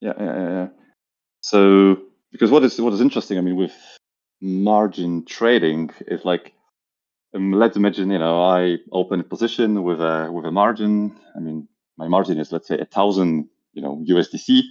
yeah, 0.00 0.12
yeah, 0.16 0.24
yeah, 0.24 0.50
yeah. 0.50 0.68
So 1.40 1.98
because 2.30 2.50
what 2.52 2.62
is 2.62 2.80
what 2.80 2.92
is 2.92 3.00
interesting, 3.00 3.36
I 3.36 3.40
mean, 3.40 3.56
with 3.56 3.74
margin 4.40 5.24
trading 5.24 5.90
is 6.06 6.24
like, 6.24 6.52
um, 7.34 7.52
let's 7.52 7.76
imagine, 7.76 8.10
you 8.12 8.18
know, 8.20 8.40
I 8.42 8.76
open 8.92 9.20
a 9.20 9.24
position 9.24 9.82
with 9.82 10.00
a 10.00 10.30
with 10.30 10.44
a 10.44 10.52
margin. 10.52 11.18
I 11.36 11.40
mean, 11.40 11.66
my 11.96 12.06
margin 12.06 12.38
is 12.38 12.52
let's 12.52 12.68
say 12.68 12.78
a 12.78 12.84
thousand, 12.84 13.48
you 13.72 13.82
know, 13.82 14.04
USDC, 14.08 14.62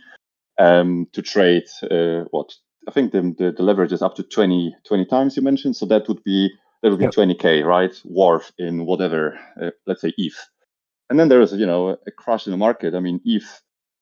um, 0.57 1.07
to 1.13 1.21
trade. 1.21 1.65
Uh, 1.89 2.25
what 2.31 2.53
I 2.87 2.91
think 2.91 3.11
the, 3.11 3.21
the 3.37 3.53
the 3.57 3.63
leverage 3.63 3.93
is 3.93 4.01
up 4.01 4.15
to 4.15 4.23
20, 4.23 4.75
20 4.87 5.05
times 5.05 5.37
you 5.37 5.43
mentioned. 5.43 5.75
So 5.75 5.85
that 5.87 6.07
would 6.07 6.23
be 6.23 6.51
that 6.81 6.89
would 6.91 6.99
be 6.99 7.07
Yep. 7.07 7.09
twenty 7.09 7.35
k, 7.35 7.63
right, 7.63 7.93
worth 8.05 8.51
in 8.57 8.85
whatever, 8.85 9.39
uh, 9.61 9.71
let's 9.87 10.01
say 10.01 10.13
ETH. 10.17 10.49
And 11.09 11.19
then 11.19 11.29
there 11.29 11.41
is, 11.41 11.53
you 11.53 11.65
know, 11.65 11.89
a 12.07 12.11
crash 12.11 12.47
in 12.47 12.51
the 12.51 12.57
market. 12.57 12.95
I 12.95 12.99
mean, 12.99 13.21
if 13.25 13.61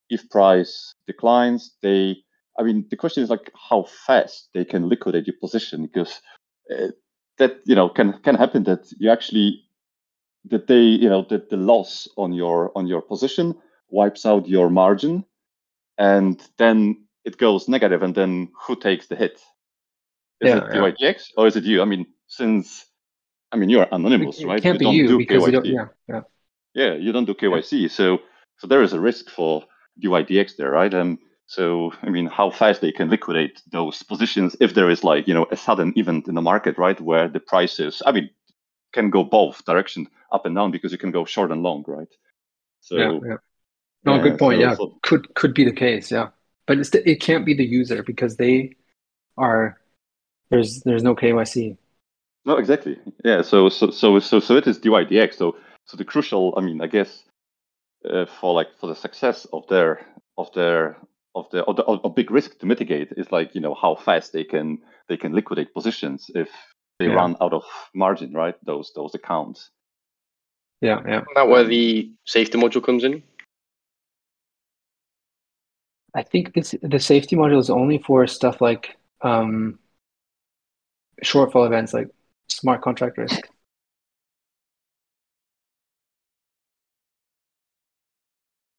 if 0.09 0.29
price 0.29 0.95
declines, 1.07 1.75
they, 1.81 2.17
I 2.59 2.63
mean, 2.63 2.87
the 2.89 2.97
question 2.97 3.23
is 3.23 3.29
like 3.29 3.51
how 3.69 3.83
fast 3.83 4.49
they 4.53 4.65
can 4.65 4.89
liquidate 4.89 5.27
your 5.27 5.37
position 5.41 5.83
because 5.83 6.21
uh, 6.71 6.89
that 7.37 7.59
you 7.65 7.75
know 7.75 7.89
can 7.89 8.13
can 8.23 8.35
happen 8.35 8.63
that 8.65 8.87
you 8.99 9.09
actually 9.11 9.63
that 10.45 10.67
they 10.67 10.81
you 10.81 11.09
know 11.09 11.25
that 11.29 11.49
the 11.49 11.57
loss 11.57 12.07
on 12.17 12.33
your 12.33 12.71
on 12.77 12.87
your 12.87 13.01
position 13.01 13.55
wipes 13.89 14.25
out 14.25 14.47
your 14.47 14.69
margin 14.69 15.23
and 16.01 16.41
then 16.57 17.05
it 17.25 17.37
goes 17.37 17.67
negative 17.69 18.01
and 18.01 18.15
then 18.15 18.49
who 18.65 18.75
takes 18.75 19.07
the 19.07 19.15
hit 19.15 19.33
is 20.41 20.49
Yeah, 20.49 20.57
it 20.57 20.63
yeah. 20.73 21.13
DYDX 21.13 21.17
or 21.37 21.47
is 21.47 21.55
it 21.55 21.63
you 21.63 21.81
i 21.81 21.85
mean 21.85 22.05
since 22.27 22.85
i 23.51 23.55
mean 23.57 23.69
you're 23.69 23.87
anonymous 23.91 24.39
it, 24.39 24.43
it 24.43 24.47
right 24.47 24.63
can't 24.63 24.79
be 24.79 24.85
don't 24.85 24.95
you 24.95 25.07
do 25.07 25.17
because 25.17 25.45
you 25.45 25.51
KYC. 25.51 25.53
don't. 25.53 25.65
Yeah, 25.65 25.87
yeah. 26.13 26.21
yeah 26.73 26.93
you 26.95 27.11
don't 27.11 27.25
do 27.25 27.35
kyc 27.35 27.91
so 27.91 28.19
so 28.57 28.67
there 28.67 28.81
is 28.81 28.93
a 28.93 28.99
risk 28.99 29.29
for 29.29 29.63
dydx 30.03 30.55
there 30.57 30.71
right 30.71 30.93
um 30.93 31.19
so 31.45 31.93
i 32.01 32.09
mean 32.09 32.27
how 32.39 32.49
fast 32.49 32.81
they 32.81 32.91
can 32.91 33.09
liquidate 33.09 33.61
those 33.71 34.01
positions 34.03 34.55
if 34.59 34.73
there 34.73 34.89
is 34.89 35.03
like 35.03 35.27
you 35.27 35.35
know 35.35 35.45
a 35.51 35.57
sudden 35.57 35.93
event 36.01 36.27
in 36.27 36.35
the 36.35 36.41
market 36.51 36.77
right 36.77 36.99
where 37.09 37.27
the 37.27 37.39
prices 37.53 38.01
i 38.07 38.11
mean 38.11 38.27
can 38.93 39.09
go 39.09 39.23
both 39.23 39.63
direction 39.65 40.07
up 40.31 40.45
and 40.45 40.55
down 40.55 40.71
because 40.71 40.91
you 40.91 40.97
can 40.97 41.11
go 41.11 41.25
short 41.25 41.51
and 41.51 41.61
long 41.61 41.83
right 41.87 42.13
so 42.79 42.95
yeah, 42.97 43.19
yeah. 43.29 43.37
No, 44.03 44.15
yeah, 44.15 44.23
good 44.23 44.39
point. 44.39 44.57
so- 44.57 44.61
yeah, 44.61 44.75
so- 44.75 44.97
could 45.03 45.33
could 45.35 45.53
be 45.53 45.63
the 45.65 45.71
case. 45.73 46.11
Yeah, 46.11 46.29
but 46.67 46.79
it's 46.79 46.89
the, 46.89 47.07
it 47.09 47.19
can't 47.21 47.45
be 47.45 47.53
the 47.53 47.65
user 47.65 48.03
because 48.03 48.37
they 48.37 48.75
are 49.37 49.77
there's 50.49 50.81
there's 50.81 51.03
no 51.03 51.15
KYC. 51.15 51.77
No, 52.45 52.57
exactly. 52.57 52.97
Yeah. 53.23 53.41
So 53.43 53.69
so 53.69 53.91
so 53.91 54.19
so 54.19 54.39
so 54.39 54.55
it 54.57 54.67
is 54.67 54.79
DYDX. 54.79 55.35
So 55.35 55.55
so 55.85 55.97
the 55.97 56.05
crucial, 56.05 56.53
I 56.57 56.61
mean, 56.61 56.81
I 56.81 56.87
guess, 56.87 57.23
uh, 58.09 58.25
for 58.25 58.53
like 58.53 58.67
for 58.79 58.87
the 58.87 58.95
success 58.95 59.45
of 59.53 59.67
their 59.67 60.05
of 60.37 60.51
their 60.53 60.97
of 61.35 61.49
the 61.51 61.63
of 61.65 61.75
the 61.75 61.83
of 61.83 61.99
a 62.03 62.09
big 62.09 62.31
risk 62.31 62.57
to 62.59 62.65
mitigate 62.65 63.09
is 63.17 63.31
like 63.31 63.53
you 63.55 63.61
know 63.61 63.75
how 63.75 63.95
fast 63.95 64.33
they 64.33 64.43
can 64.43 64.79
they 65.07 65.17
can 65.17 65.33
liquidate 65.33 65.73
positions 65.73 66.29
if 66.33 66.49
they 66.99 67.05
Yeah. 67.07 67.13
run 67.13 67.35
out 67.41 67.53
of 67.53 67.63
margin, 67.93 68.33
right? 68.33 68.55
Those 68.65 68.91
those 68.95 69.13
accounts. 69.15 69.69
Yeah, 70.81 70.99
yeah. 71.05 71.21
Isn't 71.21 71.35
that 71.35 71.47
where 71.47 71.63
the 71.63 72.11
safety 72.25 72.57
module 72.57 72.83
comes 72.83 73.03
in? 73.03 73.21
I 76.13 76.23
think 76.23 76.53
this 76.53 76.75
the 76.81 76.99
safety 76.99 77.35
module 77.35 77.59
is 77.59 77.69
only 77.69 77.97
for 77.97 78.25
stuff 78.27 78.61
like 78.61 78.97
um, 79.21 79.79
shortfall 81.23 81.65
events 81.65 81.93
like 81.93 82.09
smart 82.47 82.81
contract 82.81 83.17
risk. 83.17 83.47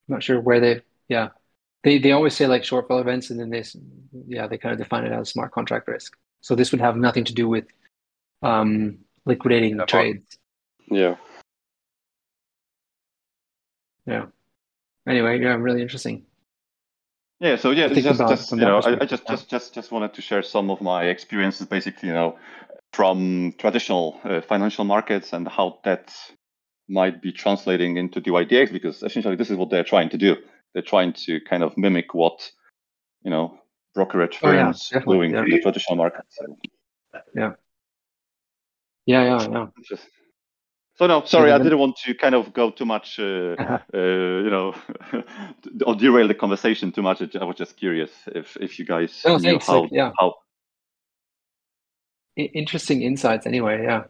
Not 0.09 0.23
sure 0.23 0.41
where 0.41 0.61
they, 0.61 0.83
yeah, 1.09 1.29
they 1.85 1.99
they 1.99 2.13
always 2.13 2.35
say 2.37 2.47
like 2.47 2.63
shortfall 2.63 3.01
events, 3.01 3.31
and 3.31 3.41
then 3.41 3.51
they, 3.51 3.65
yeah, 4.27 4.47
they 4.47 4.59
kind 4.59 4.73
of 4.73 4.79
define 4.79 5.05
it 5.05 5.13
as 5.13 5.31
smart 5.31 5.53
contract 5.53 5.89
risk. 5.89 6.17
So 6.41 6.55
this 6.55 6.73
would 6.73 6.81
have 6.81 6.97
nothing 6.97 7.25
to 7.25 7.35
do 7.35 7.49
with 7.49 7.67
um, 8.43 8.99
liquidating 9.27 9.79
Yeah, 9.79 9.85
trades. 9.87 10.39
Yeah. 10.91 11.17
Yeah. 14.07 14.27
Anyway, 15.09 15.41
yeah, 15.41 15.55
really 15.57 15.83
interesting. 15.83 16.27
Yeah, 17.43 17.57
so 17.57 17.73
yeah, 17.73 17.89
just, 17.89 18.21
just 18.21 18.53
you 18.53 18.59
know, 18.59 18.79
I, 18.79 18.99
I 19.01 19.05
just 19.05 19.27
just 19.27 19.51
just 19.51 19.75
just 19.75 19.91
wanted 19.91 20.15
to 20.15 20.23
share 20.23 20.45
some 20.45 20.71
of 20.71 20.81
my 20.81 21.07
experiences, 21.07 21.67
basically, 21.67 22.09
you 22.09 22.15
know, 22.15 22.39
from 22.93 23.53
traditional 23.59 24.21
uh, 24.23 24.43
financial 24.43 24.85
markets 24.85 25.33
and 25.33 25.49
how 25.49 25.81
that 25.83 26.15
might 26.89 27.21
be 27.21 27.33
translating 27.33 27.97
into 27.97 28.21
DYDX, 28.21 28.73
because 28.73 29.03
essentially 29.03 29.35
this 29.35 29.51
is 29.51 29.57
what 29.57 29.71
they're 29.71 29.83
trying 29.83 30.09
to 30.11 30.19
do. 30.19 30.37
They're 30.73 30.85
trying 30.85 31.15
to 31.25 31.41
kind 31.41 31.65
of 31.65 31.77
mimic 31.77 32.15
what 32.15 32.49
you 33.25 33.31
know 33.33 33.59
brokerage 33.93 34.39
Oh, 34.45 34.53
yeah, 34.53 34.67
firms 34.67 34.93
doing 35.05 35.33
yeah. 35.33 35.43
in 35.43 35.51
the 35.51 35.61
traditional 35.61 35.97
market. 35.97 36.25
So, 36.29 36.57
Yeah, 37.35 37.55
yeah, 39.05 39.49
yeah. 39.51 39.67
just, 39.83 40.07
so 40.97 41.07
no, 41.07 41.25
sorry, 41.25 41.51
I 41.53 41.59
didn't 41.59 41.79
want 41.79 41.97
to 42.05 42.15
kind 42.15 42.35
of 42.35 42.53
go 42.53 42.71
too 42.71 42.85
much. 42.85 43.19
Uh, 43.19 43.57
uh, 43.59 43.79
you 43.95 44.51
know, 44.51 44.75
or 45.87 45.95
derail 45.95 46.29
the 46.29 46.35
conversation 46.35 46.93
too 46.93 47.03
much. 47.03 47.23
I 47.35 47.45
was 47.45 47.57
just 47.57 47.77
curious 47.77 48.11
if 48.27 48.57
if 48.61 48.79
you 48.79 48.85
guys 48.85 49.23
No, 49.27 49.39
thanks, 49.39 49.67
how 49.67 49.83
like, 49.83 49.93
yeah. 49.93 50.13
how 50.19 50.35
interesting 52.37 53.03
insights 53.03 53.47
anyway 53.47 53.83
yeah 53.85 54.05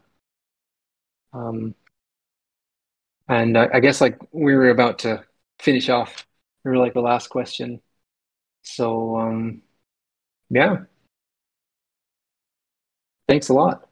um 1.32 1.74
and 3.28 3.56
I, 3.58 3.68
I 3.74 3.80
guess 3.80 4.00
like 4.00 4.18
we 4.32 4.54
were 4.54 4.70
about 4.70 5.00
to 5.00 5.24
finish 5.58 5.88
off 5.88 6.26
we 6.64 6.70
were 6.70 6.78
like 6.78 6.94
the 6.94 7.00
last 7.00 7.28
question 7.28 7.80
so 8.62 9.16
um 9.16 9.62
yeah 10.50 10.84
thanks 13.28 13.48
a 13.48 13.54
lot 13.54 13.88